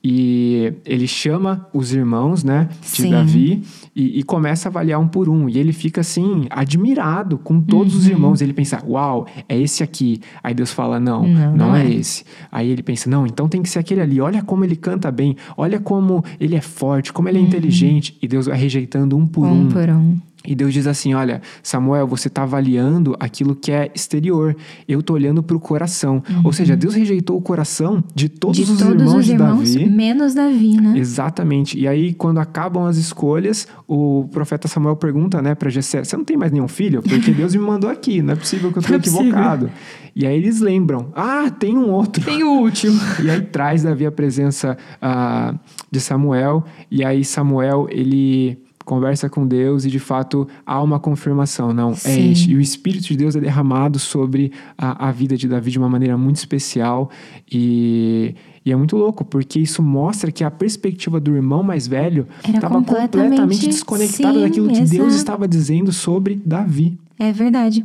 E 0.02 0.72
ele 0.84 1.06
chama 1.06 1.66
os 1.74 1.92
irmãos, 1.92 2.42
né, 2.42 2.68
de 2.80 2.86
Sim. 2.88 3.10
Davi 3.10 3.62
e, 3.94 4.20
e 4.20 4.22
começa 4.22 4.68
a 4.68 4.70
avaliar 4.70 4.98
um 4.98 5.06
por 5.06 5.28
um. 5.28 5.48
E 5.48 5.58
ele 5.58 5.72
fica 5.72 6.00
assim, 6.00 6.46
admirado 6.48 7.36
com 7.36 7.60
todos 7.60 7.94
os 7.94 8.06
irmãos. 8.08 8.40
Ele 8.40 8.54
pensa, 8.54 8.82
uau, 8.86 9.26
é 9.48 9.58
esse 9.58 9.82
aqui. 9.82 10.20
Aí 10.42 10.54
Deus 10.54 10.72
fala, 10.72 10.98
não, 10.98 11.26
Não, 11.28 11.56
não, 11.56 11.76
é. 11.76 11.84
é. 11.84 11.90
esse. 11.92 12.24
Aí 12.50 12.70
ele 12.70 12.82
pensa, 12.82 13.10
não, 13.10 13.26
então 13.26 13.46
tem 13.46 13.62
que 13.62 13.68
ser 13.68 13.78
aquele 13.78 14.00
ali. 14.00 14.20
Olha 14.20 14.42
como 14.42 14.64
ele 14.64 14.76
canta 14.76 15.10
bem, 15.10 15.36
olha 15.56 15.78
como 15.78 16.24
ele 16.38 16.56
é 16.56 16.60
forte, 16.62 17.12
como 17.12 17.28
ele 17.28 17.38
é 17.38 17.42
inteligente. 17.42 18.16
E 18.22 18.26
Deus 18.26 18.46
vai 18.46 18.56
rejeitando 18.56 19.16
um 19.16 19.26
por 19.26 19.46
Um 19.46 19.62
um. 19.62 19.68
por 19.68 19.88
um. 19.90 20.16
E 20.46 20.54
Deus 20.54 20.72
diz 20.72 20.86
assim: 20.86 21.12
Olha, 21.12 21.42
Samuel, 21.62 22.06
você 22.06 22.28
está 22.28 22.44
avaliando 22.44 23.14
aquilo 23.20 23.54
que 23.54 23.70
é 23.70 23.90
exterior. 23.94 24.56
Eu 24.88 25.00
estou 25.00 25.16
olhando 25.16 25.42
para 25.42 25.54
o 25.56 25.60
coração. 25.60 26.22
Ou 26.42 26.52
seja, 26.52 26.74
Deus 26.76 26.94
rejeitou 26.94 27.36
o 27.36 27.42
coração 27.42 28.02
de 28.14 28.28
todos 28.28 28.58
Uhum. 28.58 28.64
de 28.64 28.72
os 28.72 28.78
todos 28.78 28.94
irmãos 28.94 29.14
os 29.18 29.24
de 29.26 29.32
irmãos, 29.32 29.74
Davi. 29.74 29.90
menos 29.90 30.34
Davi, 30.34 30.80
né? 30.80 30.98
Exatamente. 30.98 31.78
E 31.78 31.86
aí, 31.86 32.14
quando 32.14 32.38
acabam 32.38 32.86
as 32.86 32.96
escolhas, 32.96 33.68
o 33.86 34.28
profeta 34.32 34.66
Samuel 34.66 34.96
pergunta, 34.96 35.42
né, 35.42 35.54
para 35.54 35.68
Jessé: 35.68 36.02
Você 36.02 36.16
não 36.16 36.24
tem 36.24 36.36
mais 36.38 36.50
nenhum 36.52 36.68
filho? 36.68 37.02
Porque 37.02 37.32
Deus 37.32 37.54
me 37.54 37.60
mandou 37.60 37.90
aqui. 37.90 38.22
Não 38.22 38.32
é 38.32 38.36
possível 38.36 38.72
que 38.72 38.78
eu 38.78 38.80
estou 38.80 38.96
é 38.96 38.98
possível. 38.98 39.20
equivocado. 39.20 39.70
E 40.16 40.26
aí 40.26 40.36
eles 40.36 40.60
lembram: 40.60 41.12
Ah, 41.14 41.50
tem 41.50 41.76
um 41.76 41.90
outro. 41.90 42.24
Tem 42.24 42.42
o 42.42 42.60
último. 42.60 42.98
E 43.22 43.28
aí 43.30 43.42
traz 43.42 43.82
Davi 43.82 44.06
a 44.06 44.10
presença 44.12 44.76
ah, 45.02 45.54
de 45.90 46.00
Samuel. 46.00 46.64
E 46.90 47.04
aí 47.04 47.24
Samuel, 47.24 47.86
ele 47.90 48.58
conversa 48.90 49.30
com 49.30 49.46
Deus 49.46 49.84
e 49.84 49.88
de 49.88 50.00
fato 50.00 50.48
há 50.66 50.82
uma 50.82 50.98
confirmação. 50.98 51.72
Não, 51.72 51.92
é 51.92 51.94
Sim. 51.94 52.32
este. 52.32 52.50
E 52.50 52.56
o 52.56 52.60
Espírito 52.60 53.04
de 53.04 53.16
Deus 53.16 53.36
é 53.36 53.40
derramado 53.40 54.00
sobre 54.00 54.50
a, 54.76 55.08
a 55.08 55.12
vida 55.12 55.36
de 55.36 55.46
Davi 55.46 55.70
de 55.70 55.78
uma 55.78 55.88
maneira 55.88 56.18
muito 56.18 56.38
especial. 56.38 57.08
E, 57.50 58.34
e 58.66 58.72
é 58.72 58.76
muito 58.76 58.96
louco, 58.96 59.24
porque 59.24 59.60
isso 59.60 59.80
mostra 59.80 60.32
que 60.32 60.42
a 60.42 60.50
perspectiva 60.50 61.20
do 61.20 61.36
irmão 61.36 61.62
mais 61.62 61.86
velho 61.86 62.26
estava 62.44 62.74
completamente- 62.74 63.30
completamente 63.30 63.66
desconectada 63.68 64.34
sim, 64.34 64.40
daquilo 64.40 64.68
que 64.68 64.80
Deus 64.80 64.90
exato. 64.92 65.08
estava 65.14 65.46
dizendo 65.46 65.92
sobre 65.92 66.40
Davi. 66.44 66.98
É 67.16 67.32
verdade. 67.32 67.84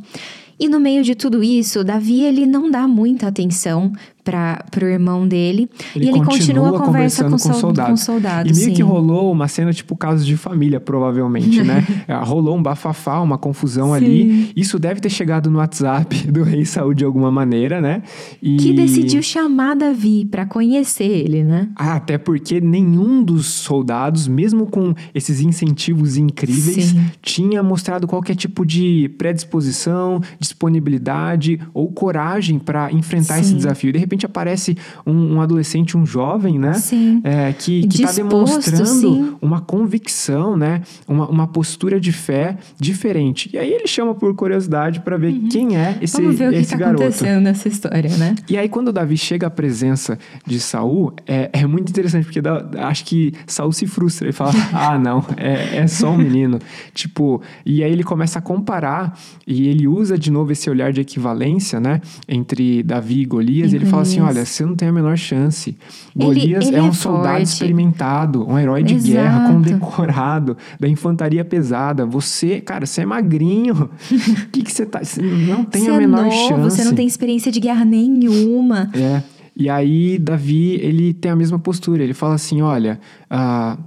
E 0.60 0.68
no 0.68 0.80
meio 0.80 1.04
de 1.04 1.14
tudo 1.14 1.44
isso, 1.44 1.84
Davi 1.84 2.22
ele 2.24 2.48
não 2.48 2.72
dá 2.72 2.88
muita 2.88 3.28
atenção 3.28 3.92
para 4.26 4.66
pro 4.72 4.88
irmão 4.88 5.28
dele 5.28 5.70
Ele 5.96 6.06
e 6.06 6.10
ele 6.10 6.24
continua, 6.24 6.70
a 6.70 6.80
conversa 6.82 7.24
conversando 7.24 7.26
com, 7.26 7.38
com 7.38 7.38
sol- 7.38 7.54
soldados. 7.62 7.92
com 7.92 7.98
soldados. 7.98 8.52
E 8.52 8.56
meio 8.56 8.70
sim. 8.70 8.76
que 8.76 8.82
rolou 8.82 9.32
uma 9.32 9.48
cena 9.48 9.72
tipo 9.72 9.96
caso 9.96 10.26
de 10.26 10.36
família, 10.36 10.80
provavelmente, 10.80 11.64
né? 11.64 11.86
É, 12.08 12.16
rolou 12.16 12.58
um 12.58 12.62
bafafá, 12.62 13.20
uma 13.20 13.38
confusão 13.38 13.90
Sim. 13.90 13.96
ali. 13.96 14.52
Isso 14.56 14.78
deve 14.78 15.00
ter 15.00 15.10
chegado 15.10 15.50
no 15.50 15.60
WhatsApp 15.60 16.16
do 16.32 16.44
rei 16.44 16.66
Saúl 16.66 16.94
de 16.94 17.04
alguma 17.04 17.32
maneira, 17.32 17.80
né? 17.80 18.04
E... 18.42 18.58
Que 18.58 18.74
decidiu 18.74 19.22
chamar 19.24 19.76
Davi 19.76 20.26
para 20.26 20.46
conhecer 20.46 21.06
ele, 21.06 21.44
né? 21.44 21.70
Ah, 21.76 21.96
até 21.96 22.18
porque 22.18 22.60
nenhum 22.62 23.24
dos 23.24 23.46
soldados, 23.48 24.28
mesmo 24.28 24.68
com 24.68 24.94
esses 25.14 25.42
incentivos 25.42 26.18
incríveis, 26.18 26.88
Sim. 26.88 27.06
tinha 27.22 27.64
mostrado 27.64 28.08
qualquer 28.08 28.36
tipo 28.36 28.66
de 28.66 29.10
predisposição, 29.18 30.22
disponibilidade 30.40 31.60
ou 31.74 31.92
coragem 31.92 32.60
para 32.60 32.92
enfrentar 32.92 33.40
esse 33.40 33.54
desafio. 33.54 33.92
De 33.92 34.00
repente 34.00 34.15
aparece 34.24 34.78
um, 35.04 35.38
um 35.38 35.42
adolescente, 35.42 35.98
um 35.98 36.06
jovem, 36.06 36.60
né? 36.60 36.74
Sim. 36.74 37.22
É, 37.24 37.52
que 37.54 37.88
está 37.92 38.12
demonstrando 38.12 38.86
sim. 38.86 39.36
uma 39.42 39.62
convicção, 39.62 40.56
né? 40.56 40.84
Uma, 41.08 41.28
uma 41.28 41.48
postura 41.48 42.00
de 42.00 42.12
fé 42.12 42.58
diferente. 42.80 43.50
E 43.52 43.58
aí 43.58 43.72
ele 43.74 43.88
chama 43.88 44.14
por 44.14 44.36
curiosidade 44.36 45.00
para 45.00 45.18
ver 45.18 45.34
quem 45.50 45.76
é 45.76 45.98
esse, 46.02 46.18
Uhum. 46.18 46.26
Vamos 46.26 46.40
ver 46.40 46.50
o 46.50 46.52
que 46.52 46.58
esse 46.60 46.72
tá 46.72 46.78
garoto. 46.78 47.02
acontecendo 47.04 47.42
nessa 47.42 47.68
história, 47.68 48.10
né? 48.18 48.36
E 48.50 48.58
aí, 48.58 48.70
quando 48.70 48.92
Davi 48.94 49.18
chega 49.18 49.48
à 49.48 49.50
presença 49.50 50.20
de 50.46 50.60
Saul, 50.60 51.14
é, 51.26 51.50
é 51.54 51.66
muito 51.66 51.90
interessante, 51.90 52.26
porque 52.26 52.42
dá- 52.42 52.66
acho 52.88 53.06
que 53.06 53.34
Saul 53.48 53.72
se 53.72 53.88
frustra 53.88 54.30
e 54.30 54.32
fala: 54.32 54.52
Ah, 54.74 54.98
não, 55.00 55.26
é, 55.38 55.78
é 55.78 55.88
só 55.88 56.12
um 56.12 56.18
menino. 56.18 56.60
tipo, 56.94 57.42
e 57.66 57.84
aí 57.84 57.92
ele 57.92 58.04
começa 58.04 58.40
a 58.40 58.42
comparar, 58.42 59.18
e 59.48 59.68
ele 59.68 59.88
usa 59.88 60.18
de 60.18 60.32
novo 60.32 60.52
esse 60.52 60.70
olhar 60.70 60.92
de 60.94 61.02
equivalência, 61.02 61.80
né? 61.80 62.02
Entre 62.28 62.84
Davi 62.84 63.22
e 63.22 63.26
Golias. 63.26 63.74
E 63.74 63.76
ele 63.76 63.86
fala 63.86 64.02
assim. 64.10 64.22
Olha, 64.22 64.46
você 64.46 64.66
não 64.66 64.76
tem 64.76 64.88
a 64.88 64.92
menor 64.92 65.18
chance. 65.18 65.78
Ele- 66.16 66.26
Golias 66.26 66.68
ele 66.68 66.78
é 66.78 66.82
um 66.82 66.90
é 66.90 66.94
soldado 66.94 67.42
experimentado, 67.42 68.48
um 68.48 68.58
herói 68.58 68.84
de 68.84 68.96
Exato. 68.96 69.12
guerra, 69.14 69.48
condecorado, 69.52 70.58
da 70.80 70.88
infantaria 70.88 71.44
pesada. 71.44 72.06
Você, 72.06 72.62
cara, 72.62 72.86
você 72.86 73.02
é 73.02 73.06
magrinho. 73.06 73.74
O 73.84 73.90
que, 74.52 74.64
que 74.64 74.72
você 74.72 74.86
tá. 74.86 75.04
Você 75.04 75.22
não 75.22 75.64
tem 75.66 75.84
você 75.84 75.92
a 75.92 75.94
é 75.94 75.98
menor 75.98 76.24
novo, 76.26 76.48
chance. 76.48 76.76
você 76.78 76.84
não 76.84 76.94
tem 76.94 77.06
experiência 77.08 77.52
de 77.52 77.60
guerra 77.60 77.84
nenhuma. 77.86 78.90
É. 78.94 79.22
E 79.58 79.70
aí, 79.70 80.18
Davi, 80.20 80.74
ele 80.82 81.14
tem 81.14 81.32
a 81.32 81.36
mesma 81.36 81.58
postura. 81.58 82.04
Ele 82.04 82.14
fala 82.14 82.36
assim: 82.36 82.62
olha, 82.62 83.00
ah, 83.30 83.78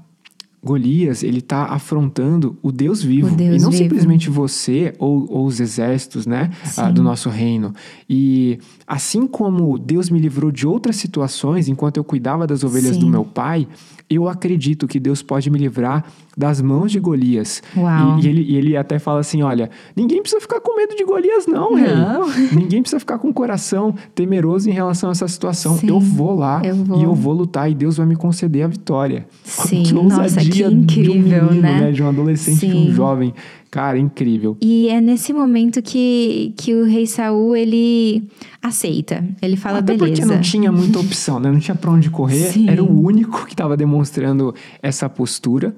Golias, 0.68 1.22
ele 1.22 1.40
tá 1.40 1.64
afrontando 1.64 2.58
o 2.62 2.70
Deus 2.70 3.02
vivo. 3.02 3.28
O 3.28 3.30
Deus 3.30 3.56
e 3.56 3.64
não 3.64 3.70
vivo. 3.70 3.82
simplesmente 3.82 4.28
você 4.28 4.94
ou, 4.98 5.26
ou 5.30 5.46
os 5.46 5.60
exércitos, 5.60 6.26
né? 6.26 6.50
ah, 6.76 6.90
do 6.90 7.02
nosso 7.02 7.30
reino. 7.30 7.72
E 8.08 8.58
assim 8.86 9.26
como 9.26 9.78
Deus 9.78 10.10
me 10.10 10.18
livrou 10.18 10.52
de 10.52 10.66
outras 10.66 10.96
situações 10.96 11.68
enquanto 11.68 11.96
eu 11.96 12.04
cuidava 12.04 12.46
das 12.46 12.62
ovelhas 12.62 12.96
Sim. 12.96 13.00
do 13.00 13.06
meu 13.08 13.24
pai, 13.24 13.66
eu 14.10 14.28
acredito 14.28 14.86
que 14.86 15.00
Deus 15.00 15.22
pode 15.22 15.48
me 15.48 15.58
livrar 15.58 16.04
das 16.38 16.62
mãos 16.62 16.92
de 16.92 17.00
Golias. 17.00 17.60
Uau. 17.76 18.20
E, 18.20 18.22
e 18.22 18.28
ele, 18.28 18.42
e 18.42 18.56
ele 18.56 18.76
até 18.76 19.00
fala 19.00 19.18
assim: 19.18 19.42
olha, 19.42 19.68
ninguém 19.96 20.22
precisa 20.22 20.40
ficar 20.40 20.60
com 20.60 20.76
medo 20.76 20.94
de 20.94 21.04
Golias, 21.04 21.48
não, 21.48 21.74
rei. 21.74 21.92
Não. 21.92 22.28
Ninguém 22.54 22.80
precisa 22.80 23.00
ficar 23.00 23.18
com 23.18 23.28
o 23.28 23.34
coração 23.34 23.94
temeroso 24.14 24.70
em 24.70 24.72
relação 24.72 25.08
a 25.08 25.12
essa 25.12 25.26
situação. 25.26 25.76
Sim, 25.76 25.88
eu 25.88 25.98
vou 25.98 26.36
lá 26.36 26.62
eu 26.64 26.76
vou. 26.76 27.00
e 27.00 27.02
eu 27.02 27.14
vou 27.14 27.32
lutar 27.32 27.70
e 27.70 27.74
Deus 27.74 27.96
vai 27.96 28.06
me 28.06 28.14
conceder 28.14 28.64
a 28.64 28.68
vitória. 28.68 29.26
Sim, 29.42 29.82
que 29.84 29.92
nossa, 29.92 30.22
ousadia 30.22 30.68
que 30.68 31.02
de 31.02 31.10
um 31.10 31.14
incrível, 31.14 31.44
menino, 31.46 31.62
né? 31.62 31.90
De 31.90 32.02
um 32.02 32.08
adolescente, 32.08 32.66
de 32.66 32.72
Sim. 32.72 32.90
um 32.90 32.94
jovem. 32.94 33.34
Cara, 33.70 33.98
incrível. 33.98 34.56
E 34.60 34.88
é 34.88 35.00
nesse 35.00 35.32
momento 35.32 35.82
que, 35.82 36.54
que 36.56 36.74
o 36.74 36.84
rei 36.84 37.06
Saul, 37.06 37.54
ele 37.54 38.22
aceita. 38.62 39.22
Ele 39.42 39.56
fala, 39.56 39.78
Até 39.78 39.94
beleza. 39.94 40.22
porque 40.22 40.34
não 40.34 40.40
tinha 40.40 40.72
muita 40.72 40.98
opção, 40.98 41.38
né? 41.38 41.50
Não 41.50 41.58
tinha 41.58 41.74
pra 41.74 41.90
onde 41.90 42.08
correr. 42.08 42.52
Sim. 42.52 42.68
Era 42.68 42.82
o 42.82 43.00
único 43.02 43.44
que 43.44 43.52
estava 43.52 43.76
demonstrando 43.76 44.54
essa 44.82 45.08
postura. 45.08 45.74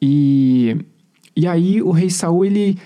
E, 0.00 0.76
e 1.36 1.46
aí 1.46 1.82
o 1.82 1.90
rei 1.90 2.08
Saul, 2.08 2.44
ele 2.44 2.78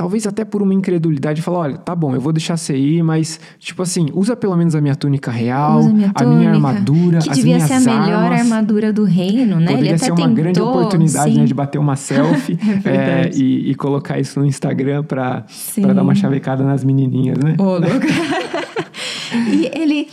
talvez 0.00 0.26
até 0.26 0.46
por 0.46 0.62
uma 0.62 0.72
incredulidade, 0.72 1.42
fala: 1.42 1.58
olha, 1.58 1.76
tá 1.76 1.94
bom, 1.94 2.14
eu 2.14 2.20
vou 2.22 2.32
deixar 2.32 2.56
você 2.56 2.74
ir, 2.74 3.02
mas, 3.02 3.38
tipo 3.58 3.82
assim, 3.82 4.08
usa 4.14 4.34
pelo 4.34 4.56
menos 4.56 4.74
a 4.74 4.80
minha 4.80 4.96
túnica 4.96 5.30
real, 5.30 5.82
minha 5.82 6.10
a 6.14 6.24
minha 6.24 6.50
túnica, 6.50 6.50
armadura, 6.52 7.18
Que 7.18 7.28
as 7.28 7.36
devia 7.36 7.56
minhas 7.56 7.68
ser 7.68 7.74
a 7.74 7.80
melhor 7.80 8.22
armas. 8.24 8.40
armadura 8.40 8.94
do 8.94 9.04
reino, 9.04 9.60
né? 9.60 9.66
Poderia 9.66 9.90
ele 9.90 9.98
ser 9.98 10.12
uma 10.12 10.16
tentou, 10.16 10.34
grande 10.34 10.60
oportunidade 10.62 11.32
sim. 11.34 11.40
né, 11.40 11.44
de 11.44 11.52
bater 11.52 11.76
uma 11.76 11.96
selfie 12.00 12.58
É 12.82 13.26
é, 13.26 13.30
e, 13.34 13.72
e 13.72 13.74
colocar 13.74 14.18
isso 14.18 14.40
no 14.40 14.46
Instagram 14.46 15.04
pra, 15.04 15.44
Sim. 15.48 15.82
pra 15.82 15.92
dar 15.92 16.02
uma 16.02 16.14
chavecada 16.14 16.64
nas 16.64 16.82
menininhas, 16.82 17.36
né? 17.36 17.56
Ô, 17.58 17.72
louco. 17.72 18.06
e 19.52 19.70
ele... 19.78 20.08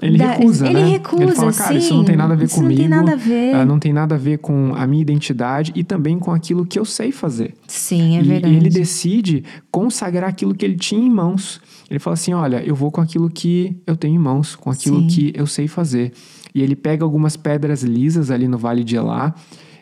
Ele 0.00 0.16
dá- 0.18 0.32
recusa, 0.32 0.66
ele 0.66 0.74
né? 0.80 0.88
recusa, 0.90 1.22
ele 1.22 1.32
fala, 1.32 1.52
cara, 1.52 1.74
isso 1.74 1.88
sim. 1.88 1.94
não 1.96 2.04
tem 2.04 2.16
nada 2.16 2.32
a 2.34 2.36
ver 2.36 2.44
Isso 2.44 2.56
não 2.56 2.62
comigo. 2.62 2.80
tem 2.80 2.88
nada 2.88 3.12
a 3.12 3.16
ver. 3.16 3.54
ah, 3.56 3.64
não 3.64 3.78
tem 3.78 3.92
nada 3.92 4.14
a 4.14 4.18
ver 4.18 4.38
com 4.38 4.72
a 4.76 4.86
minha 4.86 5.02
identidade 5.02 5.72
e 5.74 5.82
também 5.82 6.18
com 6.18 6.30
aquilo 6.32 6.64
que 6.64 6.78
eu 6.78 6.84
sei 6.84 7.10
fazer. 7.10 7.54
Sim, 7.66 8.16
é 8.16 8.20
e, 8.20 8.22
verdade. 8.22 8.54
e 8.54 8.56
ele 8.56 8.68
decide 8.70 9.42
consagrar 9.70 10.28
aquilo 10.30 10.54
que 10.54 10.64
ele 10.64 10.76
tinha 10.76 11.04
em 11.04 11.10
mãos. 11.10 11.60
Ele 11.90 11.98
fala 11.98 12.14
assim: 12.14 12.32
olha, 12.32 12.62
eu 12.64 12.74
vou 12.74 12.90
com 12.92 13.00
aquilo 13.00 13.28
que 13.28 13.76
eu 13.86 13.96
tenho 13.96 14.14
em 14.14 14.18
mãos, 14.18 14.54
com 14.54 14.70
aquilo 14.70 15.00
Sim. 15.00 15.06
que 15.08 15.32
eu 15.34 15.46
sei 15.46 15.66
fazer. 15.66 16.12
E 16.54 16.62
ele 16.62 16.76
pega 16.76 17.04
algumas 17.04 17.36
pedras 17.36 17.82
lisas 17.82 18.30
ali 18.30 18.46
no 18.48 18.56
Vale 18.58 18.84
de 18.84 18.96
Elá 18.96 19.34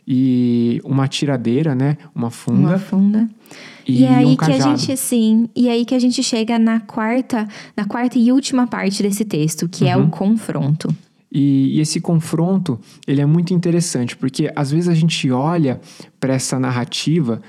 e 0.07 0.81
uma 0.85 1.09
tiradeira, 1.09 1.75
né? 1.75 1.97
Uma 2.14 2.31
funda. 2.31 2.61
Uma 2.69 2.79
funda. 2.79 3.29
E, 3.87 4.03
E, 4.03 4.07
aí 4.07 4.25
um 4.27 4.37
que 4.37 4.45
a 4.53 4.59
gente, 4.59 4.97
sim, 4.97 5.49
e 5.55 5.69
aí 5.69 5.85
que 5.85 5.95
a 5.95 5.99
gente 5.99 6.23
chega 6.23 6.59
na 6.59 6.81
quarta, 6.81 7.47
na 7.77 7.85
quarta 7.85 8.19
e 8.19 8.31
última 8.33 8.66
parte 8.66 9.03
desse 9.03 9.25
texto, 9.25 9.69
que 9.69 9.85
Uhum. 9.85 9.90
é 9.90 9.97
o 9.97 10.09
confronto. 10.09 10.95
E, 11.31 11.77
e 11.77 11.81
esse 11.81 12.01
confronto, 12.01 12.79
ele 13.07 13.21
é 13.21 13.27
muito 13.27 13.53
interessante, 13.53 14.16
porque 14.16 14.51
às 14.55 14.71
vezes 14.71 14.88
a 14.88 14.95
gente 14.95 15.31
olha 15.31 15.81
para 16.19 16.35
essa 16.35 16.59
narrativa 16.59 17.41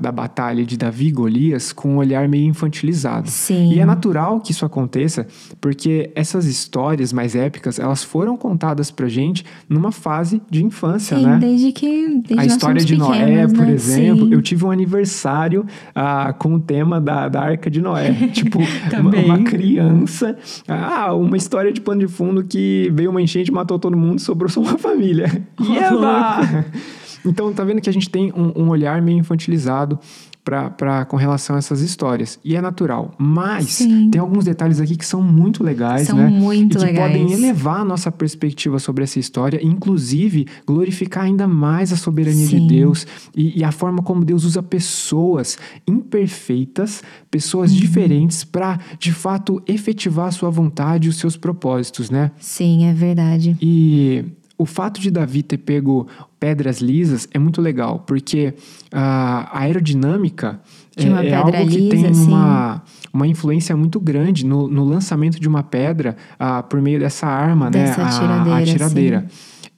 da 0.00 0.10
batalha 0.10 0.64
de 0.64 0.76
Davi 0.76 1.08
e 1.08 1.12
Golias 1.12 1.72
com 1.72 1.94
um 1.94 1.96
olhar 1.98 2.28
meio 2.28 2.46
infantilizado. 2.46 3.30
Sim. 3.30 3.72
E 3.72 3.78
é 3.78 3.86
natural 3.86 4.40
que 4.40 4.50
isso 4.50 4.64
aconteça, 4.64 5.26
porque 5.60 6.10
essas 6.14 6.46
histórias 6.46 7.12
mais 7.12 7.36
épicas, 7.36 7.78
elas 7.78 8.02
foram 8.02 8.36
contadas 8.36 8.90
pra 8.90 9.08
gente 9.08 9.44
numa 9.68 9.92
fase 9.92 10.42
de 10.50 10.64
infância, 10.64 11.16
Sim, 11.16 11.26
né? 11.26 11.38
desde 11.40 11.70
que 11.70 12.08
desde 12.08 12.38
A 12.40 12.44
história 12.44 12.84
de 12.84 12.96
Noé, 12.96 13.24
pequenos, 13.24 13.52
por 13.52 13.66
né? 13.66 13.72
exemplo, 13.72 14.26
Sim. 14.26 14.34
eu 14.34 14.42
tive 14.42 14.64
um 14.64 14.70
aniversário 14.70 15.64
ah, 15.94 16.32
com 16.32 16.54
o 16.54 16.60
tema 16.60 17.00
da, 17.00 17.28
da 17.28 17.40
Arca 17.40 17.70
de 17.70 17.80
Noé. 17.80 18.12
tipo, 18.32 18.58
uma, 18.58 19.16
uma 19.16 19.44
criança. 19.44 20.36
Ah, 20.66 21.14
uma 21.14 21.36
história 21.36 21.72
de 21.72 21.80
pano 21.80 22.00
de 22.00 22.08
fundo 22.08 22.42
que 22.42 22.90
veio 22.92 23.10
uma 23.10 23.22
enchente, 23.22 23.52
matou 23.52 23.78
todo 23.78 23.96
mundo, 23.96 24.20
sobrou 24.20 24.50
só 24.50 24.60
uma 24.60 24.76
família. 24.76 25.46
E 25.60 25.78
eba! 25.78 26.40
Então, 27.24 27.52
tá 27.52 27.64
vendo 27.64 27.80
que 27.80 27.90
a 27.90 27.92
gente 27.92 28.08
tem 28.10 28.32
um, 28.34 28.62
um 28.64 28.68
olhar 28.68 29.00
meio 29.02 29.18
infantilizado 29.18 29.98
pra, 30.44 30.70
pra, 30.70 31.04
com 31.04 31.16
relação 31.16 31.54
a 31.54 31.60
essas 31.60 31.80
histórias. 31.82 32.36
E 32.44 32.56
é 32.56 32.60
natural. 32.60 33.14
Mas 33.16 33.66
Sim. 33.66 34.10
tem 34.10 34.20
alguns 34.20 34.44
detalhes 34.44 34.80
aqui 34.80 34.96
que 34.96 35.06
são 35.06 35.22
muito 35.22 35.62
legais, 35.62 36.08
São 36.08 36.16
né? 36.18 36.26
muito 36.26 36.74
e 36.76 36.80
que 36.80 36.84
legais. 36.84 37.12
podem 37.12 37.32
elevar 37.32 37.82
a 37.82 37.84
nossa 37.84 38.10
perspectiva 38.10 38.80
sobre 38.80 39.04
essa 39.04 39.20
história, 39.20 39.60
inclusive 39.64 40.46
glorificar 40.66 41.24
ainda 41.24 41.46
mais 41.46 41.92
a 41.92 41.96
soberania 41.96 42.46
Sim. 42.48 42.66
de 42.66 42.74
Deus 42.74 43.06
e, 43.36 43.60
e 43.60 43.62
a 43.62 43.70
forma 43.70 44.02
como 44.02 44.24
Deus 44.24 44.42
usa 44.42 44.60
pessoas 44.64 45.56
imperfeitas, 45.86 47.02
pessoas 47.30 47.70
Uhum. 47.72 47.78
diferentes, 47.78 48.44
para 48.44 48.78
de 48.98 49.12
fato 49.12 49.62
efetivar 49.66 50.26
a 50.26 50.30
sua 50.32 50.50
vontade 50.50 51.06
e 51.06 51.08
os 51.08 51.16
seus 51.16 51.36
propósitos, 51.36 52.10
né? 52.10 52.30
Sim, 52.38 52.84
é 52.86 52.92
verdade. 52.92 53.56
E 53.60 54.24
o 54.58 54.66
fato 54.66 55.00
de 55.00 55.10
Davi 55.10 55.42
ter 55.42 55.58
pego 55.58 56.06
pedras 56.38 56.80
lisas 56.80 57.28
é 57.32 57.38
muito 57.38 57.60
legal, 57.60 58.00
porque 58.00 58.54
a 58.92 59.60
aerodinâmica 59.60 60.60
é, 60.96 61.28
é 61.28 61.34
algo 61.34 61.52
que 61.52 61.64
lisa, 61.78 61.90
tem 61.90 62.14
sim. 62.14 62.26
uma, 62.28 62.82
uma 63.12 63.26
influência 63.26 63.76
muito 63.76 63.98
grande 63.98 64.44
no, 64.44 64.68
no 64.68 64.84
lançamento 64.84 65.40
de 65.40 65.48
uma 65.48 65.62
pedra 65.62 66.16
ah, 66.38 66.62
por 66.62 66.80
meio 66.80 66.98
dessa 66.98 67.26
arma, 67.26 67.70
Dessa 67.70 68.02
né? 68.02 68.08
A- 68.08 68.10
tiradeira, 68.10 68.58
a 68.58 68.64
tiradeira. 68.64 69.26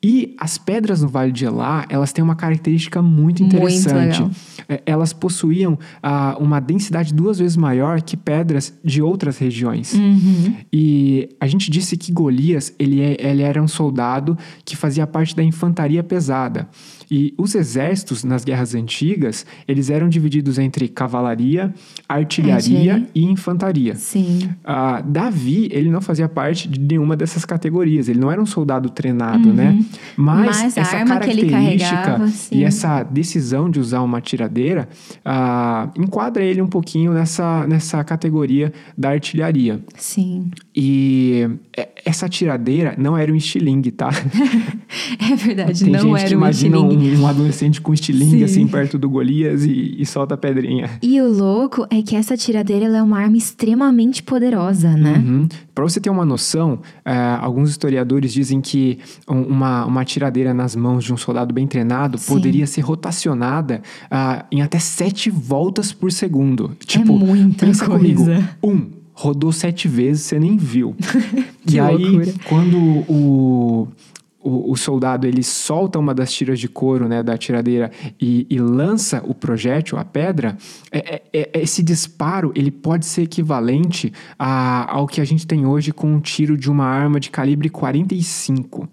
E 0.07 0.37
as 0.39 0.59
pedras 0.59 1.01
no 1.01 1.09
Vale 1.09 1.33
de 1.33 1.47
Elá, 1.47 1.87
elas 1.89 2.13
têm 2.13 2.23
uma 2.23 2.35
característica 2.37 3.01
muito 3.01 3.43
Muito 3.43 3.57
interessante. 3.57 3.95
legal. 4.21 4.31
É, 4.69 4.83
Elas 4.85 5.15
possuíam 5.15 5.79
ah, 6.03 6.37
uma 6.39 6.61
densidade 6.61 7.15
duas 7.15 7.39
vezes 7.39 7.57
maior 7.57 8.03
que 8.03 8.15
pedras 8.15 8.75
de 8.85 9.01
outras 9.01 9.39
regiões. 9.39 9.95
Uhum. 9.95 10.57
E 10.71 11.31
a 11.41 11.47
gente 11.47 11.71
disse 11.71 11.97
que 11.97 12.13
Golias, 12.13 12.75
ele, 12.79 13.01
é- 13.01 13.17
ele 13.19 13.41
era 13.43 13.63
um 13.63 13.69
soldado 13.69 14.37
que 14.63 14.77
fazia 14.77 15.07
parte 15.07 15.35
da 15.35 15.43
infantaria 15.43 16.03
pesada. 16.03 16.69
E 17.11 17.35
os 17.37 17.55
exércitos 17.55 18.25
nas 18.25 18.45
guerras 18.45 18.75
antigas, 18.75 19.47
eles 19.67 19.91
eram 19.91 20.09
divididos 20.09 20.59
entre 20.59 20.89
cavalaria, 20.89 21.73
artilharia 22.09 23.07
e 23.15 23.25
infantaria. 23.25 23.95
Sim. 23.95 24.51
Ah, 24.65 25.03
Davi, 25.05 25.69
ele 25.73 25.91
não 25.91 26.01
fazia 26.01 26.29
parte 26.29 26.69
de 26.69 26.81
nenhuma 26.81 27.17
dessas 27.17 27.45
categorias. 27.45 28.09
Ele 28.09 28.19
não 28.19 28.31
era 28.31 28.41
um 28.41 28.47
soldado 28.47 28.89
treinado, 28.91 29.53
né? 29.53 29.79
Mas, 30.17 30.35
Uhum. 30.35 30.63
Mas 30.65 30.79
a 30.79 30.81
essa 30.81 31.05
característica 31.05 32.21
e 32.53 32.65
essa 32.65 33.03
decisão 33.03 33.71
de 33.71 33.79
usar 33.81 34.03
uma 34.03 34.21
tiradeira 34.21 34.89
ah, 35.25 35.91
enquadra 35.97 36.43
ele 36.43 36.61
um 36.61 36.67
pouquinho 36.67 37.13
nessa, 37.13 37.67
nessa 37.67 38.03
categoria 38.05 38.73
da 38.97 39.11
artilharia. 39.11 39.81
Sim. 39.97 40.51
E 40.75 41.49
é, 41.77 41.89
essa 42.05 42.29
tiradeira 42.29 42.95
não 42.99 43.17
era 43.17 43.33
um 43.33 43.37
estilingue, 43.37 43.91
tá? 43.91 44.11
É 45.19 45.35
verdade, 45.37 45.85
Tem 45.85 45.93
não 45.93 46.01
gente 46.01 46.17
era 46.19 46.29
que 46.29 46.35
um 46.35 46.39
imagina 46.39 46.77
estilingue. 46.79 47.17
um, 47.17 47.21
um 47.23 47.27
adolescente 47.27 47.81
com 47.81 47.93
estilingue 47.95 48.39
Sim. 48.39 48.45
assim 48.45 48.67
perto 48.67 48.99
do 48.99 49.09
Golias 49.09 49.65
e, 49.65 49.95
e 49.99 50.07
solta 50.07 50.35
a 50.35 50.37
pedrinha. 50.37 50.91
E 51.03 51.21
o 51.21 51.29
louco 51.33 51.87
é 51.91 52.03
que 52.03 52.15
essa 52.17 52.37
tiradeira 52.37 52.87
é 52.87 53.03
uma 53.03 53.19
arma 53.19 53.37
extremamente 53.37 54.23
poderosa, 54.23 54.91
né? 54.97 55.15
Uhum. 55.25 55.49
Para 55.75 55.85
você 55.85 56.01
ter 56.01 56.11
uma 56.11 56.25
noção, 56.25 56.81
é, 57.05 57.13
alguns 57.41 57.71
historiadores 57.71 58.33
dizem 58.33 58.61
que 58.61 58.99
um- 59.29 59.43
uma, 59.43 59.85
uma 59.87 60.05
tiradeira 60.05 60.53
nas 60.55 60.75
mãos 60.77 61.05
de 61.05 61.13
um 61.13 61.17
soldado 61.17 61.53
bem 61.53 61.67
treinado 61.67 62.19
Sim. 62.19 62.33
poderia 62.33 62.67
ser 62.67 62.81
rotacionada 62.83 63.83
ah, 64.11 64.45
em 64.51 64.63
até 64.63 64.79
sete 64.79 65.31
voltas 65.31 65.93
por 65.93 66.11
segundo. 66.13 66.73
Tipo, 66.87 67.13
É 67.15 67.19
muita 67.19 67.67
pensa 67.67 67.87
comigo. 67.87 68.25
Um, 68.63 68.87
rodou 69.13 69.53
sete 69.53 69.87
vezes, 69.89 70.23
você 70.23 70.39
nem 70.39 70.57
viu. 70.57 70.95
Que 71.67 71.77
e 71.77 71.81
aí, 71.81 71.97
loucura. 71.97 72.35
quando 72.47 72.77
o, 73.09 73.89
o, 74.45 74.71
o 74.73 74.77
soldado 74.77 75.27
ele 75.27 75.43
solta 75.43 75.99
uma 75.99 76.15
das 76.15 76.33
tiras 76.33 76.61
de 76.61 76.69
couro 76.69 77.09
né, 77.09 77.23
da 77.23 77.37
tiradeira 77.39 77.91
e, 78.21 78.47
e 78.51 78.59
lança 78.59 79.23
o 79.27 79.35
projétil, 79.35 79.97
a 79.99 80.05
pedra, 80.05 80.57
é- 80.93 81.23
é- 81.33 81.51
é- 81.55 81.61
esse 81.63 81.83
disparo 81.83 82.53
ele 82.55 82.71
pode 82.71 83.07
ser 83.07 83.23
equivalente 83.23 84.13
a- 84.39 84.87
ao 84.93 85.07
que 85.07 85.21
a 85.21 85.25
gente 85.25 85.47
tem 85.47 85.65
hoje 85.67 85.93
com 85.93 86.13
um 86.13 86.21
tiro 86.21 86.57
de 86.57 86.71
uma 86.71 86.85
arma 86.85 87.19
de 87.19 87.31
calibre 87.31 87.69
45. 87.71 88.89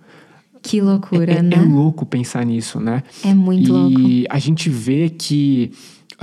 Que 0.62 0.80
loucura, 0.80 1.32
É, 1.34 1.38
é 1.38 1.42
né? 1.42 1.56
louco 1.60 2.06
pensar 2.06 2.46
nisso, 2.46 2.80
né? 2.80 3.02
É 3.26 3.34
muito 3.34 3.68
e 3.68 3.72
louco. 3.72 4.00
a 4.30 4.38
gente 4.40 4.70
vê 4.70 5.10
que 5.10 5.72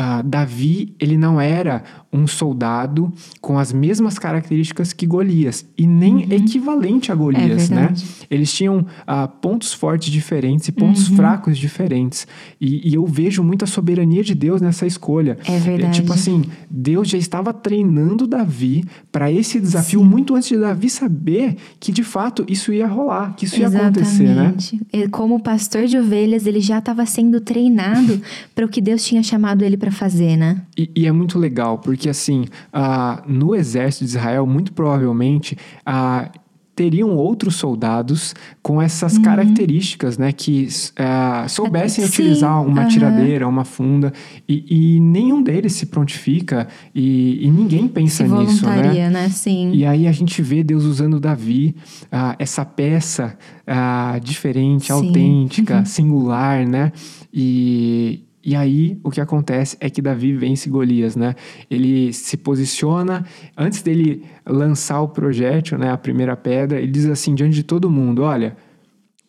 ah, 0.01 0.23
Davi, 0.23 0.95
ele 1.01 1.19
não 1.19 1.41
era 1.41 1.83
um 2.13 2.25
soldado 2.27 3.13
com 3.41 3.59
as 3.59 3.73
mesmas 3.73 4.17
características 4.19 4.93
que 4.93 5.05
Golias 5.07 5.67
e 5.77 5.87
nem 5.89 6.23
equivalente 6.33 7.11
a 7.11 7.15
Golias, 7.17 7.69
né? 7.69 7.77
Uhum. 7.77 7.83
É 7.83 7.87
verdade. 7.89 8.07
Eles 8.31 8.53
tinham 8.53 8.87
ah, 9.07 9.27
pontos 9.27 9.73
fortes 9.75 10.11
diferentes 10.11 10.69
e 10.69 10.73
pontos 10.73 11.11
Uhum. 11.11 11.17
fracos 11.17 11.59
diferentes. 11.59 12.27
E, 12.61 12.89
e 12.91 12.95
eu 12.95 13.05
vejo 13.07 13.43
muita 13.43 13.67
soberania 13.67 14.23
de 14.23 14.35
Deus 14.37 14.61
nessa 14.61 14.87
escolha. 14.87 15.37
É 15.45 15.59
verdade. 15.59 15.95
tipo 16.01 16.13
assim, 16.13 16.45
Deus 16.71 17.09
já 17.09 17.19
estava 17.19 17.53
treinando 17.53 18.27
Davi 18.27 18.85
para 19.11 19.33
esse 19.33 19.59
desafio 19.61 20.05
muito 20.05 20.35
antes 20.37 20.49
de 20.49 20.57
Davi 20.59 20.89
saber 20.89 21.57
que 21.81 21.91
de 21.91 22.05
fato 22.05 22.45
isso 22.49 22.73
ia 22.73 22.87
rolar, 22.87 23.35
que 23.35 23.47
isso 23.47 23.59
ia 23.61 23.67
acontecer, 23.67 24.29
né? 24.29 24.55
Exatamente. 24.57 25.09
Como 25.11 25.41
pastor 25.43 25.87
de 25.87 25.99
ovelhas, 25.99 26.47
ele 26.47 26.61
já 26.61 26.79
estava 26.79 27.05
sendo 27.05 27.41
treinado 27.41 28.21
para 28.55 28.65
o 28.65 28.69
que 28.69 28.81
Deus 28.81 29.05
tinha 29.05 29.23
chamado 29.25 29.65
ele 29.65 29.77
para 29.77 29.88
fazer, 29.91 30.37
né? 30.37 30.63
E, 30.77 30.91
e 30.95 31.07
é 31.07 31.13
muito 31.13 31.39
legal, 31.39 31.79
porque 31.79 32.09
assim, 32.09 32.47
ah, 32.73 33.23
no 33.27 33.55
exército 33.55 34.05
de 34.05 34.11
Israel, 34.11 34.47
muito 34.47 34.73
provavelmente, 34.73 35.57
ah, 35.85 36.31
teriam 36.79 37.17
outros 37.17 37.57
soldados 37.57 38.37
com 38.63 38.81
essas 38.81 39.19
características, 39.19 40.17
né? 40.17 40.31
Que 40.31 40.69
ah, 40.97 41.45
soubessem 41.49 42.05
Sim, 42.05 42.11
utilizar 42.11 42.65
uma 42.65 42.83
aham. 42.83 42.89
tiradeira, 42.89 43.49
uma 43.49 43.65
funda, 43.65 44.13
e, 44.49 44.97
e 44.97 45.01
nenhum 45.01 45.43
deles 45.43 45.73
se 45.73 45.87
prontifica 45.87 46.69
e, 46.95 47.45
e 47.45 47.51
ninguém 47.51 47.89
pensa 47.89 48.25
Se 48.25 48.33
nisso, 48.33 48.65
né? 48.65 49.11
né? 49.11 49.29
Sim. 49.29 49.73
E 49.75 49.85
aí 49.85 50.07
a 50.07 50.13
gente 50.13 50.41
vê 50.41 50.63
Deus 50.63 50.85
usando 50.85 51.19
Davi, 51.19 51.75
ah, 52.13 52.37
essa 52.39 52.65
peça 52.65 53.37
ah, 53.67 54.21
diferente, 54.23 54.87
Sim. 54.87 54.93
Uhum. 54.93 54.99
autêntica, 54.99 55.85
singular, 55.85 56.65
né? 56.65 56.93
E, 57.35 58.23
e 58.49 58.57
aí 58.57 58.99
o 59.05 59.11
que 59.11 59.21
acontece 59.21 59.77
é 59.79 59.91
que 59.91 60.01
Davi 60.01 60.33
vence 60.33 60.71
Golias, 60.71 61.15
né? 61.15 61.35
Ele 61.71 62.15
se 62.15 62.35
posiciona, 62.35 63.27
antes 63.55 63.83
dele 63.83 64.25
lançar 64.47 65.03
o 65.03 65.09
projétil, 65.09 65.77
né, 65.77 65.91
a 65.93 65.99
primeira 65.99 66.35
pedra, 66.35 66.81
ele 66.81 66.91
diz 66.91 67.05
assim 67.05 67.35
diante 67.35 67.55
de 67.55 67.63
todo 67.63 67.91
mundo, 67.91 68.23
olha... 68.23 68.57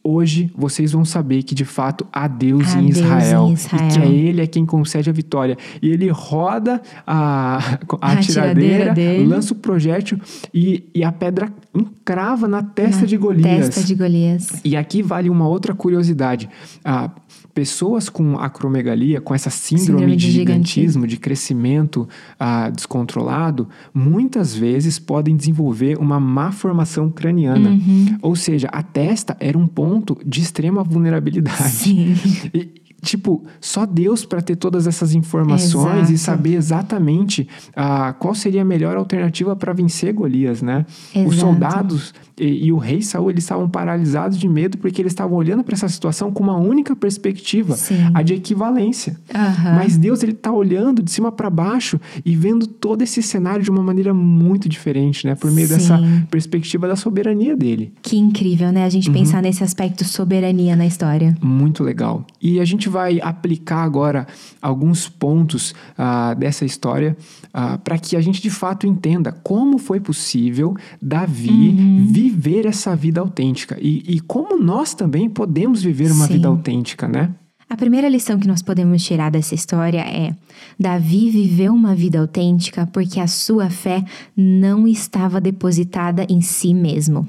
Hoje 0.01 0.49
vocês 0.55 0.93
vão 0.93 1.03
saber 1.03 1.43
que 1.43 1.53
de 1.53 1.65
fato 1.65 2.07
há 2.11 2.25
Deus, 2.25 2.73
Há 2.73 2.79
em, 2.79 2.85
Deus 2.85 2.97
em 2.97 3.01
Israel, 3.01 3.51
Israel. 3.51 3.89
e 3.89 3.91
que 3.91 3.99
é 3.99 4.07
Ele 4.07 4.41
é 4.41 4.47
quem 4.47 4.65
concede 4.65 5.09
a 5.09 5.13
vitória. 5.13 5.57
E 5.81 5.89
ele 5.89 6.07
roda 6.09 6.81
a, 7.05 7.57
a, 8.01 8.13
A 8.13 8.15
tiradeira 8.15 8.93
tiradeira, 8.93 9.27
lança 9.27 9.53
o 9.53 9.57
projétil 9.57 10.17
e, 10.53 10.89
e 10.95 11.03
a 11.03 11.11
pedra 11.11 11.51
encrava 11.75 12.47
na 12.47 12.63
testa 12.63 13.01
Na 13.01 13.07
de 13.07 13.17
Golias. 13.17 13.65
Testa 13.67 13.83
de 13.83 13.93
Golias. 13.93 14.47
E 14.63 14.77
aqui 14.77 15.03
vale 15.03 15.29
uma 15.29 15.49
outra 15.49 15.75
curiosidade. 15.75 16.49
Ah, 16.83 17.11
pessoas 17.59 18.07
com 18.07 18.39
acromegalia, 18.39 19.19
com 19.19 19.35
essa 19.35 19.49
síndrome, 19.49 19.85
Síndrome 19.85 20.15
de 20.15 20.27
de 20.27 20.31
gigantismo, 20.31 21.05
de 21.05 21.17
crescimento 21.17 22.07
ah, 22.39 22.69
descontrolado, 22.69 23.67
muitas 23.93 24.55
vezes 24.55 24.97
podem 24.97 25.35
desenvolver 25.35 25.97
uma 25.97 26.21
má 26.21 26.53
formação 26.53 27.09
craniana. 27.09 27.71
Uhum. 27.71 28.17
Ou 28.21 28.33
seja, 28.33 28.69
a 28.71 28.81
testa 28.81 29.35
era 29.41 29.57
um 29.57 29.67
ponto 29.67 30.17
de 30.25 30.39
extrema 30.39 30.85
vulnerabilidade. 30.85 31.69
Sim. 31.69 32.15
E, 32.53 32.88
tipo, 33.01 33.43
só 33.61 33.85
Deus 33.85 34.25
para 34.25 34.41
ter 34.41 34.55
todas 34.55 34.87
essas 34.87 35.13
informações 35.13 35.97
Exato. 36.09 36.13
e 36.13 36.17
saber 36.17 36.55
exatamente 36.55 37.47
ah, 37.75 38.13
qual 38.17 38.33
seria 38.35 38.61
a 38.61 38.65
melhor 38.65 38.97
alternativa 38.97 39.55
para 39.55 39.73
vencer 39.73 40.13
Golias, 40.13 40.61
né? 40.61 40.85
Os 41.15 41.33
Exato. 41.35 41.35
soldados 41.35 42.13
e, 42.39 42.65
e 42.67 42.71
o 42.71 42.77
rei 42.77 43.01
Saul 43.01 43.29
eles 43.29 43.43
estavam 43.43 43.69
paralisados 43.69 44.37
de 44.37 44.47
medo 44.47 44.77
porque 44.77 45.01
eles 45.01 45.11
estavam 45.11 45.37
olhando 45.37 45.63
para 45.63 45.75
essa 45.75 45.87
situação 45.89 46.31
com 46.31 46.43
uma 46.43 46.57
única 46.57 46.95
perspectiva, 46.95 47.75
Sim. 47.75 48.11
a 48.13 48.21
de 48.21 48.33
equivalência. 48.33 49.17
Aham. 49.33 49.75
Mas 49.75 49.97
Deus 49.97 50.23
ele 50.23 50.33
tá 50.33 50.51
olhando 50.51 51.01
de 51.01 51.11
cima 51.11 51.31
para 51.31 51.49
baixo 51.49 51.99
e 52.25 52.35
vendo 52.35 52.65
todo 52.67 53.01
esse 53.01 53.21
cenário 53.21 53.63
de 53.63 53.69
uma 53.69 53.81
maneira 53.83 54.13
muito 54.13 54.67
diferente, 54.69 55.25
né? 55.27 55.35
Por 55.35 55.51
meio 55.51 55.67
Sim. 55.67 55.73
dessa 55.75 55.99
perspectiva 56.29 56.87
da 56.87 56.95
soberania 56.95 57.55
dele. 57.55 57.93
Que 58.01 58.17
incrível, 58.17 58.71
né? 58.71 58.81
A 58.81 58.89
Uhum. 58.89 58.91
gente 58.91 59.11
pensar 59.11 59.41
nesse 59.41 59.63
aspecto 59.63 60.03
soberania 60.03 60.75
na 60.75 60.85
história. 60.85 61.35
Muito 61.41 61.83
legal. 61.83 62.25
E 62.41 62.59
a 62.59 62.65
gente 62.65 62.88
gente 62.89 62.91
vai 62.91 63.21
aplicar 63.21 63.83
agora 63.83 64.27
alguns 64.61 65.07
pontos 65.07 65.71
uh, 65.71 66.35
dessa 66.35 66.65
história 66.65 67.15
uh, 67.53 67.77
para 67.79 67.97
que 67.97 68.15
a 68.15 68.21
gente 68.21 68.41
de 68.41 68.49
fato 68.49 68.87
entenda 68.87 69.31
como 69.31 69.77
foi 69.77 69.99
possível 69.99 70.75
Davi 71.01 71.69
uhum. 71.69 72.07
viver 72.09 72.65
essa 72.65 72.95
vida 72.95 73.21
autêntica 73.21 73.77
e, 73.79 74.15
e, 74.15 74.19
como 74.19 74.61
nós 74.61 74.93
também 74.93 75.29
podemos 75.29 75.83
viver 75.83 76.11
uma 76.11 76.25
Sim. 76.25 76.33
vida 76.33 76.47
autêntica, 76.47 77.07
né? 77.07 77.29
A 77.69 77.77
primeira 77.77 78.09
lição 78.09 78.39
que 78.39 78.47
nós 78.47 78.63
podemos 78.63 79.03
tirar 79.03 79.29
dessa 79.29 79.53
história 79.53 80.01
é: 80.01 80.35
Davi 80.79 81.29
viveu 81.29 81.71
uma 81.71 81.93
vida 81.93 82.19
autêntica 82.19 82.87
porque 82.91 83.19
a 83.19 83.27
sua 83.27 83.69
fé 83.69 84.03
não 84.35 84.87
estava 84.87 85.39
depositada 85.39 86.25
em 86.27 86.41
si 86.41 86.73
mesmo. 86.73 87.27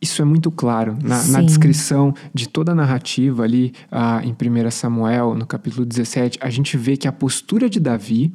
Isso 0.00 0.20
é 0.20 0.24
muito 0.24 0.50
claro 0.50 0.96
na, 1.02 1.24
na 1.24 1.40
descrição 1.40 2.14
de 2.32 2.48
toda 2.48 2.72
a 2.72 2.74
narrativa 2.74 3.44
ali 3.44 3.72
ah, 3.90 4.20
em 4.22 4.32
1 4.32 4.70
Samuel, 4.70 5.34
no 5.34 5.46
capítulo 5.46 5.86
17. 5.86 6.38
A 6.42 6.50
gente 6.50 6.76
vê 6.76 6.96
que 6.96 7.08
a 7.08 7.12
postura 7.12 7.68
de 7.68 7.80
Davi 7.80 8.32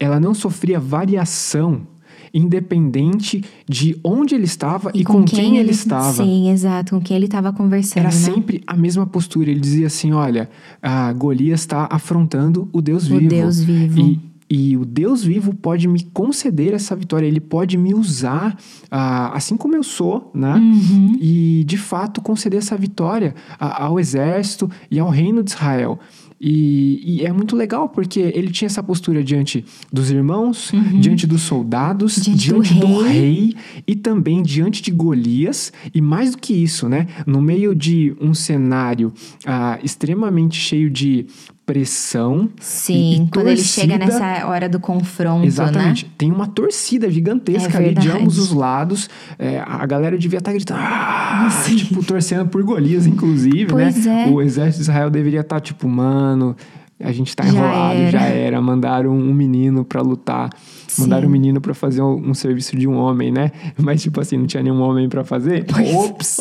ela 0.00 0.18
não 0.18 0.34
sofria 0.34 0.80
variação 0.80 1.86
independente 2.34 3.42
de 3.68 3.98
onde 4.04 4.34
ele 4.34 4.44
estava 4.44 4.90
e, 4.92 5.00
e 5.00 5.04
com, 5.04 5.14
com, 5.14 5.24
quem, 5.24 5.38
quem 5.38 5.50
ele, 5.52 5.68
ele, 5.68 5.70
estava. 5.70 6.22
Sim, 6.24 6.50
exato, 6.50 6.94
com 6.94 7.00
quem 7.00 7.16
ele 7.16 7.26
estava 7.26 7.52
conversando. 7.52 7.98
Era 8.00 8.08
né? 8.08 8.12
sempre 8.12 8.62
a 8.66 8.76
mesma 8.76 9.06
postura. 9.06 9.50
Ele 9.50 9.60
dizia 9.60 9.86
assim: 9.86 10.12
olha, 10.12 10.50
a 10.82 11.12
Golias 11.12 11.60
está 11.60 11.88
afrontando 11.90 12.68
o 12.72 12.82
Deus 12.82 13.06
o 13.06 13.18
vivo. 13.18 13.26
O 13.26 13.28
Deus 13.28 13.60
vivo. 13.60 14.00
E, 14.00 14.20
e 14.48 14.76
o 14.76 14.84
Deus 14.84 15.24
vivo 15.24 15.54
pode 15.54 15.88
me 15.88 16.04
conceder 16.12 16.72
essa 16.72 16.94
vitória, 16.94 17.26
ele 17.26 17.40
pode 17.40 17.76
me 17.76 17.94
usar 17.94 18.54
uh, 18.84 19.32
assim 19.32 19.56
como 19.56 19.74
eu 19.74 19.82
sou, 19.82 20.30
né? 20.32 20.54
Uhum. 20.54 21.16
E 21.20 21.64
de 21.64 21.76
fato 21.76 22.20
conceder 22.20 22.58
essa 22.58 22.76
vitória 22.76 23.34
ao 23.58 23.98
exército 23.98 24.70
e 24.90 24.98
ao 24.98 25.10
reino 25.10 25.42
de 25.42 25.50
Israel. 25.50 25.98
E, 26.38 27.00
e, 27.02 27.24
é 27.24 27.32
muito 27.32 27.56
legal 27.56 27.88
porque 27.88 28.20
ele 28.20 28.50
tinha 28.50 28.66
essa 28.66 28.82
postura 28.82 29.24
diante 29.24 29.64
dos 29.90 30.10
irmãos, 30.10 30.70
uhum. 30.70 31.00
diante 31.00 31.26
dos 31.26 31.42
soldados, 31.42 32.16
diante, 32.16 32.38
diante 32.38 32.74
do, 32.74 32.86
do, 32.86 33.02
rei. 33.02 33.54
e 33.86 33.96
também 33.96 34.42
diante 34.42 34.82
de 34.82 34.90
Golias. 34.90 35.72
E 35.94 36.00
mais 36.00 36.32
do 36.32 36.38
que 36.38 36.52
isso, 36.52 36.88
né? 36.88 37.06
No 37.26 37.40
meio 37.40 37.74
de 37.74 38.14
um 38.20 38.34
cenário 38.34 39.14
uh, 39.46 39.82
extremamente 39.82 40.56
cheio 40.60 40.90
de 40.90 41.26
pressão. 41.66 42.48
Sim, 42.60 43.24
e, 43.24 43.28
quando 43.28 43.48
ele 43.48 43.60
chega 43.60 43.98
nessa 43.98 44.46
hora 44.46 44.68
do 44.68 44.78
confronto, 44.78 45.40
né? 45.40 45.46
Exatamente. 45.46 46.04
Né? 46.04 46.10
Tem 46.16 46.30
uma 46.30 46.46
torcida 46.46 47.10
gigantesca 47.10 47.82
é 47.82 47.88
ali 47.88 47.94
de 47.94 48.08
ambos 48.08 48.38
os 48.38 48.52
lados. 48.52 49.10
É, 49.36 49.58
a 49.58 49.84
galera 49.84 50.16
devia 50.16 50.38
estar 50.38 50.52
tá 50.52 50.54
gritando, 50.54 50.80
ah! 50.80 51.48
tipo, 51.66 52.04
torcendo 52.04 52.48
por 52.48 52.62
Golias, 52.62 53.04
inclusive, 53.04 53.74
né? 53.74 53.90
pois 53.92 54.06
né? 54.06 54.28
É. 54.28 54.30
O 54.30 54.40
exército 54.40 54.76
de 54.76 54.82
Israel 54.82 55.10
deveria 55.10 55.40
estar, 55.40 55.56
tá, 55.56 55.60
tipo, 55.60 55.88
mano, 55.88 56.56
a 57.00 57.10
gente 57.10 57.34
tá 57.34 57.44
enrolado, 57.44 57.98
já 57.98 58.00
era. 58.00 58.10
Já 58.10 58.24
era. 58.26 58.62
Mandaram 58.62 59.10
um 59.10 59.34
menino 59.34 59.84
para 59.84 60.00
lutar. 60.00 60.50
Sim. 60.86 61.02
Mandaram 61.02 61.26
um 61.26 61.30
menino 61.30 61.60
para 61.60 61.74
fazer 61.74 62.00
um, 62.00 62.30
um, 62.30 62.32
serviço 62.34 62.76
de 62.76 62.86
um 62.86 62.96
homem, 62.96 63.32
né? 63.32 63.50
Mas, 63.76 64.02
tipo 64.02 64.20
assim, 64.20 64.38
não 64.38 64.46
tinha 64.46 64.62
nenhum 64.62 64.80
homem 64.80 65.08
para 65.08 65.24
fazer. 65.24 65.66
Pois. 65.66 65.94
Ops! 65.94 66.38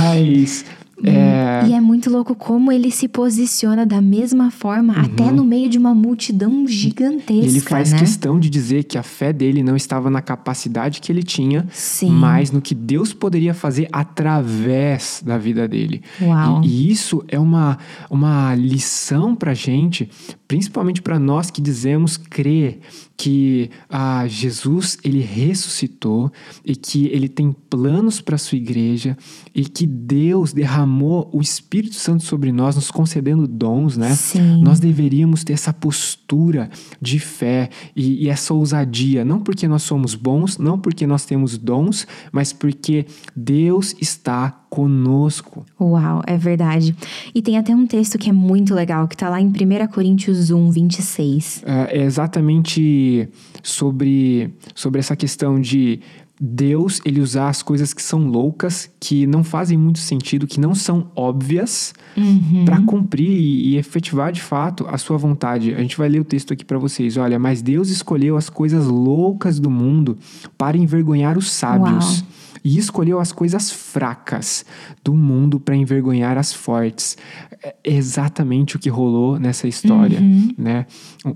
Mas 0.00 0.64
é... 1.04 1.66
E 1.66 1.72
é 1.72 1.80
muito 1.80 2.10
louco 2.10 2.34
como 2.34 2.72
ele 2.72 2.90
se 2.90 3.08
posiciona 3.08 3.84
da 3.86 4.00
mesma 4.00 4.50
forma, 4.50 4.94
uhum. 4.94 5.04
até 5.04 5.30
no 5.30 5.44
meio 5.44 5.68
de 5.68 5.78
uma 5.78 5.94
multidão 5.94 6.66
gigantesca. 6.66 7.32
E 7.32 7.48
ele 7.48 7.60
faz 7.60 7.92
né? 7.92 7.98
questão 7.98 8.38
de 8.38 8.50
dizer 8.50 8.84
que 8.84 8.98
a 8.98 9.02
fé 9.02 9.32
dele 9.32 9.62
não 9.62 9.76
estava 9.76 10.10
na 10.10 10.20
capacidade 10.20 11.00
que 11.00 11.10
ele 11.12 11.22
tinha, 11.22 11.66
Sim. 11.70 12.10
mas 12.10 12.50
no 12.50 12.60
que 12.60 12.74
Deus 12.74 13.12
poderia 13.12 13.54
fazer 13.54 13.88
através 13.92 15.22
da 15.24 15.38
vida 15.38 15.68
dele. 15.68 16.02
Uau. 16.20 16.62
E, 16.64 16.88
e 16.88 16.90
isso 16.90 17.24
é 17.28 17.38
uma, 17.38 17.78
uma 18.10 18.54
lição 18.54 19.34
pra 19.34 19.54
gente, 19.54 20.08
principalmente 20.48 21.02
para 21.02 21.18
nós 21.18 21.50
que 21.50 21.60
dizemos 21.60 22.16
crer 22.16 22.80
que 23.18 23.68
ah, 23.90 24.26
Jesus 24.26 24.96
ele 25.04 25.20
ressuscitou 25.20 26.32
e 26.64 26.74
que 26.74 27.06
ele 27.08 27.28
tem 27.28 27.52
planos 27.52 28.20
para 28.20 28.38
sua 28.38 28.56
igreja 28.56 29.16
e 29.54 29.64
que 29.64 29.86
Deus 29.86 30.52
derramou 30.52 31.28
o 31.32 31.42
Espírito 31.42 31.96
Santo 31.96 32.22
sobre 32.22 32.50
nós, 32.50 32.76
nos 32.76 32.90
concedendo 32.90 33.46
dons, 33.46 33.96
né? 33.96 34.14
Sim. 34.14 34.62
Nós 34.62 34.80
deveríamos 34.80 35.42
ter 35.44 35.52
essa 35.52 35.72
postura 35.72 36.70
de 37.02 37.18
fé 37.18 37.68
e, 37.94 38.24
e 38.24 38.28
essa 38.28 38.54
ousadia, 38.54 39.24
não 39.24 39.40
porque 39.40 39.68
nós 39.68 39.82
somos 39.82 40.14
bons, 40.14 40.56
não 40.56 40.78
porque 40.78 41.06
nós 41.06 41.24
temos 41.26 41.58
dons, 41.58 42.06
mas 42.32 42.52
porque 42.52 43.04
Deus 43.36 43.94
está 44.00 44.64
conosco. 44.68 45.64
Uau, 45.80 46.22
é 46.26 46.36
verdade. 46.36 46.94
E 47.34 47.42
tem 47.42 47.56
até 47.58 47.74
um 47.74 47.86
texto 47.86 48.18
que 48.18 48.28
é 48.28 48.32
muito 48.32 48.74
legal, 48.74 49.08
que 49.08 49.14
está 49.14 49.28
lá 49.28 49.40
em 49.40 49.46
1 49.46 49.52
Coríntios 49.92 50.50
1, 50.50 50.70
26. 50.70 51.62
É, 51.64 51.98
é 51.98 52.02
exatamente 52.02 53.28
sobre, 53.62 54.54
sobre 54.74 55.00
essa 55.00 55.16
questão 55.16 55.60
de 55.60 56.00
Deus 56.40 57.00
ele 57.04 57.20
usar 57.20 57.48
as 57.48 57.62
coisas 57.62 57.92
que 57.92 58.02
são 58.02 58.28
loucas, 58.28 58.88
que 59.00 59.26
não 59.26 59.42
fazem 59.42 59.76
muito 59.76 59.98
sentido, 59.98 60.46
que 60.46 60.60
não 60.60 60.72
são 60.72 61.10
óbvias, 61.16 61.92
uhum. 62.16 62.64
para 62.64 62.80
cumprir 62.82 63.28
e, 63.28 63.70
e, 63.70 63.76
efetivar 63.76 64.30
de 64.30 64.40
fato 64.40 64.86
a 64.88 64.96
sua 64.98 65.16
vontade. 65.16 65.74
A 65.74 65.80
gente 65.80 65.98
vai 65.98 66.08
ler 66.08 66.20
o 66.20 66.24
texto 66.24 66.52
aqui 66.52 66.64
para 66.64 66.78
vocês. 66.78 67.16
Olha, 67.16 67.38
mas 67.38 67.60
Deus 67.60 67.88
escolheu 67.88 68.36
as 68.36 68.48
coisas 68.48 68.86
loucas 68.86 69.58
do 69.58 69.68
mundo 69.68 70.16
para 70.56 70.76
envergonhar 70.76 71.36
os 71.36 71.50
sábios. 71.50 72.20
Uau 72.20 72.37
e 72.64 72.78
escolheu 72.78 73.20
as 73.20 73.32
coisas 73.32 73.70
fracas 73.70 74.64
do 75.02 75.14
mundo 75.14 75.58
para 75.60 75.76
envergonhar 75.76 76.36
as 76.36 76.52
fortes. 76.52 77.16
É 77.60 77.74
exatamente 77.82 78.76
o 78.76 78.78
que 78.78 78.88
rolou 78.88 79.38
nessa 79.38 79.66
história, 79.66 80.20
uhum. 80.20 80.50
né? 80.56 80.86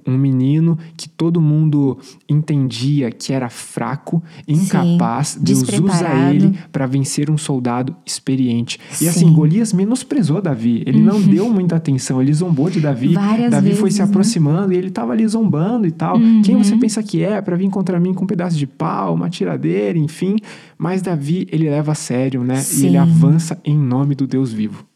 Um 0.07 0.17
menino 0.17 0.79
que 0.97 1.09
todo 1.09 1.41
mundo 1.41 1.99
entendia 2.29 3.11
que 3.11 3.33
era 3.33 3.49
fraco, 3.49 4.23
incapaz, 4.47 5.29
Sim, 5.29 5.41
Deus 5.43 5.63
usa 5.63 6.31
ele 6.31 6.57
para 6.71 6.87
vencer 6.87 7.29
um 7.29 7.37
soldado 7.37 7.97
experiente. 8.07 8.79
E 8.89 8.93
assim, 8.93 9.05
Sim. 9.05 9.09
assim, 9.09 9.33
Golias 9.33 9.73
menosprezou 9.73 10.41
Davi. 10.41 10.85
Ele 10.87 10.99
uhum. 10.99 11.05
não 11.05 11.21
deu 11.21 11.49
muita 11.51 11.75
atenção, 11.77 12.23
ele 12.23 12.33
zombou 12.33 12.71
de 12.71 12.81
Davi. 12.81 13.15
Várias 13.15 13.51
Davi 13.51 13.67
vezes, 13.69 13.81
foi 13.81 13.91
se 13.91 13.99
né? 13.99 14.05
aproximando 14.05 14.69
né? 14.69 14.75
e 14.75 14.79
ele 14.79 14.89
estava 14.89 15.13
ali 15.13 15.27
zombando 15.27 15.87
e 15.87 15.93
tal. 15.93 16.19
Uhum. 16.19 16.43
Quem 16.43 16.57
você 16.57 16.77
pensa 16.77 17.03
que 17.03 17.23
é 17.23 17.41
para 17.41 17.57
vir 17.57 17.69
contra 17.69 17.99
mim 17.99 18.15
com 18.15 18.25
um 18.25 18.29
pedaço 18.29 18.57
de 18.57 18.67
pau, 18.67 19.15
uma 19.15 19.29
tiradeira, 19.29 19.99
enfim? 19.99 20.37
Mas 20.79 21.03
Davi, 21.03 21.49
ele 21.51 21.69
leva 21.69 21.93
a 21.93 21.97
sério, 21.97 22.45
né? 22.45 22.57
Sim. 22.57 22.85
E 22.85 22.87
ele 22.87 22.97
avança 22.97 23.61
em 23.65 23.77
nome 23.77 24.15
do 24.15 24.27
Deus 24.27 24.53
vivo. 24.53 24.92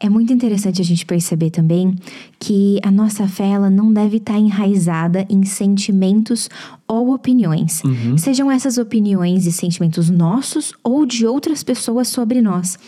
É 0.00 0.08
muito 0.08 0.32
interessante 0.32 0.80
a 0.80 0.84
gente 0.84 1.06
perceber 1.06 1.50
também 1.50 1.94
que 2.38 2.78
a 2.82 2.90
nossa 2.90 3.26
fé 3.26 3.48
ela 3.48 3.70
não 3.70 3.92
deve 3.92 4.18
estar 4.18 4.38
enraizada 4.38 5.26
em 5.28 5.44
sentimentos 5.44 6.48
ou 6.86 7.14
opiniões. 7.14 7.82
Uhum. 7.82 8.18
Sejam 8.18 8.50
essas 8.50 8.76
opiniões 8.76 9.46
e 9.46 9.52
sentimentos 9.52 10.10
nossos 10.10 10.72
ou 10.82 11.06
de 11.06 11.26
outras 11.26 11.62
pessoas 11.62 12.08
sobre 12.08 12.42
nós, 12.42 12.78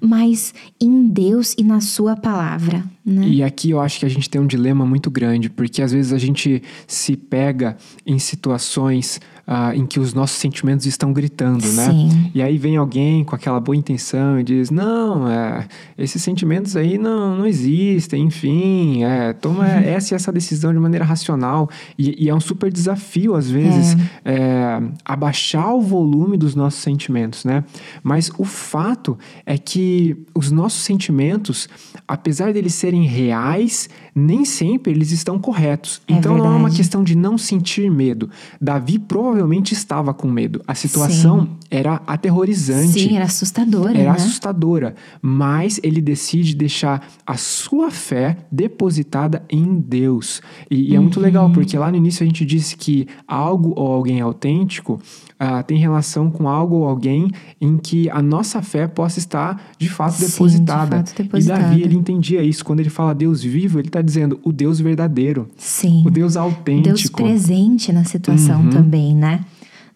mas 0.00 0.54
em 0.80 1.08
Deus 1.08 1.54
e 1.58 1.62
na 1.62 1.80
Sua 1.80 2.16
palavra. 2.16 2.84
Né? 3.04 3.26
E 3.26 3.42
aqui 3.42 3.70
eu 3.70 3.80
acho 3.80 3.98
que 3.98 4.06
a 4.06 4.08
gente 4.08 4.30
tem 4.30 4.40
um 4.40 4.46
dilema 4.46 4.86
muito 4.86 5.10
grande, 5.10 5.50
porque 5.50 5.82
às 5.82 5.92
vezes 5.92 6.12
a 6.12 6.18
gente 6.18 6.62
se 6.86 7.16
pega 7.16 7.76
em 8.06 8.18
situações 8.18 9.20
uh, 9.46 9.74
em 9.74 9.86
que 9.86 9.98
os 9.98 10.14
nossos 10.14 10.36
sentimentos 10.36 10.86
estão 10.86 11.12
gritando, 11.12 11.66
né? 11.72 11.90
Sim. 11.90 12.30
E 12.34 12.42
aí 12.42 12.58
vem 12.58 12.76
alguém 12.76 13.24
com 13.24 13.34
aquela 13.34 13.60
boa 13.60 13.76
intenção 13.76 14.38
e 14.38 14.44
diz: 14.44 14.70
não, 14.70 15.28
é, 15.28 15.66
esses 15.98 16.22
sentimentos 16.22 16.76
aí 16.76 16.98
não, 16.98 17.38
não 17.38 17.46
existem, 17.46 18.24
enfim, 18.24 19.04
é, 19.04 19.32
toma 19.32 19.64
uhum. 19.64 19.70
essa 19.70 20.14
e 20.14 20.16
essa 20.16 20.32
decisão 20.32 20.72
de 20.72 20.78
maneira 20.78 21.04
racional. 21.04 21.68
E, 21.98 22.24
e 22.24 22.28
é 22.28 22.34
um 22.34 22.40
super 22.40 22.70
desafio, 22.70 23.34
às 23.34 23.50
vezes, 23.50 23.96
é. 24.24 24.32
É, 24.32 24.82
abaixar 25.04 25.74
o 25.74 25.80
volume 25.80 26.36
dos 26.36 26.54
nossos 26.54 26.80
sentimentos, 26.80 27.44
né? 27.44 27.64
Mas 28.02 28.30
o 28.38 28.44
fato 28.44 29.18
é 29.44 29.58
que 29.58 30.16
os 30.34 30.50
nossos 30.50 30.82
sentimentos, 30.82 31.68
apesar 32.06 32.52
deles 32.52 32.74
serem 32.74 32.91
reais, 33.00 33.88
nem 34.14 34.44
sempre 34.44 34.92
eles 34.92 35.10
estão 35.10 35.38
corretos. 35.38 36.02
É 36.06 36.12
então 36.12 36.34
verdade. 36.34 36.50
não 36.50 36.56
é 36.56 36.60
uma 36.60 36.70
questão 36.70 37.02
de 37.02 37.16
não 37.16 37.38
sentir 37.38 37.90
medo. 37.90 38.28
Davi 38.60 38.98
provavelmente 38.98 39.72
estava 39.72 40.12
com 40.12 40.28
medo. 40.28 40.62
A 40.66 40.74
situação 40.74 41.42
Sim. 41.42 41.48
era 41.70 42.02
aterrorizante. 42.06 43.00
Sim, 43.00 43.16
era 43.16 43.24
assustadora. 43.24 43.98
Era 43.98 44.10
né? 44.10 44.16
assustadora. 44.16 44.94
Mas 45.20 45.80
ele 45.82 46.00
decide 46.00 46.54
deixar 46.54 47.08
a 47.26 47.36
sua 47.36 47.90
fé 47.90 48.36
depositada 48.50 49.44
em 49.48 49.80
Deus. 49.80 50.42
E, 50.70 50.92
e 50.92 50.96
é 50.96 51.00
muito 51.00 51.18
legal, 51.18 51.46
uhum. 51.46 51.52
porque 51.52 51.78
lá 51.78 51.90
no 51.90 51.96
início 51.96 52.22
a 52.22 52.26
gente 52.26 52.44
disse 52.44 52.76
que 52.76 53.06
algo 53.26 53.72
ou 53.76 53.92
alguém 53.92 54.20
autêntico 54.20 55.00
uh, 55.40 55.62
tem 55.64 55.78
relação 55.78 56.30
com 56.30 56.48
algo 56.48 56.76
ou 56.76 56.88
alguém 56.88 57.30
em 57.60 57.78
que 57.78 58.10
a 58.10 58.20
nossa 58.20 58.60
fé 58.60 58.86
possa 58.86 59.18
estar 59.18 59.72
de 59.78 59.88
fato 59.88 60.18
depositada. 60.20 60.98
Sim, 60.98 61.02
de 61.02 61.08
fato 61.08 61.22
depositada. 61.22 61.60
E 61.60 61.64
Davi, 61.64 61.82
ele 61.82 61.96
entendia 61.96 62.42
isso. 62.42 62.62
Quando 62.62 62.80
ele 62.80 62.90
fala 62.90 63.14
Deus 63.14 63.42
vivo, 63.42 63.78
ele 63.78 63.88
está 63.88 64.01
dizendo 64.02 64.40
o 64.42 64.52
Deus 64.52 64.80
verdadeiro. 64.80 65.48
Sim. 65.56 66.02
O 66.06 66.10
Deus 66.10 66.36
autêntico. 66.36 66.88
Deus 66.88 67.08
presente 67.08 67.92
na 67.92 68.04
situação 68.04 68.62
uhum. 68.62 68.70
também, 68.70 69.14
né? 69.14 69.44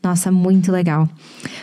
Nossa, 0.02 0.30
muito 0.30 0.70
legal. 0.70 1.08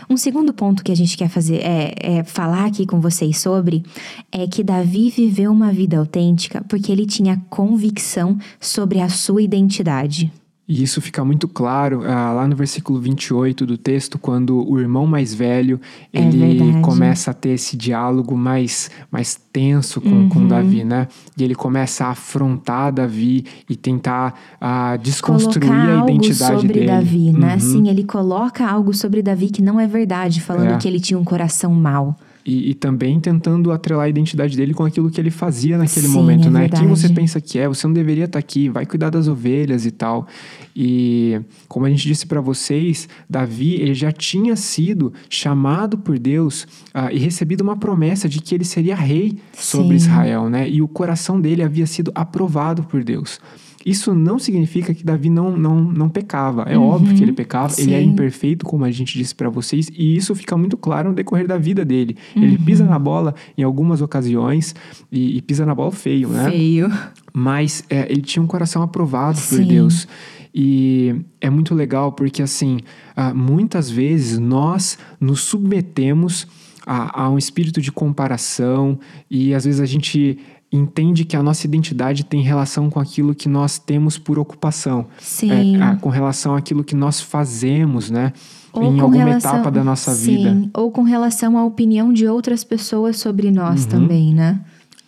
Um 0.10 0.18
segundo 0.18 0.54
ponto 0.54 0.84
que 0.84 0.92
a 0.92 0.96
gente 0.96 1.16
quer 1.16 1.30
fazer 1.30 1.58
é, 1.58 1.94
é, 1.98 2.24
falar 2.24 2.66
aqui 2.66 2.86
com 2.86 3.00
vocês 3.00 3.38
sobre 3.38 3.84
é 4.32 4.46
que 4.48 4.64
Davi 4.64 5.10
viveu 5.10 5.52
uma 5.52 5.72
vida 5.72 5.98
autêntica 5.98 6.64
porque 6.68 6.92
ele 6.92 7.06
tinha 7.06 7.42
convicção 7.50 8.38
sobre 8.60 9.00
a 9.00 9.08
sua 9.08 9.42
identidade. 9.42 10.32
E 10.66 10.82
isso 10.82 11.02
fica 11.02 11.26
muito 11.26 11.46
claro 11.46 12.04
ah, 12.06 12.32
lá 12.32 12.48
no 12.48 12.56
versículo 12.56 12.98
28 12.98 13.66
do 13.66 13.78
texto, 13.78 14.18
quando 14.18 14.66
o 14.66 14.80
irmão 14.80 15.06
mais 15.06 15.34
velho, 15.34 15.78
É 16.14 16.22
ele 16.22 16.38
verdade. 16.58 16.82
começa 16.82 17.32
a 17.32 17.34
ter 17.34 17.50
esse 17.50 17.76
diálogo 17.76 18.38
mais, 18.38 18.90
mais 19.12 19.38
tenso 19.52 20.00
com, 20.00 20.08
Uhum. 20.10 20.30
com 20.30 20.48
Davi, 20.48 20.86
né? 20.86 21.10
E 21.38 21.44
ele 21.44 21.54
começa 21.54 22.06
a 22.06 22.12
afrontar 22.12 22.94
Davi 22.94 23.46
e 23.70 23.76
tentar 23.76 24.40
ah, 24.62 24.96
desconstruir 24.96 25.68
colocar 25.68 25.90
a 25.90 26.00
algo 26.00 26.10
identidade 26.10 26.62
sobre 26.62 26.74
dele. 26.74 26.86
Davi, 26.88 27.32
né? 27.34 27.54
Uhum. 27.56 27.60
Sim, 27.60 27.90
ele 27.90 28.06
coloca 28.06 28.66
algo 28.66 28.94
sobre 28.94 29.22
Davi 29.22 29.50
que 29.50 29.62
não 29.62 29.78
é 29.80 29.86
verdade, 29.86 30.40
falando 30.40 30.72
É. 30.76 30.78
que 30.78 30.88
ele 30.88 31.02
tinha 31.02 31.20
um 31.20 31.26
coração 31.26 31.74
mau. 31.74 32.18
E, 32.46 32.72
e 32.72 32.74
também 32.74 33.22
tentando 33.22 33.72
atrelar 33.72 34.06
a 34.06 34.10
identidade 34.10 34.58
dele 34.58 34.74
com 34.74 34.84
aquilo 34.84 35.10
que 35.10 35.20
ele 35.20 35.32
fazia 35.32 35.78
naquele 35.78 36.08
Sim, 36.08 36.14
momento, 36.14 36.50
é 36.50 36.52
né? 36.52 36.70
Quem 36.70 36.88
você 36.88 37.04
verdade. 37.04 37.14
pensa 37.14 37.40
que 37.40 37.58
é? 37.58 37.68
Você 37.68 37.88
não 37.88 37.94
deveria 37.94 38.26
estar 38.26 38.38
aqui, 38.38 38.68
vai 38.68 38.86
cuidar 38.86 39.10
das 39.10 39.30
ovelhas 39.30 39.86
e 39.86 39.92
tal. 39.92 40.28
E 40.76 41.40
como 41.70 41.86
a 41.86 41.90
gente 41.90 42.06
disse 42.06 42.26
para 42.26 42.42
vocês, 42.42 43.08
Davi, 43.30 43.76
ele 43.76 43.94
já 43.94 44.12
tinha 44.12 44.56
sido 44.56 45.14
chamado 45.30 45.98
por 45.98 46.20
Deus 46.20 46.68
ah, 46.94 47.14
e 47.14 47.18
recebido 47.18 47.62
uma 47.62 47.78
promessa 47.78 48.28
de 48.28 48.42
que 48.42 48.54
ele 48.54 48.66
seria 48.66 48.96
rei 48.96 49.38
sobre 49.54 49.98
Sim. 50.00 50.06
Israel, 50.08 50.50
né? 50.50 50.70
E 50.70 50.82
o 50.82 50.88
coração 50.88 51.40
dele 51.40 51.64
havia 51.64 51.88
sido 51.88 52.12
aprovado 52.14 52.84
por 52.84 53.04
Deus. 53.04 53.40
Isso 53.86 54.14
não 54.14 54.40
significa 54.40 54.94
que 54.94 55.04
Davi 55.04 55.30
não, 55.30 55.56
não, 55.58 55.82
não 55.84 56.10
pecava. 56.10 56.64
É 56.64 56.78
óbvio 56.78 57.16
que 57.16 57.22
ele 57.24 57.34
pecava, 57.34 57.74
ele 57.78 57.94
é 57.94 57.98
Uhum. 57.98 58.04
sim. 58.04 58.10
imperfeito, 58.10 58.66
como 58.66 58.86
a 58.86 58.92
gente 58.92 59.18
disse 59.18 59.36
para 59.36 59.50
vocês, 59.50 59.90
e 59.94 60.16
isso 60.16 60.34
fica 60.36 60.56
muito 60.56 60.78
claro 60.78 61.10
no 61.10 61.16
decorrer 61.16 61.48
da 61.48 61.58
vida 61.58 61.84
dele. 61.84 62.16
Ele 62.36 62.58
pisa 62.58 62.86
na 62.86 62.98
bola 62.98 63.36
em 63.58 63.64
algumas 63.64 64.02
ocasiões 64.02 64.74
e, 65.12 65.38
e 65.38 65.42
pisa 65.42 65.66
na 65.66 65.76
bola 65.76 65.92
feio, 65.92 66.30
né? 66.30 66.50
Feio. 66.50 66.92
Mas 67.34 67.84
é, 67.90 68.10
ele 68.12 68.22
tinha 68.22 68.42
um 68.42 68.48
coração 68.48 68.82
aprovado 68.82 69.38
por 69.38 69.58
Sim. 69.58 69.66
Deus. 69.66 70.08
E 70.56 71.16
é 71.42 71.50
muito 71.50 71.74
legal 71.74 72.12
porque, 72.12 72.42
assim, 72.44 72.80
ah, 73.16 73.34
muitas 73.34 73.90
vezes 73.90 74.38
nós 74.38 75.00
nos 75.20 75.42
submetemos 75.42 76.48
a, 76.86 77.24
a 77.24 77.30
um 77.30 77.38
espírito 77.38 77.82
de 77.82 77.92
comparação 77.92 79.00
e 79.32 79.54
às 79.54 79.66
vezes 79.66 79.80
a 79.82 79.86
gente 79.86 80.38
entende 80.76 81.24
que 81.24 81.36
a 81.38 81.44
nossa 81.44 81.68
identidade 81.68 82.24
tem 82.26 82.42
relação 82.42 82.90
com 82.90 83.00
aquilo 83.00 83.36
que 83.36 83.48
nós 83.48 83.78
temos 83.78 84.18
por 84.18 84.40
ocupação. 84.40 85.06
Sim. 85.20 85.76
É, 85.78 85.84
ah, 85.84 85.96
com 86.02 86.10
relação 86.10 86.56
àquilo 86.56 86.84
que 86.84 86.96
nós 86.96 87.22
fazemos, 87.22 88.10
né? 88.10 88.34
Ou 88.74 88.84
em 88.84 89.00
alguma 89.00 89.24
relação- 89.26 89.54
etapa 89.56 89.70
da 89.70 89.84
nossa 89.84 90.12
Sim, 90.16 90.36
vida. 90.38 90.70
ou 90.74 90.90
com 90.92 91.04
relação 91.04 91.58
à 91.60 91.64
opinião 91.64 92.12
de 92.12 92.28
outras 92.28 92.64
pessoas 92.64 93.18
sobre 93.18 93.48
Uhum. 93.48 93.54
nós 93.54 93.86
também, 93.86 94.34
né? 94.34 94.60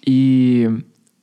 E 0.05 0.69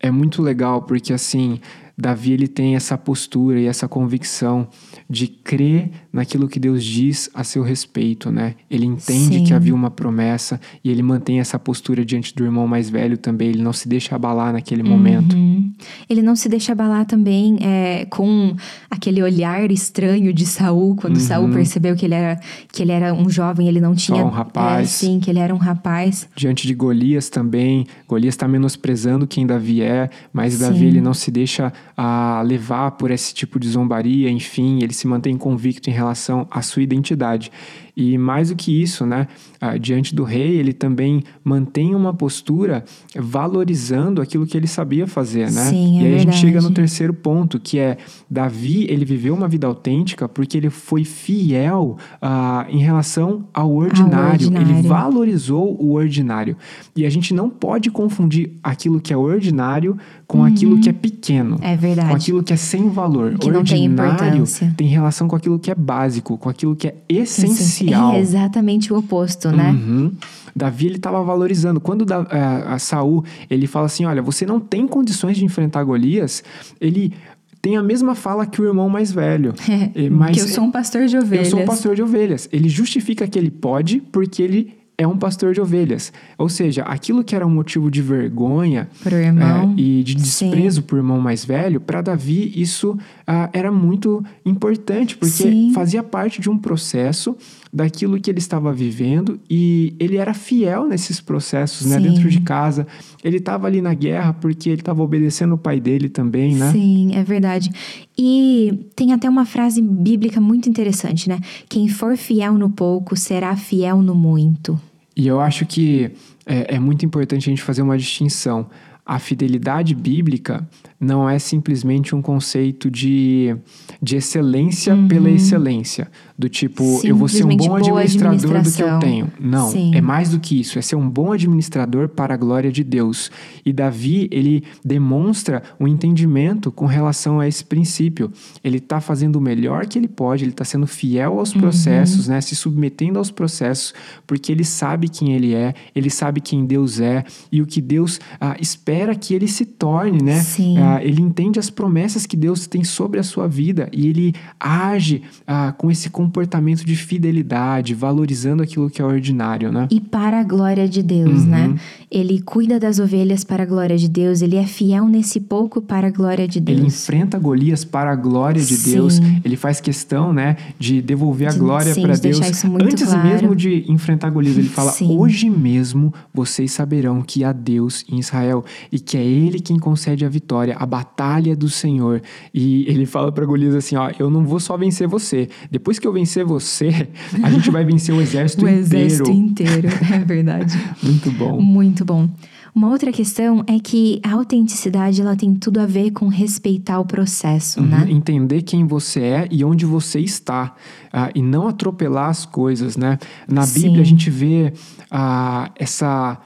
é 0.00 0.10
muito 0.10 0.42
legal 0.42 0.82
porque 0.82 1.12
assim, 1.12 1.60
Davi 1.96 2.32
ele 2.32 2.48
tem 2.48 2.74
essa 2.74 2.98
postura 2.98 3.60
e 3.60 3.66
essa 3.66 3.86
convicção 3.86 4.66
de 5.12 5.28
crer 5.28 5.90
naquilo 6.10 6.48
que 6.48 6.58
Deus 6.58 6.82
diz 6.82 7.28
a 7.34 7.44
seu 7.44 7.62
respeito, 7.62 8.32
né? 8.32 8.54
Ele 8.70 8.86
entende 8.86 9.38
Sim. 9.38 9.44
que 9.44 9.52
havia 9.52 9.74
uma 9.74 9.90
promessa 9.90 10.58
e 10.82 10.90
ele 10.90 11.02
mantém 11.02 11.38
essa 11.38 11.58
postura 11.58 12.02
diante 12.02 12.34
do 12.34 12.42
irmão 12.44 12.66
mais 12.66 12.88
velho 12.88 13.18
também, 13.18 13.50
ele 13.50 13.62
não 13.62 13.74
se 13.74 13.86
deixa 13.86 14.16
abalar 14.16 14.54
naquele 14.54 14.82
momento. 14.82 15.36
Uhum. 15.82 16.04
Ele 16.08 16.22
não 16.22 16.36
se 16.36 16.48
deixa 16.48 16.72
abalar 16.72 17.06
também 17.06 17.58
é, 17.60 18.06
com 18.06 18.54
aquele 18.90 19.22
olhar 19.22 19.70
estranho 19.70 20.32
de 20.32 20.46
Saul, 20.46 20.96
quando 20.96 21.18
Saul 21.18 21.48
percebeu 21.50 21.94
que 21.96 22.04
ele 22.04 22.14
era 22.14 22.40
que 22.70 22.82
ele 22.82 22.92
era 22.92 23.12
um 23.12 23.28
jovem, 23.28 23.68
ele 23.68 23.80
não 23.80 23.94
tinha 23.94 24.24
um 24.24 24.30
rapaz. 24.30 24.80
é, 24.82 24.84
sim, 24.86 25.20
que 25.20 25.30
ele 25.30 25.38
era 25.38 25.54
um 25.54 25.58
rapaz. 25.58 26.28
Diante 26.34 26.66
de 26.66 26.74
Golias 26.74 27.28
também, 27.28 27.86
Golias 28.08 28.34
está 28.34 28.48
menosprezando 28.48 29.26
quem 29.26 29.46
Davi 29.46 29.82
é, 29.82 30.08
mas 30.32 30.58
Davi 30.58 30.80
Sim. 30.80 30.86
ele 30.86 31.00
não 31.00 31.14
se 31.14 31.30
deixa 31.30 31.72
ah, 31.96 32.42
levar 32.44 32.92
por 32.92 33.10
esse 33.10 33.34
tipo 33.34 33.58
de 33.58 33.68
zombaria, 33.68 34.30
enfim, 34.30 34.82
ele 34.82 34.92
se 34.92 35.06
mantém 35.06 35.36
convicto 35.36 35.90
em 35.90 35.92
relação 35.92 36.46
à 36.50 36.62
sua 36.62 36.82
identidade. 36.82 37.50
E 37.94 38.16
mais 38.16 38.48
do 38.48 38.56
que 38.56 38.82
isso, 38.82 39.04
né, 39.04 39.28
ah, 39.60 39.76
diante 39.76 40.14
do 40.14 40.24
rei, 40.24 40.56
ele 40.56 40.72
também 40.72 41.22
mantém 41.44 41.94
uma 41.94 42.14
postura 42.14 42.84
valorizando 43.14 44.22
aquilo 44.22 44.46
que 44.46 44.56
ele 44.56 44.66
sabia 44.66 45.06
fazer, 45.06 45.50
né? 45.50 45.64
Sim, 45.64 45.98
é 45.98 46.02
e 46.02 46.06
aí 46.06 46.14
a 46.14 46.18
gente 46.18 46.36
chega 46.36 46.56
no 46.56 46.68
verdade. 46.68 46.74
terceiro 46.74 47.12
ponto, 47.12 47.60
que 47.60 47.78
é 47.78 47.98
Davi, 48.30 48.86
ele 48.88 49.04
viveu 49.04 49.34
uma 49.34 49.46
vida 49.46 49.66
autêntica 49.66 50.26
porque 50.26 50.56
ele 50.56 50.70
foi 50.70 51.04
fiel 51.04 51.98
ah, 52.20 52.66
em 52.70 52.78
relação 52.78 53.44
ao 53.52 53.70
ordinário. 53.74 54.46
Ele 54.46 54.56
ordinário. 54.56 54.88
valorizou 54.88 55.76
o 55.78 55.92
ordinário. 55.92 56.56
E 56.96 57.04
a 57.04 57.10
gente 57.10 57.34
não 57.34 57.50
pode 57.50 57.90
confundir 57.90 58.52
aquilo 58.62 59.00
que 59.00 59.12
é 59.12 59.16
ordinário 59.16 59.98
com 60.26 60.42
aquilo 60.42 60.80
que 60.80 60.88
é 60.88 60.92
pequeno. 60.94 61.58
É 61.60 61.76
verdade. 61.76 62.08
Com 62.08 62.16
aquilo 62.16 62.42
que 62.42 62.54
é 62.54 62.56
sem 62.56 62.88
valor. 62.88 63.36
Que 63.36 63.50
não 63.50 63.62
tem 63.62 63.82
ordinário 63.82 64.14
importância. 64.14 64.74
tem 64.76 64.86
relação 64.86 65.28
com 65.28 65.36
aquilo 65.36 65.58
que 65.58 65.70
é 65.70 65.74
básico, 65.74 66.38
com 66.38 66.48
aquilo 66.48 66.74
que 66.74 66.88
é 66.88 66.94
essencial. 67.06 67.81
É 68.14 68.20
exatamente 68.20 68.92
o 68.92 68.98
oposto, 68.98 69.50
né? 69.50 69.70
Uhum. 69.70 70.12
Davi 70.54 70.86
ele 70.86 70.96
estava 70.96 71.22
valorizando. 71.22 71.80
Quando 71.80 72.04
da, 72.04 72.26
eh, 72.30 72.64
a 72.66 72.78
Saul 72.78 73.24
ele 73.48 73.66
fala 73.66 73.86
assim, 73.86 74.04
olha, 74.04 74.22
você 74.22 74.44
não 74.44 74.60
tem 74.60 74.86
condições 74.86 75.36
de 75.36 75.44
enfrentar 75.44 75.82
Golias. 75.82 76.44
Ele 76.80 77.12
tem 77.60 77.76
a 77.76 77.82
mesma 77.82 78.14
fala 78.14 78.44
que 78.44 78.60
o 78.60 78.66
irmão 78.66 78.88
mais 78.88 79.12
velho. 79.12 79.54
Eh, 79.94 80.08
mas 80.08 80.36
que 80.36 80.42
eu 80.42 80.48
sou 80.48 80.64
um 80.64 80.70
pastor 80.70 81.06
de 81.06 81.16
ovelhas. 81.16 81.46
eu 81.46 81.50
sou 81.50 81.60
um 81.60 81.66
pastor 81.66 81.94
de 81.94 82.02
ovelhas. 82.02 82.48
Ele 82.52 82.68
justifica 82.68 83.26
que 83.26 83.38
ele 83.38 83.50
pode 83.50 84.00
porque 84.00 84.42
ele 84.42 84.82
é 84.96 85.06
um 85.06 85.16
pastor 85.16 85.52
de 85.52 85.60
ovelhas. 85.60 86.12
Ou 86.38 86.48
seja, 86.48 86.82
aquilo 86.82 87.24
que 87.24 87.34
era 87.34 87.46
um 87.46 87.50
motivo 87.50 87.90
de 87.90 88.00
vergonha 88.00 88.88
irmão. 89.04 89.74
é, 89.76 89.80
e 89.80 90.02
de 90.02 90.20
Sim. 90.20 90.50
desprezo 90.50 90.82
por 90.82 90.96
irmão 90.96 91.20
mais 91.20 91.44
velho, 91.44 91.80
para 91.80 92.00
Davi 92.00 92.52
isso 92.54 92.96
ah, 93.26 93.50
era 93.52 93.70
muito 93.70 94.24
importante, 94.44 95.16
porque 95.16 95.32
Sim. 95.32 95.72
fazia 95.74 96.02
parte 96.02 96.40
de 96.40 96.48
um 96.48 96.56
processo 96.56 97.36
daquilo 97.72 98.20
que 98.20 98.30
ele 98.30 98.38
estava 98.38 98.70
vivendo 98.72 99.40
e 99.48 99.94
ele 99.98 100.18
era 100.18 100.34
fiel 100.34 100.86
nesses 100.86 101.20
processos, 101.20 101.86
né? 101.86 101.96
Sim. 101.96 102.02
Dentro 102.02 102.28
de 102.28 102.40
casa. 102.40 102.86
Ele 103.24 103.38
estava 103.38 103.66
ali 103.66 103.80
na 103.80 103.94
guerra 103.94 104.34
porque 104.34 104.68
ele 104.68 104.82
estava 104.82 105.02
obedecendo 105.02 105.54
o 105.54 105.58
pai 105.58 105.80
dele 105.80 106.10
também, 106.10 106.54
né? 106.54 106.70
Sim, 106.70 107.14
é 107.14 107.24
verdade. 107.24 107.70
E 108.18 108.90
tem 108.94 109.14
até 109.14 109.28
uma 109.28 109.46
frase 109.46 109.80
bíblica 109.80 110.38
muito 110.40 110.68
interessante, 110.68 111.28
né? 111.28 111.40
Quem 111.68 111.88
for 111.88 112.16
fiel 112.16 112.58
no 112.58 112.68
pouco 112.68 113.16
será 113.16 113.56
fiel 113.56 114.02
no 114.02 114.14
muito. 114.14 114.78
E 115.16 115.26
eu 115.26 115.40
acho 115.40 115.64
que 115.64 116.10
é, 116.44 116.74
é 116.74 116.78
muito 116.78 117.06
importante 117.06 117.48
a 117.48 117.50
gente 117.50 117.62
fazer 117.62 117.80
uma 117.80 117.96
distinção. 117.96 118.66
A 119.04 119.18
fidelidade 119.18 119.94
bíblica 119.94 120.68
não 121.02 121.28
é 121.28 121.36
simplesmente 121.38 122.14
um 122.14 122.22
conceito 122.22 122.88
de, 122.88 123.56
de 124.00 124.16
excelência 124.16 124.96
pela 125.08 125.28
excelência. 125.28 126.08
Do 126.38 126.48
tipo, 126.48 127.00
eu 127.04 127.14
vou 127.16 127.28
ser 127.28 127.44
um 127.44 127.48
Uhum. 127.52 127.56
Bom 127.56 127.76
administrador 127.76 128.62
do 128.62 128.72
que 128.72 128.82
eu 128.82 128.98
tenho. 128.98 129.32
Não, 129.38 129.70
Sim. 129.70 129.94
é 129.94 130.00
mais 130.00 130.30
do 130.30 130.40
que 130.40 130.58
isso. 130.60 130.78
É 130.78 130.82
ser 130.82 130.96
um 130.96 131.08
bom 131.08 131.32
administrador 131.32 132.08
para 132.08 132.34
a 132.34 132.36
glória 132.36 132.72
de 132.72 132.82
Deus. 132.82 133.30
E 133.64 133.72
Davi, 133.72 134.28
ele 134.32 134.64
demonstra 134.84 135.62
um 135.78 135.86
entendimento 135.86 136.72
com 136.72 136.86
relação 136.86 137.38
a 137.38 137.46
esse 137.46 137.64
princípio. 137.64 138.30
Ele 138.64 138.78
está 138.78 139.00
fazendo 139.00 139.36
o 139.36 139.40
melhor 139.40 139.86
que 139.86 139.98
ele 139.98 140.08
pode, 140.08 140.44
ele 140.44 140.50
está 140.52 140.64
sendo 140.64 140.86
fiel 140.86 141.38
aos 141.38 141.52
Uhum. 141.54 141.60
processos, 141.60 142.28
né? 142.28 142.40
Se 142.40 142.56
submetendo 142.56 143.18
aos 143.18 143.30
processos, 143.30 143.92
porque 144.26 144.50
ele 144.50 144.64
sabe 144.64 145.08
quem 145.08 145.32
ele 145.34 145.54
é, 145.54 145.74
ele 145.94 146.10
sabe 146.10 146.40
quem 146.40 146.64
Deus 146.64 146.98
é 147.00 147.24
e 147.52 147.60
o 147.60 147.66
que 147.66 147.80
Deus 147.80 148.18
ah, 148.40 148.56
espera 148.60 149.14
que 149.14 149.34
ele 149.34 149.46
se 149.48 149.64
torne, 149.64 150.22
né? 150.22 150.40
Sim. 150.40 150.78
Ah, 150.78 150.91
ele 151.00 151.20
entende 151.22 151.58
as 151.60 151.70
promessas 151.70 152.26
que 152.26 152.36
Deus 152.36 152.66
tem 152.66 152.82
sobre 152.82 153.20
a 153.20 153.22
sua 153.22 153.46
vida 153.46 153.88
e 153.92 154.06
ele 154.08 154.34
age 154.58 155.22
ah, 155.46 155.72
com 155.76 155.90
esse 155.90 156.10
comportamento 156.10 156.84
de 156.84 156.96
fidelidade, 156.96 157.94
valorizando 157.94 158.62
aquilo 158.62 158.90
que 158.90 159.00
é 159.00 159.04
ordinário, 159.04 159.70
né? 159.70 159.86
E 159.90 160.00
para 160.00 160.40
a 160.40 160.42
glória 160.44 160.88
de 160.88 161.02
Deus, 161.02 161.42
Uhum. 161.42 161.46
né? 161.46 161.74
Ele 162.10 162.40
cuida 162.42 162.78
das 162.78 162.98
ovelhas 162.98 163.44
para 163.44 163.62
a 163.62 163.66
glória 163.66 163.96
de 163.96 164.08
Deus, 164.08 164.42
ele 164.42 164.56
é 164.56 164.66
fiel 164.66 165.06
nesse 165.08 165.40
pouco 165.40 165.80
para 165.80 166.08
a 166.08 166.10
glória 166.10 166.46
de 166.46 166.58
Ele 166.58 166.80
Deus. 166.82 166.86
enfrenta 167.04 167.38
Golias 167.38 167.84
para 167.84 168.10
a 168.12 168.16
glória 168.16 168.60
de 168.60 168.74
Sim. 168.76 168.92
Deus. 168.92 169.20
Ele 169.44 169.56
faz 169.56 169.80
questão, 169.80 170.32
né, 170.32 170.56
de 170.78 171.00
devolver 171.00 171.48
a 171.48 171.52
De- 171.52 171.58
glória 171.58 171.94
para 171.94 172.14
de 172.14 172.20
Deus. 172.20 172.40
Antes 172.40 172.62
claro. 173.04 173.26
mesmo 173.28 173.56
de 173.56 173.84
enfrentar 173.90 174.30
Golias, 174.30 174.58
ele 174.58 174.68
fala: 174.68 174.90
Sim. 174.92 175.16
"Hoje 175.16 175.48
mesmo 175.48 176.12
vocês 176.34 176.72
saberão 176.72 177.22
que 177.22 177.44
há 177.44 177.52
Deus 177.52 178.04
em 178.10 178.18
Israel 178.18 178.64
e 178.90 178.98
que 178.98 179.16
é 179.16 179.24
ele 179.24 179.60
quem 179.60 179.78
concede 179.78 180.24
a 180.24 180.28
vitória, 180.28 180.76
a 180.82 180.86
batalha 180.86 181.54
do 181.54 181.68
Senhor". 181.68 182.22
E 182.52 182.84
ele 182.88 183.06
fala 183.06 183.30
para 183.32 183.44
Golias 183.46 183.74
assim, 183.74 183.96
ó: 183.96 184.10
"Eu 184.18 184.30
não 184.30 184.44
vou 184.44 184.60
só 184.60 184.76
vencer 184.76 185.06
você. 185.06 185.48
Depois 185.70 185.98
que 185.98 186.06
eu 186.06 186.12
vencer 186.12 186.44
você, 186.44 187.08
a 187.42 187.50
gente 187.50 187.70
vai 187.70 187.84
vencer 187.84 188.14
o 188.14 188.20
exército 188.22 188.64
O 188.64 188.68
inteiro". 188.68 189.06
exército 189.06 189.30
inteiro, 189.30 189.88
é 190.12 190.18
verdade. 190.18 190.78
Muito 191.02 191.30
bom. 191.32 191.60
Muito 191.60 192.04
bom. 192.04 192.28
Uma 192.74 192.88
outra 192.88 193.12
questão 193.12 193.62
é 193.66 193.78
que 193.78 194.18
a 194.24 194.32
autenticidade 194.32 195.20
ela 195.20 195.36
tem 195.36 195.54
tudo 195.54 195.78
a 195.78 195.84
ver 195.84 196.10
com 196.10 196.28
respeitar 196.28 196.98
o 197.00 197.04
processo, 197.04 197.80
uhum, 197.80 197.86
né? 197.86 198.06
Entender 198.08 198.62
quem 198.62 198.86
você 198.86 199.20
é 199.20 199.48
e 199.50 199.62
onde 199.62 199.84
você 199.84 200.20
está. 200.20 200.74
Uh, 201.12 201.30
e 201.34 201.42
não 201.42 201.68
atropelar 201.68 202.30
as 202.30 202.46
coisas, 202.46 202.96
né? 202.96 203.18
Na 203.46 203.66
Sim. 203.66 203.82
Bíblia 203.82 204.00
a 204.00 204.06
gente 204.06 204.30
vê 204.30 204.72
uh, 205.12 205.70
essa 205.76 206.38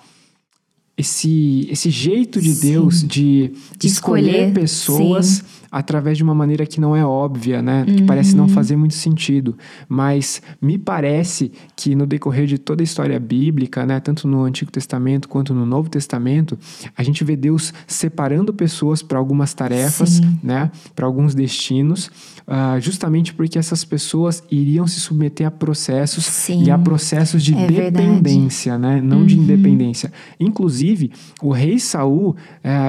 esse, 0.96 1.68
esse 1.70 1.90
jeito 1.90 2.40
de 2.40 2.54
Sim. 2.54 2.70
Deus 2.70 3.02
de, 3.02 3.52
de 3.78 3.86
escolher, 3.86 4.30
escolher, 4.30 4.52
pessoas 4.54 5.26
Sim. 5.26 5.42
Através 5.76 6.16
de 6.16 6.24
uma 6.24 6.34
maneira 6.34 6.64
que 6.64 6.80
não 6.80 6.96
é 6.96 7.04
óbvia, 7.04 7.60
né? 7.60 7.84
Que 7.84 8.00
uhum. 8.00 8.06
parece 8.06 8.34
não 8.34 8.48
fazer 8.48 8.76
muito 8.76 8.94
sentido. 8.94 9.54
Mas 9.86 10.40
me 10.60 10.78
parece 10.78 11.52
que 11.76 11.94
no 11.94 12.06
decorrer 12.06 12.46
de 12.46 12.56
toda 12.56 12.82
a 12.82 12.84
história 12.84 13.20
bíblica, 13.20 13.84
né? 13.84 14.00
Tanto 14.00 14.26
no 14.26 14.42
Antigo 14.42 14.70
Testamento 14.70 15.28
quanto 15.28 15.52
no 15.52 15.66
Novo 15.66 15.90
Testamento, 15.90 16.58
a 16.96 17.02
gente 17.02 17.22
vê 17.24 17.36
Deus 17.36 17.74
separando 17.86 18.54
pessoas 18.54 19.02
para 19.02 19.18
algumas 19.18 19.52
tarefas, 19.52 20.12
Sim. 20.12 20.40
né? 20.42 20.70
Para 20.94 21.04
alguns 21.04 21.34
destinos 21.34 22.10
uh, 22.46 22.80
justamente 22.80 23.34
porque 23.34 23.58
essas 23.58 23.84
pessoas 23.84 24.42
iriam 24.50 24.86
se 24.86 25.00
submeter 25.00 25.46
a 25.46 25.50
processos 25.50 26.24
Sim, 26.24 26.64
e 26.64 26.70
a 26.70 26.78
processos 26.78 27.42
de 27.42 27.54
é 27.54 27.66
dependência, 27.66 28.72
verdade. 28.72 28.94
né? 28.96 29.02
Não 29.02 29.18
uhum. 29.18 29.26
de 29.26 29.38
independência. 29.38 30.12
Inclusive, 30.38 31.10
o 31.42 31.50
rei 31.50 31.78
Saul, 31.78 32.30
uh, 32.30 32.36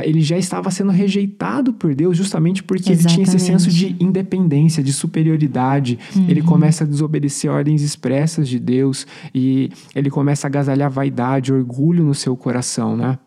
ele 0.03 0.21
já 0.21 0.37
estava 0.37 0.69
sendo 0.71 0.91
rejeitado 0.91 1.73
por 1.73 1.93
Deus 1.93 2.15
justamente 2.17 2.63
porque 2.77 2.91
Exatamente. 2.91 3.19
ele 3.19 3.25
tinha 3.25 3.37
esse 3.37 3.45
senso 3.45 3.69
de 3.69 3.95
independência, 3.99 4.83
de 4.83 4.93
superioridade. 4.93 5.97
Uhum. 6.15 6.29
Ele 6.29 6.41
começa 6.41 6.83
a 6.83 6.87
desobedecer 6.87 7.49
ordens 7.49 7.81
expressas 7.81 8.47
de 8.47 8.59
Deus 8.59 9.07
e 9.33 9.69
ele 9.95 10.09
começa 10.09 10.47
a 10.47 10.49
agasalhar 10.49 10.89
vaidade, 10.89 11.51
orgulho 11.51 12.03
no 12.03 12.13
seu 12.13 12.35
coração, 12.35 12.95
né? 12.95 13.17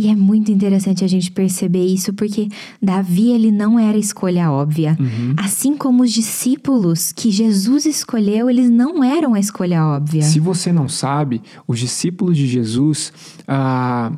E 0.00 0.06
é 0.06 0.14
muito 0.14 0.52
interessante 0.52 1.04
a 1.04 1.08
gente 1.08 1.32
perceber 1.32 1.84
isso, 1.84 2.12
porque 2.12 2.48
Davi 2.80 3.32
ele 3.32 3.50
não 3.50 3.76
era 3.80 3.98
escolha 3.98 4.48
óbvia. 4.48 4.96
Uhum. 4.98 5.34
Assim 5.36 5.76
como 5.76 6.04
os 6.04 6.12
discípulos 6.12 7.10
que 7.10 7.32
Jesus 7.32 7.84
escolheu, 7.84 8.48
eles 8.48 8.70
não 8.70 9.02
eram 9.02 9.34
a 9.34 9.40
escolha 9.40 9.84
óbvia. 9.84 10.22
Se 10.22 10.38
você 10.38 10.72
não 10.72 10.88
sabe, 10.88 11.42
os 11.66 11.80
discípulos 11.80 12.36
de 12.36 12.46
Jesus, 12.46 13.12
ah, 13.48 14.12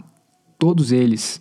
todos 0.58 0.92
eles 0.92 1.40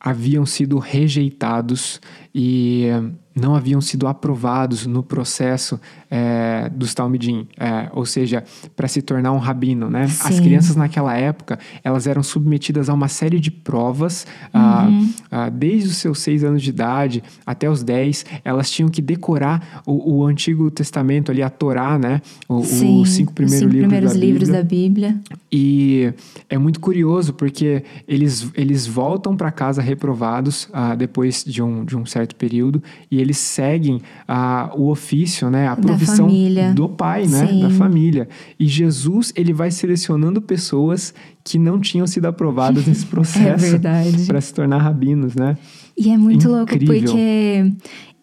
haviam 0.00 0.46
sido 0.46 0.78
rejeitados 0.78 2.00
e 2.34 2.86
não 3.34 3.54
haviam 3.54 3.80
sido 3.80 4.06
aprovados 4.06 4.86
no 4.86 5.02
processo 5.02 5.80
é, 6.10 6.70
dos 6.70 6.94
Talmidim, 6.94 7.46
é, 7.58 7.88
ou 7.92 8.06
seja, 8.06 8.42
para 8.74 8.88
se 8.88 9.02
tornar 9.02 9.32
um 9.32 9.38
rabino, 9.38 9.90
né? 9.90 10.06
Sim. 10.08 10.28
As 10.28 10.40
crianças 10.40 10.76
naquela 10.76 11.16
época, 11.16 11.58
elas 11.84 12.06
eram 12.06 12.22
submetidas 12.22 12.88
a 12.88 12.94
uma 12.94 13.08
série 13.08 13.38
de 13.38 13.50
provas, 13.50 14.26
uhum. 14.54 14.60
ah, 14.60 14.88
ah, 15.30 15.48
desde 15.48 15.88
os 15.88 15.96
seus 15.96 16.18
seis 16.20 16.42
anos 16.44 16.62
de 16.62 16.70
idade 16.70 17.22
até 17.44 17.68
os 17.68 17.82
dez, 17.82 18.24
elas 18.44 18.70
tinham 18.70 18.88
que 18.88 19.02
decorar 19.02 19.82
o, 19.86 20.18
o 20.18 20.26
Antigo 20.26 20.70
Testamento 20.70 21.30
ali, 21.30 21.42
a 21.42 21.50
Torá, 21.50 21.98
né? 21.98 22.22
O, 22.48 22.62
Sim, 22.62 23.02
os 23.02 23.10
cinco, 23.10 23.32
primeiros, 23.32 23.54
os 23.54 23.60
cinco 23.60 23.72
livros 23.72 23.88
primeiros 23.88 24.12
da 24.12 24.18
livros 24.18 24.48
da 24.48 24.62
Bíblia. 24.62 25.18
E 25.50 26.12
é 26.48 26.58
muito 26.58 26.80
curioso, 26.80 27.32
porque 27.32 27.82
eles, 28.06 28.50
eles 28.54 28.86
voltam 28.86 29.36
para 29.36 29.50
casa 29.50 29.82
reprovados 29.82 30.68
ah, 30.72 30.94
depois 30.94 31.44
de 31.44 31.62
um, 31.62 31.84
de 31.84 31.96
um 31.96 32.06
certo 32.06 32.34
período, 32.36 32.82
e 33.10 33.20
eles 33.20 33.38
seguem 33.38 34.00
a, 34.26 34.70
o 34.74 34.90
ofício, 34.90 35.50
né, 35.50 35.68
a 35.68 35.76
profissão 35.98 36.28
do 36.74 36.88
pai, 36.88 37.26
né, 37.26 37.46
Sim. 37.46 37.60
da 37.60 37.70
família. 37.70 38.28
E 38.58 38.66
Jesus, 38.66 39.32
ele 39.36 39.52
vai 39.52 39.70
selecionando 39.70 40.40
pessoas 40.40 41.14
que 41.44 41.58
não 41.58 41.80
tinham 41.80 42.06
sido 42.06 42.26
aprovadas 42.26 42.86
nesse 42.86 43.04
é 43.06 43.08
processo 43.08 43.76
é 43.76 44.26
para 44.26 44.40
se 44.40 44.52
tornar 44.54 44.78
rabinos, 44.78 45.34
né? 45.34 45.56
E 45.96 46.10
é 46.10 46.16
muito 46.16 46.48
Incrível. 46.48 46.56
louco 46.56 46.78
porque 46.86 47.72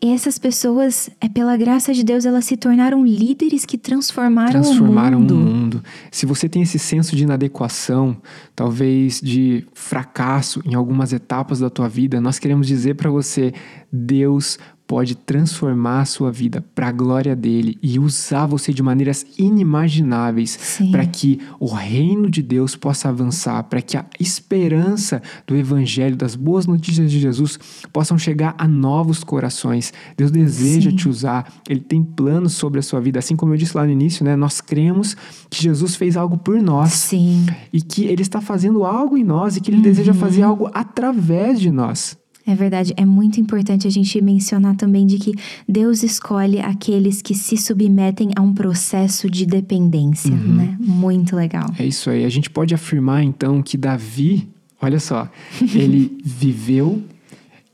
essas 0.01 0.37
pessoas, 0.37 1.09
é 1.19 1.27
pela 1.27 1.55
graça 1.57 1.93
de 1.93 2.03
Deus, 2.03 2.25
elas 2.25 2.45
se 2.45 2.57
tornaram 2.57 3.05
líderes 3.05 3.65
que 3.65 3.77
transformaram, 3.77 4.61
transformaram 4.61 5.17
o 5.17 5.21
mundo. 5.21 5.27
Transformaram 5.27 5.57
o 5.57 5.63
mundo. 5.63 5.83
Se 6.11 6.25
você 6.25 6.47
tem 6.47 6.61
esse 6.61 6.77
senso 6.77 7.15
de 7.15 7.23
inadequação, 7.23 8.17
talvez 8.55 9.19
de 9.21 9.65
fracasso 9.73 10.61
em 10.65 10.75
algumas 10.75 11.13
etapas 11.13 11.59
da 11.59 11.69
tua 11.69 11.87
vida, 11.87 12.19
nós 12.21 12.37
queremos 12.39 12.67
dizer 12.67 12.95
para 12.95 13.09
você, 13.09 13.53
Deus 13.91 14.59
pode 14.87 15.15
transformar 15.15 16.01
a 16.01 16.05
sua 16.05 16.31
vida 16.31 16.63
para 16.75 16.87
a 16.87 16.91
glória 16.91 17.35
dele 17.35 17.77
e 17.81 17.97
usar 17.97 18.45
você 18.45 18.71
de 18.71 18.83
maneiras 18.83 19.25
inimagináveis 19.37 20.79
para 20.91 21.05
que 21.05 21.39
o 21.59 21.67
reino 21.67 22.29
de 22.29 22.41
Deus 22.41 22.75
possa 22.75 23.09
avançar, 23.09 23.63
para 23.63 23.81
que 23.81 23.97
a 23.97 24.05
esperança 24.19 25.21
do 25.47 25.55
evangelho, 25.55 26.15
das 26.15 26.35
boas 26.35 26.67
notícias 26.67 27.09
de 27.09 27.19
Jesus 27.19 27.59
possam 27.91 28.17
chegar 28.17 28.53
a 28.57 28.67
novos 28.67 29.23
corações. 29.23 29.91
Deus 30.15 30.29
deseja 30.29 30.91
Sim. 30.91 30.95
te 30.95 31.09
usar, 31.09 31.51
ele 31.67 31.79
tem 31.79 32.03
planos 32.03 32.53
sobre 32.53 32.79
a 32.79 32.83
sua 32.83 33.01
vida, 33.01 33.17
assim 33.17 33.35
como 33.35 33.53
eu 33.53 33.57
disse 33.57 33.75
lá 33.75 33.83
no 33.85 33.91
início, 33.91 34.23
né? 34.23 34.35
Nós 34.35 34.61
cremos 34.61 35.17
que 35.49 35.61
Jesus 35.61 35.95
fez 35.95 36.15
algo 36.15 36.37
por 36.37 36.61
nós 36.61 36.93
Sim. 36.93 37.45
e 37.73 37.81
que 37.81 38.05
ele 38.05 38.21
está 38.21 38.39
fazendo 38.39 38.83
algo 38.85 39.17
em 39.17 39.23
nós 39.23 39.57
e 39.57 39.61
que 39.61 39.71
ele 39.71 39.77
uhum. 39.77 39.83
deseja 39.83 40.13
fazer 40.13 40.43
algo 40.43 40.69
através 40.73 41.59
de 41.59 41.71
nós. 41.71 42.17
É 42.47 42.53
verdade, 42.53 42.93
é 42.95 43.03
muito 43.03 43.39
importante 43.41 43.87
a 43.87 43.89
gente 43.89 44.21
mencionar 44.21 44.75
também 44.75 45.07
de 45.07 45.17
que 45.17 45.33
Deus 45.67 46.03
escolhe 46.03 46.59
aqueles 46.59 47.21
que 47.21 47.33
se 47.33 47.57
submetem 47.57 48.31
a 48.35 48.41
um 48.41 48.53
processo 48.53 49.29
de 49.29 49.45
dependência, 49.47 50.31
uhum. 50.31 50.55
né? 50.55 50.77
Muito 50.79 51.35
legal. 51.35 51.67
É 51.79 51.85
isso 51.85 52.09
aí. 52.09 52.23
A 52.23 52.29
gente 52.29 52.49
pode 52.49 52.75
afirmar 52.75 53.23
então 53.23 53.63
que 53.63 53.75
Davi, 53.75 54.47
olha 54.79 54.99
só, 54.99 55.27
ele 55.73 56.17
viveu 56.23 57.01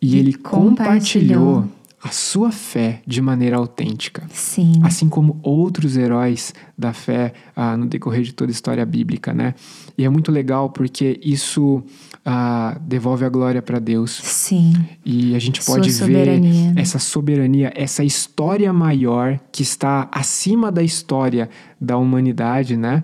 e, 0.02 0.16
e 0.16 0.20
ele 0.20 0.34
compartilhou. 0.34 0.70
compartilhou 0.70 1.82
a 2.04 2.10
sua 2.10 2.52
fé 2.52 3.02
de 3.06 3.22
maneira 3.22 3.58
autêntica. 3.58 4.24
Sim. 4.32 4.80
Assim 4.84 5.08
como 5.08 5.40
outros 5.44 5.96
heróis 5.96 6.54
da 6.76 6.94
fé 6.94 7.34
ah, 7.56 7.78
no 7.78 7.86
decorrer 7.86 8.24
de 8.24 8.34
toda 8.34 8.50
a 8.50 8.54
história 8.54 8.86
bíblica, 8.86 9.34
né? 9.34 9.54
E 9.98 10.04
é 10.04 10.10
muito 10.10 10.32
legal 10.32 10.70
porque 10.70 11.20
isso 11.24 11.84
ah, 12.26 12.78
devolve 12.82 13.26
a 13.26 13.30
glória 13.30 13.62
para 13.62 13.80
Deus. 13.80 14.12
Sim. 14.12 14.74
E 15.06 15.36
a 15.36 15.40
gente 15.40 15.64
pode 15.64 15.90
ver 15.90 16.42
essa 16.76 17.00
soberania, 17.00 17.72
essa 17.76 18.04
história 18.04 18.72
maior 18.72 19.40
que 19.52 19.64
está 19.64 20.08
acima 20.12 20.72
da 20.72 20.84
história 20.84 21.50
da 21.80 21.98
humanidade, 21.98 22.78
né? 22.78 23.04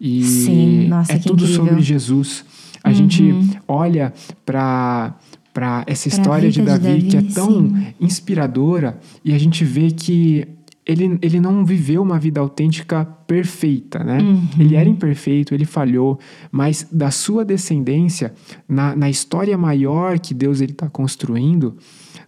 E 0.00 0.22
Sim, 0.24 0.88
nossa, 0.88 1.12
é 1.12 1.18
tudo 1.18 1.44
incrível. 1.44 1.66
sobre 1.66 1.82
Jesus. 1.82 2.44
A 2.82 2.88
uhum. 2.88 2.94
gente 2.94 3.34
olha 3.66 4.12
para 4.44 5.14
para 5.52 5.84
essa 5.86 6.08
história 6.08 6.50
de 6.50 6.62
Davi, 6.62 6.80
de 6.80 6.88
Davi, 6.88 7.02
que 7.08 7.16
é 7.18 7.34
tão 7.34 7.50
sim. 7.50 7.94
inspiradora 8.00 8.98
e 9.22 9.34
a 9.34 9.38
gente 9.38 9.66
vê 9.66 9.90
que 9.90 10.48
ele, 10.84 11.16
ele 11.22 11.40
não 11.40 11.64
viveu 11.64 12.02
uma 12.02 12.18
vida 12.18 12.40
autêntica 12.40 13.04
perfeita, 13.04 14.02
né? 14.02 14.18
Uhum. 14.18 14.48
Ele 14.58 14.74
era 14.74 14.88
imperfeito, 14.88 15.54
ele 15.54 15.64
falhou, 15.64 16.18
mas 16.50 16.86
da 16.90 17.10
sua 17.10 17.44
descendência, 17.44 18.34
na, 18.68 18.96
na 18.96 19.08
história 19.08 19.56
maior 19.56 20.18
que 20.18 20.34
Deus 20.34 20.60
está 20.60 20.88
construindo, 20.88 21.76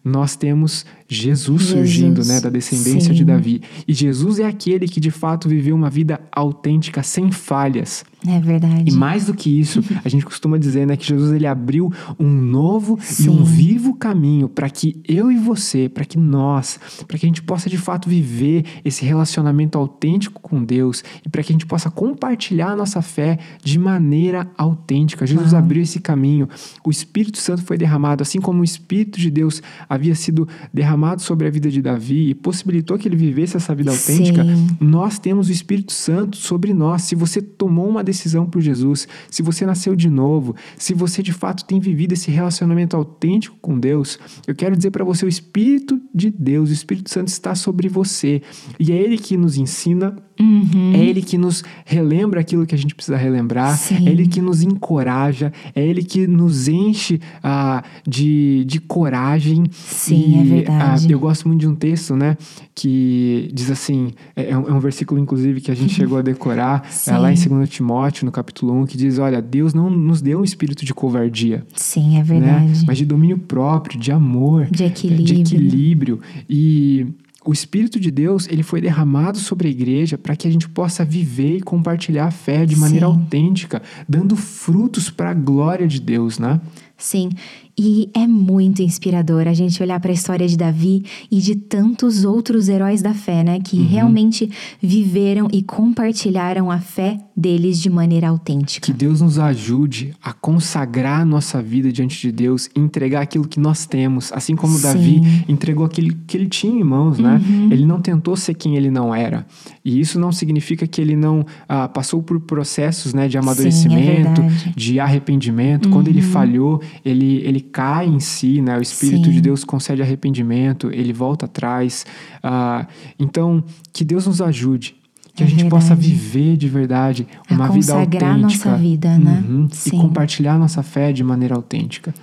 nós 0.05 0.37
temos 0.37 0.87
Jesus, 1.09 1.63
Jesus 1.63 1.63
surgindo, 1.63 2.25
né, 2.25 2.41
da 2.41 2.51
descendência 2.51 3.13
sim. 3.13 3.15
de 3.15 3.25
Davi. 3.25 3.63
E 3.89 3.93
Jesus 3.93 4.39
é 4.39 4.45
aquele 4.45 4.87
que 4.87 5.01
de 5.01 5.11
fato 5.11 5.49
viveu 5.49 5.75
uma 5.75 5.91
vida 5.91 6.21
autêntica, 6.31 7.03
sem 7.03 7.33
falhas. 7.33 8.05
É 8.27 8.41
verdade. 8.41 8.91
E 8.91 8.93
mais 8.93 9.27
do 9.27 9.35
que 9.35 9.61
isso, 9.61 9.81
a 10.05 10.09
gente 10.09 10.25
costuma 10.25 10.57
dizer, 10.59 10.87
né, 10.87 10.97
que 10.97 11.07
Jesus 11.07 11.33
ele 11.33 11.47
abriu 11.47 11.93
um 12.19 12.31
novo 12.31 12.99
Sim. 13.01 13.27
e 13.27 13.29
um 13.29 13.45
vivo 13.45 13.95
caminho 13.95 14.49
para 14.49 14.71
que 14.71 15.01
eu 15.07 15.31
e 15.31 15.37
você, 15.37 15.89
para 15.89 16.05
que 16.05 16.19
nós, 16.19 16.79
para 17.07 17.19
que 17.19 17.27
a 17.27 17.29
gente 17.29 17.43
possa 17.43 17.69
de 17.69 17.77
fato 17.77 18.09
viver 18.09 18.65
esse 18.85 19.05
relacionamento 19.05 19.77
autêntico 19.77 20.41
com 20.41 20.65
Deus 20.65 21.05
e 21.25 21.29
para 21.29 21.43
que 21.43 21.53
a 21.53 21.55
gente 21.55 21.67
possa 21.67 21.91
compartilhar 21.91 22.71
a 22.71 22.77
nossa 22.77 23.03
fé 23.03 23.39
de 23.63 23.79
maneira 23.79 24.51
autêntica. 24.57 25.27
Jesus 25.27 25.53
Uau. 25.53 25.63
abriu 25.63 25.83
esse 25.83 26.01
caminho. 26.01 26.49
O 26.85 26.91
Espírito 26.91 27.39
Santo 27.39 27.63
foi 27.63 27.77
derramado, 27.77 28.23
assim 28.23 28.41
como 28.41 28.61
o 28.61 28.65
Espírito 28.65 29.19
de 29.21 29.31
Deus 29.31 29.63
havia 29.89 30.15
sido 30.15 30.49
derramado 30.73 31.21
sobre 31.21 31.47
a 31.47 31.51
vida 31.51 31.71
de 31.71 31.83
Davi 31.83 32.31
e 32.31 32.35
possibilitou 32.35 32.99
que 32.99 33.07
ele 33.07 33.17
vivesse 33.17 33.57
essa 33.57 33.75
vida 33.75 33.91
autêntica. 33.91 34.45
Sim. 34.45 34.69
Nós 34.81 35.19
temos 35.19 35.49
o 35.49 35.53
Espírito 35.53 35.93
Santo 35.93 36.37
sobre 36.37 36.73
nós. 36.73 37.03
Se 37.03 37.15
você 37.15 37.43
tomou 37.43 37.89
uma 37.89 38.03
decisão 38.03 38.14
decisão 38.15 38.47
por 38.47 38.63
Jesus, 38.63 39.07
se 39.31 39.43
você 39.43 39.67
nasceu 39.67 39.95
de 39.95 40.09
novo, 40.09 40.55
se 40.79 40.95
você 40.95 41.23
de 41.23 41.33
fato 41.33 41.65
tem 41.65 41.81
vivido 41.81 42.13
esse 42.13 42.31
relacionamento 42.31 42.97
autêntico 42.97 43.57
com 43.61 43.79
Deus, 43.79 44.19
eu 44.47 44.55
quero 44.55 44.77
dizer 44.77 44.91
para 44.91 45.05
você: 45.05 45.27
o 45.27 45.29
Espírito 45.29 46.01
de 46.15 46.31
Deus, 46.31 46.71
o 46.71 46.73
Espírito 46.73 47.11
Santo 47.11 47.29
está 47.29 47.55
sobre 47.55 47.89
você. 47.89 48.41
E 48.79 48.93
é 48.93 48.97
Ele 48.97 49.19
que 49.19 49.37
nos 49.37 49.57
ensina 49.57 50.17
Uhum. 50.41 50.93
É 50.95 50.99
Ele 50.99 51.23
que 51.23 51.39
nos 51.39 51.63
relembra 51.85 52.41
aquilo 52.41 52.67
que 52.67 52.75
a 52.75 52.79
gente 52.79 52.95
precisa 52.95 53.17
relembrar, 53.17 53.77
Sim. 53.77 54.09
é 54.09 54.11
Ele 54.11 54.27
que 54.27 54.41
nos 54.41 54.63
encoraja, 54.63 55.53
é 55.75 55.87
Ele 55.87 56.03
que 56.03 56.27
nos 56.27 56.67
enche 56.67 57.21
uh, 57.39 57.83
de, 58.09 58.65
de 58.67 58.81
coragem. 58.81 59.65
Sim, 59.71 60.35
é 60.35 60.39
e, 60.39 60.41
é 60.41 60.45
verdade. 60.57 61.07
Uh, 61.07 61.13
eu 61.13 61.21
gosto 61.21 61.47
muito 61.47 61.61
de 61.61 61.69
um 61.69 61.75
texto, 61.75 62.17
né, 62.17 62.37
que 62.75 63.49
diz 63.53 63.71
assim: 63.71 64.11
é, 64.35 64.51
é, 64.51 64.59
um, 64.59 64.69
é 64.69 64.73
um, 64.73 64.81
versículo, 64.81 65.21
inclusive, 65.21 65.61
que 65.61 65.71
a 65.71 65.75
gente 65.75 65.95
chegou 65.95 66.19
a 66.19 66.23
decorar 66.23 66.89
é, 67.07 67.17
lá 67.17 67.33
em 67.33 67.37
2 67.37 67.69
Timóteo 67.69 68.04
Timóteo, 68.05 68.27
no 68.27 68.33
capítulo 68.33 68.75
1, 68.83 68.87
que 68.87 68.97
diz: 68.97 69.19
Olha, 69.19 69.41
Deus 69.41 69.73
não 69.73 69.89
nos 69.89 70.21
deu 70.21 70.41
um 70.41 70.45
espírito 70.45 70.85
de 70.85 70.93
covardia. 70.93 71.65
Sim, 71.75 72.19
é 72.19 72.23
verdade. 72.23 72.67
Né? 72.67 72.85
Mas 72.87 72.99
de 72.99 73.05
domínio 73.05 73.39
próprio, 73.39 73.99
de 73.99 74.13
amor, 74.13 74.67
de 74.71 74.85
equilíbrio. 74.85 75.25
De 75.25 75.41
equilíbrio. 75.41 76.21
E 76.49 77.07
o 77.45 77.53
Espírito 77.53 78.01
de 78.01 78.11
Deus 78.11 78.49
ele 78.49 78.63
foi 78.63 78.81
derramado 78.81 79.39
sobre 79.39 79.69
a 79.69 79.71
igreja 79.71 80.17
para 80.17 80.35
que 80.35 80.49
a 80.49 80.51
gente 80.51 80.69
possa 80.69 81.05
viver 81.05 81.59
e 81.59 81.61
compartilhar 81.61 82.27
a 82.27 82.31
fé 82.31 82.65
de 82.65 82.75
maneira 82.75 83.07
Sim. 83.07 83.13
autêntica, 83.13 83.83
dando 84.09 84.35
frutos 84.35 85.11
para 85.11 85.31
a 85.31 85.35
glória 85.35 85.87
de 85.87 86.01
Deus, 86.01 86.39
né? 86.39 86.61
Sim, 86.97 87.31
e 87.77 88.09
é 88.15 88.27
muito 88.27 88.83
inspirador 88.83 89.49
a 89.49 89.53
gente 89.53 89.83
olhar 89.83 89.99
para 89.99 90.11
a 90.11 90.15
história 90.15 90.47
de 90.47 90.57
Davi 90.57 91.05
e 91.31 91.41
de 91.41 91.57
tantos 91.57 92.25
outros 92.25 92.69
heróis 92.69 93.03
da 93.03 93.13
fé, 93.13 93.43
né? 93.43 93.59
Que 93.61 93.79
uhum. 93.79 93.89
realmente 93.89 94.51
viveram 94.81 95.49
e 95.53 95.63
compartilharam 95.63 96.71
a 96.71 96.79
fé 96.79 97.19
deles 97.37 97.81
de 97.81 97.91
maneira 97.91 98.29
autêntica. 98.29 98.87
Que 98.87 98.93
Deus 98.93 99.21
nos 99.21 99.39
ajude 99.39 100.15
a 100.23 100.33
consagrar 100.33 101.21
a 101.21 101.25
nossa 101.25 101.61
vida 101.61 101.91
diante 101.91 102.21
de 102.21 102.31
Deus 102.31 102.69
e 102.77 102.81
entregar 102.81 103.23
aquilo 103.23 103.49
que 103.49 103.59
nós 103.59 103.87
temos. 103.87 104.33
Assim 104.33 104.55
como 104.55 104.75
Sim. 104.77 104.83
Davi 104.83 105.45
entregou 105.49 105.85
aquilo 105.85 106.15
que 106.27 106.37
ele 106.37 106.49
tinha 106.49 106.81
em 106.81 106.85
mãos, 106.85 107.19
né? 107.19 107.41
Uhum. 107.45 107.73
Ele 107.73 107.85
não 107.85 108.01
tentou 108.01 108.37
ser 108.37 108.55
quem 108.55 108.77
ele 108.77 108.91
não 108.91 109.13
era. 109.13 109.45
E 109.85 109.99
isso 109.99 110.19
não 110.19 110.31
significa 110.31 110.87
que 110.87 111.01
ele 111.01 111.17
não 111.17 111.45
ah, 111.69 111.89
passou 111.89 112.23
por 112.23 112.39
processos 112.41 113.13
né, 113.13 113.27
de 113.27 113.37
amadurecimento, 113.37 114.43
Sim, 114.43 114.69
é 114.69 114.73
de 114.77 115.01
arrependimento. 115.01 115.87
Uhum. 115.87 115.93
Quando 115.93 116.09
ele 116.09 116.21
uhum. 116.21 116.31
falhou, 116.31 116.83
ele, 117.05 117.43
ele 117.45 117.64
cai 117.73 118.07
em 118.07 118.21
si, 118.21 118.61
né? 118.63 118.79
O 118.79 118.83
Espírito 118.83 119.27
Sim. 119.27 119.33
de 119.33 119.41
Deus 119.41 119.65
concede 119.65 120.03
arrependimento, 120.03 120.91
ele 120.93 121.13
volta 121.13 121.47
atrás. 121.47 122.07
Uh, 122.45 122.87
então, 123.19 123.63
que 123.93 124.05
Deus 124.05 124.27
nos 124.27 124.41
ajude. 124.41 124.97
Que 125.35 125.43
é 125.43 125.47
a 125.47 125.49
gente 125.49 125.63
verdade. 125.63 125.83
possa 125.83 125.95
viver 125.97 126.57
de 126.57 126.69
verdade 126.69 127.27
uma 127.51 127.69
vida 127.69 127.93
autêntica. 127.95 128.27
a 128.27 128.37
nossa 128.37 128.77
vida, 128.77 129.19
né? 129.19 129.45
Uhum, 129.49 129.69
e 129.87 129.91
compartilhar 129.91 130.57
nossa 130.59 130.83
fé 130.83 131.13
de 131.13 131.25
maneira 131.25 131.57
autêntica. 131.57 132.15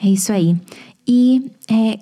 É 0.00 0.08
isso 0.08 0.32
aí. 0.32 0.56
E 1.06 1.50
é, 1.68 1.98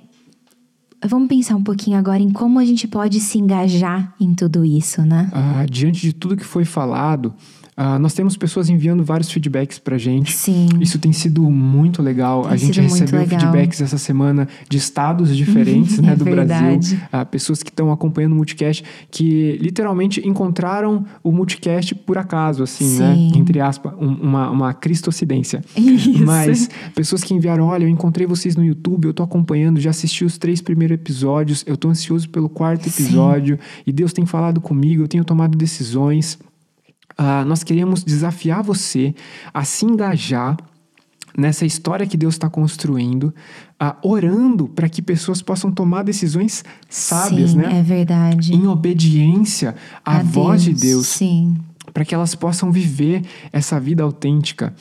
vamos 1.09 1.28
pensar 1.28 1.57
um 1.57 1.62
pouquinho 1.62 1.99
agora 1.99 2.22
em 2.22 2.30
como 2.30 2.59
a 2.59 2.64
gente 2.64 2.86
pode 2.86 3.20
se 3.20 3.38
engajar 3.38 4.14
em 4.20 4.34
tudo 4.34 4.64
isso, 4.64 5.03
né? 5.03 5.30
Ah, 5.32 5.64
diante 5.70 6.03
de 6.03 6.12
tudo 6.12 6.36
que 6.36 6.45
foi 6.45 6.66
falado, 6.66 7.34
Uh, 7.81 7.99
nós 7.99 8.12
temos 8.12 8.37
pessoas 8.37 8.68
enviando 8.68 9.03
vários 9.03 9.31
feedbacks 9.31 9.78
pra 9.78 9.97
gente. 9.97 10.33
Sim. 10.33 10.68
Isso 10.83 10.99
tem 10.99 11.14
sido 11.14 11.51
muito 11.51 12.03
legal. 12.03 12.43
Tem 12.43 12.53
a 12.53 12.57
gente 12.57 12.78
recebeu 12.78 13.26
feedbacks 13.26 13.81
essa 13.81 13.97
semana 13.97 14.47
de 14.68 14.76
estados 14.76 15.35
diferentes 15.35 15.99
né, 15.99 16.12
é 16.12 16.16
do 16.16 16.24
verdade. 16.26 16.51
Brasil. 16.51 16.99
Uh, 17.11 17.26
pessoas 17.26 17.62
que 17.62 17.70
estão 17.70 17.91
acompanhando 17.91 18.33
o 18.33 18.37
Multicast 18.37 18.85
que 19.11 19.57
literalmente 19.62 20.20
encontraram 20.28 21.07
o 21.22 21.33
Multicast 21.33 21.95
por 21.95 22.18
acaso, 22.18 22.62
assim, 22.62 22.99
né? 22.99 23.14
Sim. 23.14 23.31
né? 23.31 23.39
Entre 23.39 23.61
aspas, 23.61 23.95
um, 23.99 24.12
uma, 24.12 24.51
uma 24.51 24.74
cristocidência. 24.74 25.64
Isso. 25.74 26.22
Mas 26.22 26.68
pessoas 26.95 27.24
que 27.24 27.33
enviaram: 27.33 27.64
olha, 27.64 27.85
eu 27.85 27.89
encontrei 27.89 28.26
vocês 28.26 28.57
no 28.57 28.64
YouTube, 28.64 29.07
eu 29.07 29.14
tô 29.14 29.22
acompanhando, 29.22 29.81
já 29.81 29.89
assisti 29.89 30.22
os 30.22 30.37
três 30.37 30.61
primeiros 30.61 30.97
episódios, 30.97 31.64
eu 31.66 31.78
tô 31.78 31.89
ansioso 31.89 32.28
pelo 32.28 32.51
quarto 32.51 32.89
episódio, 32.91 33.57
Sim. 33.57 33.83
e 33.87 33.93
Deus 33.93 34.12
tem 34.12 34.26
falado 34.26 34.61
comigo, 34.61 35.03
eu 35.03 35.09
tenho 35.09 35.24
tomado 35.24 35.57
decisões. 35.57 36.39
Uh, 37.18 37.44
nós 37.46 37.62
queremos 37.62 38.02
desafiar 38.02 38.62
você 38.62 39.14
a 39.52 39.64
se 39.64 39.84
engajar 39.84 40.56
nessa 41.36 41.64
história 41.64 42.06
que 42.06 42.16
Deus 42.16 42.34
está 42.34 42.48
construindo, 42.48 43.34
uh, 43.80 43.94
orando 44.02 44.68
para 44.68 44.88
que 44.88 45.00
pessoas 45.00 45.42
possam 45.42 45.70
tomar 45.70 46.02
decisões 46.02 46.64
sábias, 46.88 47.50
sim, 47.50 47.58
né? 47.58 47.78
É 47.78 47.82
verdade. 47.82 48.54
Em 48.54 48.66
obediência 48.66 49.74
à 50.04 50.18
a 50.18 50.22
voz 50.22 50.64
Deus, 50.64 50.80
de 50.80 50.86
Deus. 50.86 51.06
Sim. 51.06 51.56
Para 51.92 52.04
que 52.04 52.14
elas 52.14 52.34
possam 52.34 52.70
viver 52.70 53.22
essa 53.52 53.80
vida 53.80 54.02
autêntica. 54.02 54.74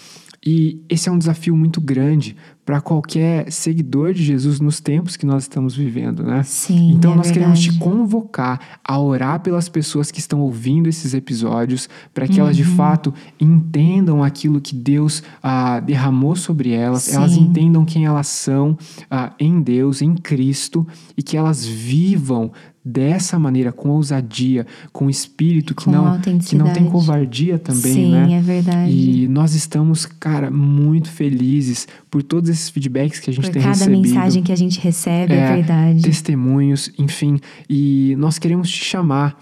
E 0.46 0.82
esse 0.88 1.10
é 1.10 1.12
um 1.12 1.18
desafio 1.18 1.56
muito 1.56 1.82
grande 1.82 2.36
para 2.66 2.80
qualquer 2.80 3.52
seguidor 3.52 4.14
de 4.14 4.24
Jesus 4.24 4.60
nos 4.60 4.80
tempos 4.80 5.18
que 5.18 5.26
nós 5.26 5.44
estamos 5.44 5.76
vivendo, 5.76 6.24
né? 6.24 6.44
Sim. 6.44 6.92
Então 6.92 7.14
é 7.14 7.16
nós 7.16 7.28
verdade. 7.28 7.58
queremos 7.58 7.60
te 7.60 7.80
convocar 7.80 8.80
a 8.84 9.00
orar 9.00 9.40
pelas 9.42 9.68
pessoas 9.68 10.12
que 10.12 10.20
estão 10.20 10.40
ouvindo 10.40 10.88
esses 10.88 11.14
episódios, 11.14 11.90
para 12.14 12.28
que 12.28 12.34
uhum. 12.34 12.46
elas 12.46 12.56
de 12.56 12.64
uhum. 12.64 12.76
fato 12.76 13.14
entendam 13.40 14.24
aquilo 14.24 14.62
que 14.62 14.76
Deus 14.76 15.24
ah, 15.42 15.80
derramou 15.80 16.36
sobre 16.36 16.72
elas, 16.72 17.04
Sim. 17.04 17.16
elas 17.16 17.36
entendam 17.36 17.84
quem 17.84 18.06
elas 18.06 18.28
são 18.28 18.78
ah, 19.10 19.34
em 19.40 19.62
Deus, 19.62 20.02
em 20.02 20.14
Cristo, 20.14 20.88
e 21.18 21.24
que 21.24 21.36
elas 21.36 21.66
vivam 21.66 22.52
dessa 22.90 23.38
maneira, 23.38 23.72
com 23.72 23.90
ousadia, 23.90 24.66
com 24.92 25.10
espírito 25.10 25.76
que, 25.76 25.90
não, 25.90 26.20
que 26.20 26.56
não 26.56 26.74
tem 26.74 26.86
covardia 26.86 27.60
também, 27.60 27.94
Sim, 27.94 28.12
né? 28.12 28.34
é 28.34 28.42
verdade. 28.42 28.92
E 28.92 29.28
nós 29.28 29.54
estamos, 29.54 30.06
cara, 30.06 30.50
muito 30.50 31.10
felizes 31.10 31.88
por 32.10 32.24
todos 32.24 32.50
esses 32.50 32.70
feedbacks 32.70 33.20
que 33.20 33.30
a 33.30 33.34
gente 33.34 33.46
por 33.46 33.54
tem 33.54 33.62
cada 33.62 33.74
recebido. 33.74 34.02
cada 34.02 34.08
mensagem 34.08 34.44
que 34.44 34.52
a 34.52 34.56
gente 34.56 34.80
recebe, 34.80 35.34
é, 35.34 35.38
é 35.38 35.56
verdade. 35.56 36.02
Testemunhos, 36.02 36.92
enfim. 36.98 37.40
E 37.70 38.16
nós 38.18 38.40
queremos 38.40 38.70
te 38.70 38.84
chamar 38.84 39.38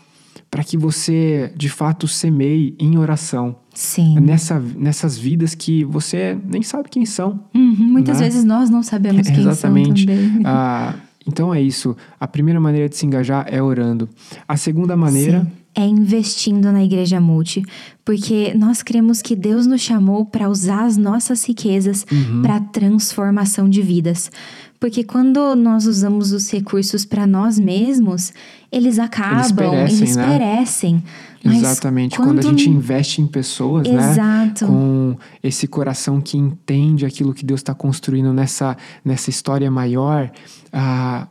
para 0.50 0.64
que 0.64 0.78
você, 0.78 1.52
de 1.56 1.70
fato, 1.70 2.08
semeie 2.08 2.76
em 2.80 2.98
oração. 2.98 3.56
Sim. 3.74 4.20
Nessa, 4.20 4.60
nessas 4.60 5.18
vidas 5.18 5.54
que 5.54 5.84
você 5.84 6.38
nem 6.46 6.64
sabe 6.64 6.90
quem 6.90 7.06
são. 7.06 7.44
Uhum, 7.54 7.76
muitas 7.76 8.20
né? 8.20 8.26
vezes 8.26 8.44
nós 8.44 8.70
não 8.70 8.82
sabemos 8.82 9.28
quem 9.30 9.40
Exatamente. 9.40 10.06
são 10.06 10.16
também. 10.16 10.42
Ah, 10.46 10.96
então 11.28 11.54
é 11.54 11.62
isso. 11.62 11.96
A 12.20 12.28
primeira 12.28 12.60
maneira 12.60 12.88
de 12.88 12.96
se 12.96 13.06
engajar 13.06 13.46
é 13.50 13.62
orando. 13.62 14.10
A 14.48 14.56
segunda 14.56 14.96
maneira. 14.96 15.42
Sim, 15.42 15.52
é 15.76 15.86
investindo 15.86 16.72
na 16.72 16.84
igreja 16.84 17.22
multi, 17.22 17.64
porque 18.04 18.52
nós 18.56 18.82
cremos 18.82 19.22
que 19.22 19.36
Deus 19.36 19.68
nos 19.68 19.82
chamou 19.82 20.26
para 20.26 20.50
usar 20.50 20.86
as 20.86 20.98
nossas 20.98 21.48
riquezas 21.48 22.04
uhum. 22.12 22.42
para 22.42 22.60
transformação 22.60 23.70
de 23.70 23.84
vidas. 23.84 24.32
Porque 24.80 25.04
quando 25.04 25.56
nós 25.56 25.86
usamos 25.86 26.32
os 26.32 26.52
recursos 26.52 27.04
para 27.04 27.26
nós 27.26 27.58
mesmos, 27.58 28.32
eles 28.72 29.00
acabam, 29.00 29.40
eles 29.40 29.52
perecem. 29.52 29.98
Eles 29.98 30.16
né? 30.16 30.38
perecem. 30.38 31.04
Exatamente. 31.44 32.18
Quando... 32.18 32.28
quando... 32.28 32.40
a 32.40 32.50
gente 32.50 32.70
investe 32.70 33.22
em 33.22 33.28
pessoas, 33.28 33.88
né? 33.88 34.12
Exato. 34.12 34.66
né? 34.66 34.72
Com 34.72 35.18
esse 35.42 35.68
coração 35.68 36.22
que 36.22 36.38
entende 36.38 37.06
aquilo 37.06 37.34
que 37.34 37.46
Deus 37.46 37.60
está 37.60 37.74
construindo 37.74 38.32
nessa, 38.34 38.78
nessa 39.04 39.30
história 39.30 39.70
maior, 39.72 40.32
ah, 40.72 41.28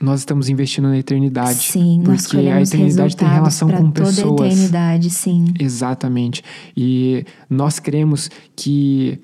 nós 0.00 0.20
estamos 0.20 0.48
investindo 0.48 0.88
na 0.88 0.98
eternidade. 0.98 1.58
Sim, 1.58 2.02
porque 2.04 2.36
a 2.36 2.60
eternidade 2.60 3.16
tem 3.16 3.28
relação 3.28 3.68
com 3.70 3.90
pessoas. 3.90 4.16
Toda 4.16 4.44
a 4.44 4.46
eternidade, 4.46 5.10
sim. 5.10 5.44
Exatamente. 5.58 6.42
E 6.76 7.24
nós 7.48 7.78
cremos 7.78 8.30
que 8.56 9.20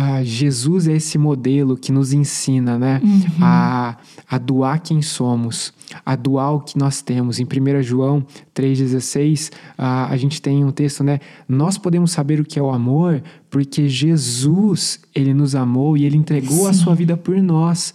Uh, 0.00 0.24
Jesus 0.24 0.88
é 0.88 0.94
esse 0.94 1.18
modelo 1.18 1.76
que 1.76 1.92
nos 1.92 2.14
ensina 2.14 2.78
né, 2.78 3.02
uhum. 3.04 3.22
a, 3.42 3.98
a 4.30 4.38
doar 4.38 4.80
quem 4.80 5.02
somos, 5.02 5.74
a 6.06 6.16
doar 6.16 6.54
o 6.54 6.60
que 6.60 6.78
nós 6.78 7.02
temos. 7.02 7.38
Em 7.38 7.44
1 7.44 7.82
João 7.82 8.24
3,16, 8.54 9.50
uh, 9.50 9.52
a 9.78 10.16
gente 10.16 10.40
tem 10.40 10.64
um 10.64 10.70
texto, 10.70 11.04
né? 11.04 11.20
Nós 11.46 11.76
podemos 11.76 12.12
saber 12.12 12.40
o 12.40 12.44
que 12.44 12.58
é 12.58 12.62
o 12.62 12.70
amor 12.70 13.22
porque 13.50 13.90
Jesus, 13.90 15.00
ele 15.14 15.34
nos 15.34 15.54
amou 15.54 15.98
e 15.98 16.06
ele 16.06 16.16
entregou 16.16 16.64
Sim. 16.64 16.70
a 16.70 16.72
sua 16.72 16.94
vida 16.94 17.14
por 17.14 17.36
nós. 17.42 17.92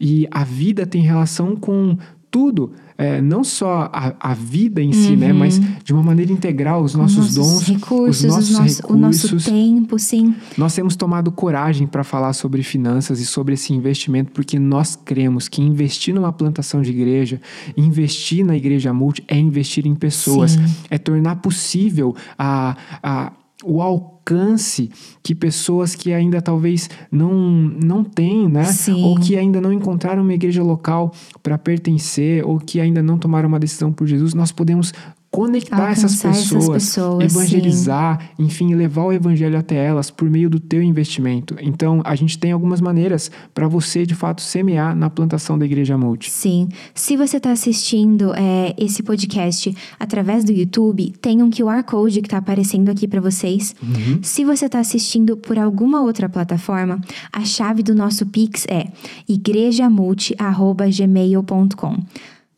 E 0.00 0.28
a 0.30 0.44
vida 0.44 0.86
tem 0.86 1.02
relação 1.02 1.56
com 1.56 1.98
tudo 2.30 2.72
é, 2.98 3.22
não 3.22 3.44
só 3.44 3.88
a, 3.92 4.12
a 4.18 4.34
vida 4.34 4.82
em 4.82 4.92
si, 4.92 5.14
né, 5.14 5.32
uhum. 5.32 5.38
Mas 5.38 5.60
de 5.84 5.92
uma 5.92 6.02
maneira 6.02 6.32
integral, 6.32 6.82
os 6.82 6.96
nossos, 6.96 7.16
nossos 7.16 7.34
dons, 7.34 7.62
recursos, 7.62 8.24
os 8.24 8.28
nossos 8.28 8.50
nosso, 8.50 8.76
recursos. 8.82 8.90
O 8.90 8.98
nosso 8.98 9.50
tempo, 9.50 9.98
sim. 10.00 10.34
Nós 10.56 10.74
temos 10.74 10.96
tomado 10.96 11.30
coragem 11.30 11.86
para 11.86 12.02
falar 12.02 12.32
sobre 12.32 12.64
finanças 12.64 13.20
e 13.20 13.24
sobre 13.24 13.54
esse 13.54 13.72
investimento, 13.72 14.32
porque 14.32 14.58
nós 14.58 14.96
cremos 14.96 15.46
que 15.48 15.62
investir 15.62 16.12
numa 16.12 16.32
plantação 16.32 16.82
de 16.82 16.90
igreja, 16.90 17.40
investir 17.76 18.44
na 18.44 18.56
igreja 18.56 18.92
multi, 18.92 19.22
é 19.28 19.38
investir 19.38 19.86
em 19.86 19.94
pessoas, 19.94 20.52
sim. 20.52 20.64
é 20.90 20.98
tornar 20.98 21.36
possível 21.36 22.16
a, 22.36 22.76
a 23.00 23.32
o 23.64 23.82
alcance 23.82 24.17
que 25.22 25.34
pessoas 25.34 25.94
que 25.94 26.12
ainda 26.12 26.42
talvez 26.42 26.88
não, 27.10 27.32
não 27.32 28.04
têm, 28.04 28.48
né? 28.48 28.64
Sim. 28.64 29.04
Ou 29.04 29.18
que 29.18 29.36
ainda 29.36 29.60
não 29.60 29.72
encontraram 29.72 30.22
uma 30.22 30.34
igreja 30.34 30.62
local 30.62 31.12
para 31.42 31.56
pertencer, 31.56 32.44
ou 32.46 32.58
que 32.58 32.80
ainda 32.80 33.02
não 33.02 33.18
tomaram 33.18 33.48
uma 33.48 33.58
decisão 33.58 33.92
por 33.92 34.06
Jesus, 34.06 34.34
nós 34.34 34.52
podemos 34.52 34.92
conectar 35.30 35.90
essas 35.90 36.16
pessoas, 36.16 36.64
essas 36.64 36.68
pessoas, 36.68 37.36
evangelizar, 37.36 38.32
sim. 38.36 38.44
enfim, 38.44 38.74
levar 38.74 39.04
o 39.04 39.12
evangelho 39.12 39.58
até 39.58 39.76
elas 39.76 40.10
por 40.10 40.28
meio 40.28 40.48
do 40.48 40.58
teu 40.58 40.82
investimento. 40.82 41.54
Então, 41.60 42.00
a 42.04 42.14
gente 42.14 42.38
tem 42.38 42.52
algumas 42.52 42.80
maneiras 42.80 43.30
para 43.52 43.68
você, 43.68 44.06
de 44.06 44.14
fato, 44.14 44.40
semear 44.40 44.96
na 44.96 45.10
plantação 45.10 45.58
da 45.58 45.66
Igreja 45.66 45.98
Multi. 45.98 46.30
Sim. 46.30 46.68
Se 46.94 47.14
você 47.16 47.36
está 47.36 47.52
assistindo 47.52 48.32
é, 48.34 48.74
esse 48.78 49.02
podcast 49.02 49.76
através 50.00 50.44
do 50.44 50.52
YouTube, 50.52 51.12
tem 51.20 51.42
um 51.42 51.50
QR 51.50 51.82
Code 51.84 52.22
que 52.22 52.26
está 52.26 52.38
aparecendo 52.38 52.90
aqui 52.90 53.06
para 53.06 53.20
vocês. 53.20 53.76
Uhum. 53.82 54.20
Se 54.22 54.44
você 54.44 54.64
está 54.66 54.80
assistindo 54.80 55.36
por 55.36 55.58
alguma 55.58 56.00
outra 56.00 56.28
plataforma, 56.28 57.00
a 57.32 57.44
chave 57.44 57.82
do 57.82 57.94
nosso 57.94 58.26
Pix 58.26 58.66
é 58.68 58.88
igrejamulti.gmail.com. 59.28 61.98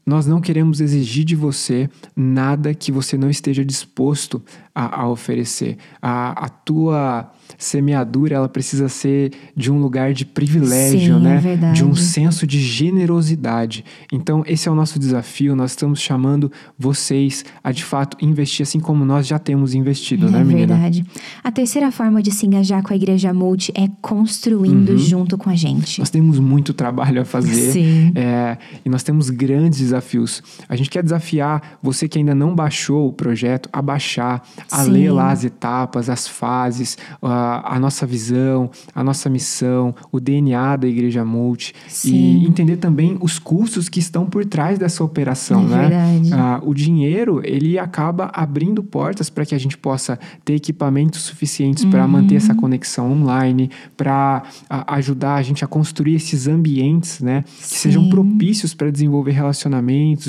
Nós 0.04 0.26
não 0.26 0.40
queremos 0.40 0.80
exigir 0.80 1.24
de 1.24 1.36
você 1.36 1.88
nada 2.16 2.74
que 2.74 2.90
você 2.90 3.16
não 3.16 3.30
esteja 3.30 3.64
disposto 3.64 4.42
a, 4.74 5.02
a 5.02 5.08
oferecer. 5.08 5.76
A, 6.00 6.46
a 6.46 6.48
tua 6.48 7.30
semeadura 7.58 8.36
ela 8.36 8.48
precisa 8.48 8.88
ser 8.88 9.32
de 9.56 9.70
um 9.70 9.78
lugar 9.80 10.12
de 10.12 10.24
privilégio, 10.24 11.16
Sim, 11.16 11.22
né? 11.22 11.36
é 11.36 11.38
verdade. 11.38 11.76
de 11.76 11.84
um 11.84 11.94
senso 11.94 12.46
de 12.46 12.60
generosidade. 12.60 13.84
Então, 14.12 14.42
esse 14.46 14.68
é 14.68 14.72
o 14.72 14.74
nosso 14.74 14.98
desafio. 14.98 15.54
Nós 15.54 15.72
estamos 15.72 16.00
chamando 16.00 16.50
vocês 16.78 17.44
a 17.62 17.72
de 17.72 17.84
fato 17.84 18.16
investir 18.24 18.62
assim 18.62 18.80
como 18.80 19.04
nós 19.04 19.26
já 19.26 19.38
temos 19.38 19.74
investido, 19.74 20.28
É 20.28 20.30
né, 20.30 20.44
menina? 20.44 20.74
verdade. 20.74 21.04
A 21.42 21.50
terceira 21.50 21.90
forma 21.90 22.22
de 22.22 22.30
se 22.30 22.46
engajar 22.46 22.82
com 22.82 22.92
a 22.92 22.96
Igreja 22.96 23.32
Multi 23.34 23.72
é 23.74 23.88
construindo 24.00 24.96
junto 24.98 25.36
com 25.36 25.50
a 25.50 25.54
gente. 25.54 25.98
Nós 25.98 26.10
temos 26.10 26.38
muito 26.38 26.72
trabalho 26.72 27.20
a 27.20 27.24
fazer 27.24 27.72
Sim. 27.72 28.12
é, 28.14 28.56
e 28.84 28.88
nós 28.88 29.02
temos 29.02 29.28
grandes 29.30 29.89
desafios. 29.90 30.42
A 30.68 30.76
gente 30.76 30.88
quer 30.88 31.02
desafiar 31.02 31.78
você 31.82 32.08
que 32.08 32.18
ainda 32.18 32.34
não 32.34 32.54
baixou 32.54 33.08
o 33.08 33.12
projeto 33.12 33.68
a 33.72 33.82
baixar, 33.82 34.42
a 34.70 34.84
Sim. 34.84 34.90
ler 34.90 35.10
lá 35.12 35.30
as 35.30 35.44
etapas, 35.44 36.08
as 36.08 36.26
fases, 36.26 36.96
a, 37.22 37.76
a 37.76 37.80
nossa 37.80 38.06
visão, 38.06 38.70
a 38.94 39.02
nossa 39.04 39.28
missão, 39.28 39.94
o 40.10 40.20
DNA 40.20 40.76
da 40.76 40.86
Igreja 40.88 41.24
Multi 41.24 41.74
Sim. 41.88 42.14
e 42.14 42.46
entender 42.46 42.76
também 42.76 43.18
os 43.20 43.38
custos 43.38 43.88
que 43.88 43.98
estão 43.98 44.26
por 44.26 44.44
trás 44.44 44.78
dessa 44.78 45.02
operação, 45.04 45.62
É 45.62 45.64
né? 45.66 45.80
verdade. 45.88 46.32
Ah, 46.32 46.60
o 46.62 46.72
dinheiro 46.72 47.40
ele 47.44 47.78
acaba 47.78 48.30
abrindo 48.32 48.82
portas 48.82 49.28
para 49.28 49.44
que 49.44 49.54
a 49.54 49.58
gente 49.58 49.76
possa 49.76 50.18
ter 50.44 50.54
equipamentos 50.54 51.22
suficientes 51.22 51.84
para 51.84 52.06
manter 52.06 52.36
essa 52.36 52.54
conexão 52.54 53.10
online, 53.12 53.70
para 53.96 54.42
ajudar 54.68 55.34
a 55.34 55.42
gente 55.42 55.64
a 55.64 55.66
construir 55.66 56.14
esses 56.14 56.46
ambientes, 56.46 57.20
né, 57.20 57.42
que 57.42 57.78
sejam 57.78 58.04
Sim. 58.04 58.10
propícios 58.10 58.74
para 58.74 58.90
desenvolver 58.90 59.32
relacionamentos 59.32 59.79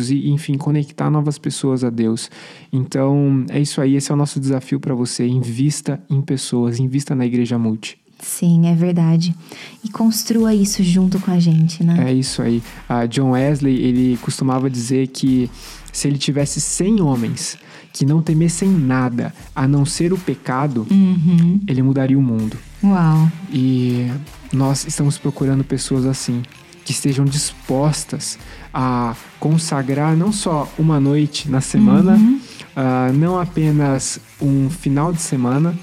e, 0.09 0.29
enfim, 0.29 0.57
conectar 0.57 1.09
novas 1.09 1.37
pessoas 1.37 1.83
a 1.83 1.89
Deus. 1.89 2.29
Então, 2.71 3.45
é 3.49 3.59
isso 3.59 3.81
aí, 3.81 3.95
esse 3.95 4.11
é 4.11 4.13
o 4.13 4.17
nosso 4.17 4.39
desafio 4.39 4.79
para 4.79 4.93
você. 4.95 5.27
Invista 5.27 5.99
em 6.09 6.21
pessoas, 6.21 6.79
invista 6.79 7.13
na 7.15 7.25
Igreja 7.25 7.57
Multi. 7.57 7.97
Sim, 8.19 8.67
é 8.67 8.75
verdade. 8.75 9.33
E 9.83 9.89
construa 9.89 10.53
isso 10.53 10.83
junto 10.83 11.19
com 11.19 11.31
a 11.31 11.39
gente, 11.39 11.83
né? 11.83 12.09
É 12.09 12.13
isso 12.13 12.41
aí. 12.41 12.61
A 12.87 13.07
John 13.07 13.31
Wesley, 13.31 13.75
ele 13.83 14.17
costumava 14.21 14.69
dizer 14.69 15.07
que 15.07 15.49
se 15.91 16.07
ele 16.07 16.19
tivesse 16.19 16.61
100 16.61 17.01
homens 17.01 17.57
que 17.91 18.05
não 18.05 18.21
temessem 18.21 18.69
nada 18.69 19.33
a 19.55 19.67
não 19.67 19.85
ser 19.85 20.13
o 20.13 20.17
pecado, 20.17 20.85
Uhum. 20.89 21.59
ele 21.67 21.81
mudaria 21.81 22.17
o 22.17 22.21
mundo. 22.21 22.57
Uau. 22.83 23.29
E 23.51 24.07
nós 24.53 24.85
estamos 24.87 25.17
procurando 25.17 25.63
pessoas 25.63 26.05
assim, 26.05 26.41
que 26.85 26.91
estejam 26.93 27.25
dispostas 27.25 28.39
a 28.73 29.15
consagrar 29.39 30.15
não 30.15 30.31
só 30.31 30.67
uma 30.77 30.99
noite 30.99 31.49
na 31.49 31.61
semana, 31.61 32.13
Uhum. 32.13 32.39
ah, 32.75 33.11
não 33.13 33.39
apenas 33.39 34.19
um 34.41 34.69
final 34.69 35.11
de 35.11 35.21
semana, 35.21 35.73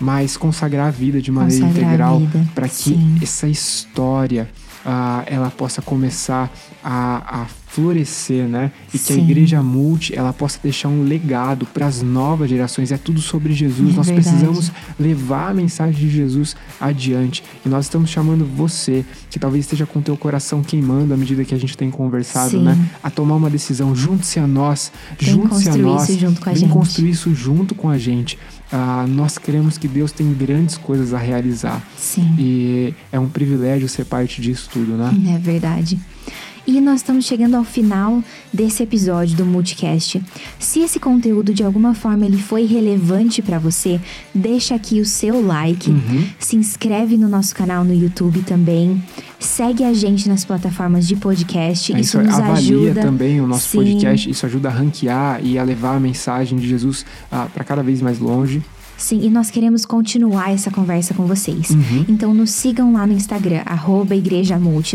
mas 0.00 0.36
consagrar 0.36 0.88
a 0.88 0.90
vida 0.90 1.20
de 1.22 1.30
maneira 1.30 1.64
Consagrar 1.66 1.88
integral 1.88 2.22
para 2.54 2.68
que 2.68 2.98
essa 3.22 3.46
história 3.48 4.48
ah, 4.86 5.24
ela 5.26 5.50
possa 5.50 5.82
começar 5.82 6.48
a, 6.82 7.42
a 7.42 7.46
florescer, 7.66 8.46
né? 8.46 8.70
E 8.94 8.98
que 8.98 9.12
a 9.12 9.16
Sim. 9.16 9.22
igreja 9.24 9.62
multi 9.62 10.16
ela 10.16 10.32
possa 10.32 10.58
deixar 10.62 10.88
um 10.88 11.02
legado 11.02 11.66
para 11.66 11.86
as 11.86 12.00
novas 12.00 12.48
gerações. 12.48 12.92
É 12.92 12.96
tudo 12.96 13.20
sobre 13.20 13.52
Jesus. 13.52 13.92
É 13.92 13.96
nós 13.96 14.06
verdade. 14.06 14.28
precisamos 14.28 14.72
levar 14.98 15.50
a 15.50 15.54
mensagem 15.54 16.00
de 16.00 16.08
Jesus 16.08 16.56
adiante. 16.80 17.42
E 17.64 17.68
nós 17.68 17.86
estamos 17.86 18.08
chamando 18.08 18.46
você, 18.46 19.04
que 19.28 19.38
talvez 19.38 19.64
esteja 19.64 19.84
com 19.84 19.98
o 19.98 20.02
teu 20.02 20.16
coração 20.16 20.62
queimando 20.62 21.12
à 21.12 21.16
medida 21.16 21.44
que 21.44 21.54
a 21.54 21.58
gente 21.58 21.76
tem 21.76 21.90
conversado, 21.90 22.52
Sim. 22.52 22.62
né? 22.62 22.78
A 23.02 23.10
tomar 23.10 23.34
uma 23.34 23.50
decisão. 23.50 23.94
Junte-se 23.94 24.38
a 24.38 24.46
nós. 24.46 24.92
Junte-se 25.18 25.68
a 25.68 25.76
nós. 25.76 26.08
isso 26.08 26.18
junto 26.20 26.40
com 26.40 26.48
a 26.48 26.52
Vem 26.52 26.62
gente. 26.62 26.72
construir 26.72 27.10
isso 27.10 27.34
junto 27.34 27.74
com 27.74 27.90
a 27.90 27.98
gente. 27.98 28.38
Ah, 28.72 29.04
nós 29.08 29.38
queremos 29.38 29.78
que 29.78 29.86
Deus 29.86 30.12
tem 30.12 30.32
grandes 30.32 30.76
coisas 30.76 31.14
a 31.14 31.18
realizar. 31.18 31.82
Sim. 31.96 32.34
E 32.38 32.94
é 33.12 33.18
um 33.18 33.28
privilégio 33.28 33.88
ser 33.88 34.04
parte 34.04 34.40
disso 34.40 34.68
tudo, 34.72 34.96
né? 34.96 35.34
É 35.34 35.38
verdade. 35.38 35.98
E 36.66 36.80
nós 36.80 36.96
estamos 36.96 37.24
chegando 37.24 37.54
ao 37.54 37.62
final 37.62 38.22
desse 38.52 38.82
episódio 38.82 39.36
do 39.36 39.46
Multicast. 39.46 40.20
Se 40.58 40.80
esse 40.80 40.98
conteúdo 40.98 41.54
de 41.54 41.62
alguma 41.62 41.94
forma 41.94 42.26
ele 42.26 42.38
foi 42.38 42.64
relevante 42.66 43.40
para 43.40 43.56
você, 43.56 44.00
deixa 44.34 44.74
aqui 44.74 45.00
o 45.00 45.04
seu 45.04 45.40
like, 45.46 45.88
Uhum. 45.88 46.24
se 46.40 46.56
inscreve 46.56 47.16
no 47.16 47.28
nosso 47.28 47.54
canal 47.54 47.84
no 47.84 47.94
YouTube 47.94 48.42
também, 48.42 49.00
segue 49.38 49.84
a 49.84 49.92
gente 49.94 50.28
nas 50.28 50.44
plataformas 50.44 51.06
de 51.06 51.14
podcast. 51.14 51.92
É 51.92 52.00
isso 52.00 52.18
isso, 52.20 52.26
nos 52.26 52.34
avalia 52.36 52.54
ajuda. 52.76 53.00
também 53.00 53.40
o 53.40 53.46
nosso 53.46 53.68
Sim. 53.68 53.78
podcast, 53.78 54.28
isso 54.28 54.44
ajuda 54.44 54.68
a 54.68 54.72
ranquear 54.72 55.40
e 55.44 55.56
a 55.58 55.62
levar 55.62 55.94
a 55.96 56.00
mensagem 56.00 56.58
de 56.58 56.66
Jesus 56.68 57.06
para 57.54 57.62
cada 57.62 57.82
vez 57.82 58.02
mais 58.02 58.18
longe. 58.18 58.60
Sim, 58.96 59.20
e 59.22 59.30
nós 59.30 59.50
queremos 59.50 59.84
continuar 59.84 60.52
essa 60.52 60.70
conversa 60.70 61.12
com 61.14 61.26
vocês. 61.26 61.70
Uhum. 61.70 62.04
Então 62.08 62.32
nos 62.32 62.50
sigam 62.50 62.92
lá 62.92 63.06
no 63.06 63.12
Instagram, 63.12 63.62
arroba 63.66 64.14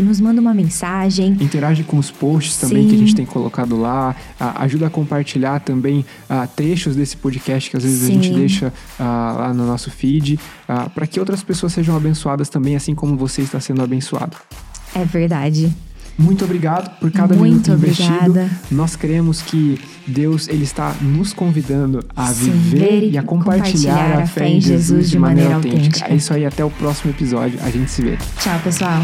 nos 0.00 0.20
manda 0.20 0.40
uma 0.40 0.52
mensagem. 0.52 1.36
Interage 1.40 1.84
com 1.84 1.98
os 1.98 2.10
posts 2.10 2.56
também 2.56 2.82
Sim. 2.82 2.88
que 2.88 2.94
a 2.94 2.98
gente 2.98 3.14
tem 3.14 3.26
colocado 3.26 3.76
lá. 3.76 4.14
Ah, 4.38 4.62
ajuda 4.64 4.86
a 4.86 4.90
compartilhar 4.90 5.60
também 5.60 6.04
ah, 6.28 6.46
trechos 6.46 6.96
desse 6.96 7.16
podcast 7.16 7.70
que 7.70 7.76
às 7.76 7.82
vezes 7.82 8.02
a 8.02 8.06
Sim. 8.06 8.14
gente 8.14 8.34
deixa 8.34 8.72
ah, 8.98 9.36
lá 9.38 9.54
no 9.54 9.66
nosso 9.66 9.90
feed, 9.90 10.38
para 10.94 11.06
que 11.06 11.20
outras 11.20 11.42
pessoas 11.42 11.72
sejam 11.72 11.96
abençoadas 11.96 12.48
também, 12.48 12.76
assim 12.76 12.94
como 12.94 13.16
você 13.16 13.42
está 13.42 13.60
sendo 13.60 13.82
abençoado. 13.82 14.36
É 14.94 15.04
verdade. 15.04 15.72
Muito 16.18 16.44
obrigado 16.44 16.98
por 16.98 17.10
cada 17.10 17.34
Muito 17.34 17.70
minuto 17.70 17.70
investido. 17.72 18.14
obrigada. 18.14 18.50
Nós 18.70 18.96
cremos 18.96 19.42
que 19.42 19.78
Deus 20.06 20.48
ele 20.48 20.64
está 20.64 20.94
nos 21.00 21.32
convidando 21.32 22.04
a 22.14 22.26
Sim, 22.26 22.50
viver 22.50 23.00
ver 23.00 23.10
e 23.10 23.18
a 23.18 23.22
compartilhar 23.22 24.20
a 24.20 24.26
fé 24.26 24.48
em 24.48 24.60
Jesus 24.60 25.10
de 25.10 25.18
maneira 25.18 25.54
autêntica. 25.56 26.06
É 26.12 26.14
isso 26.14 26.32
aí, 26.32 26.44
até 26.44 26.64
o 26.64 26.70
próximo 26.70 27.12
episódio. 27.12 27.58
A 27.62 27.70
gente 27.70 27.90
se 27.90 28.02
vê. 28.02 28.16
Tchau, 28.38 28.58
pessoal. 28.62 29.02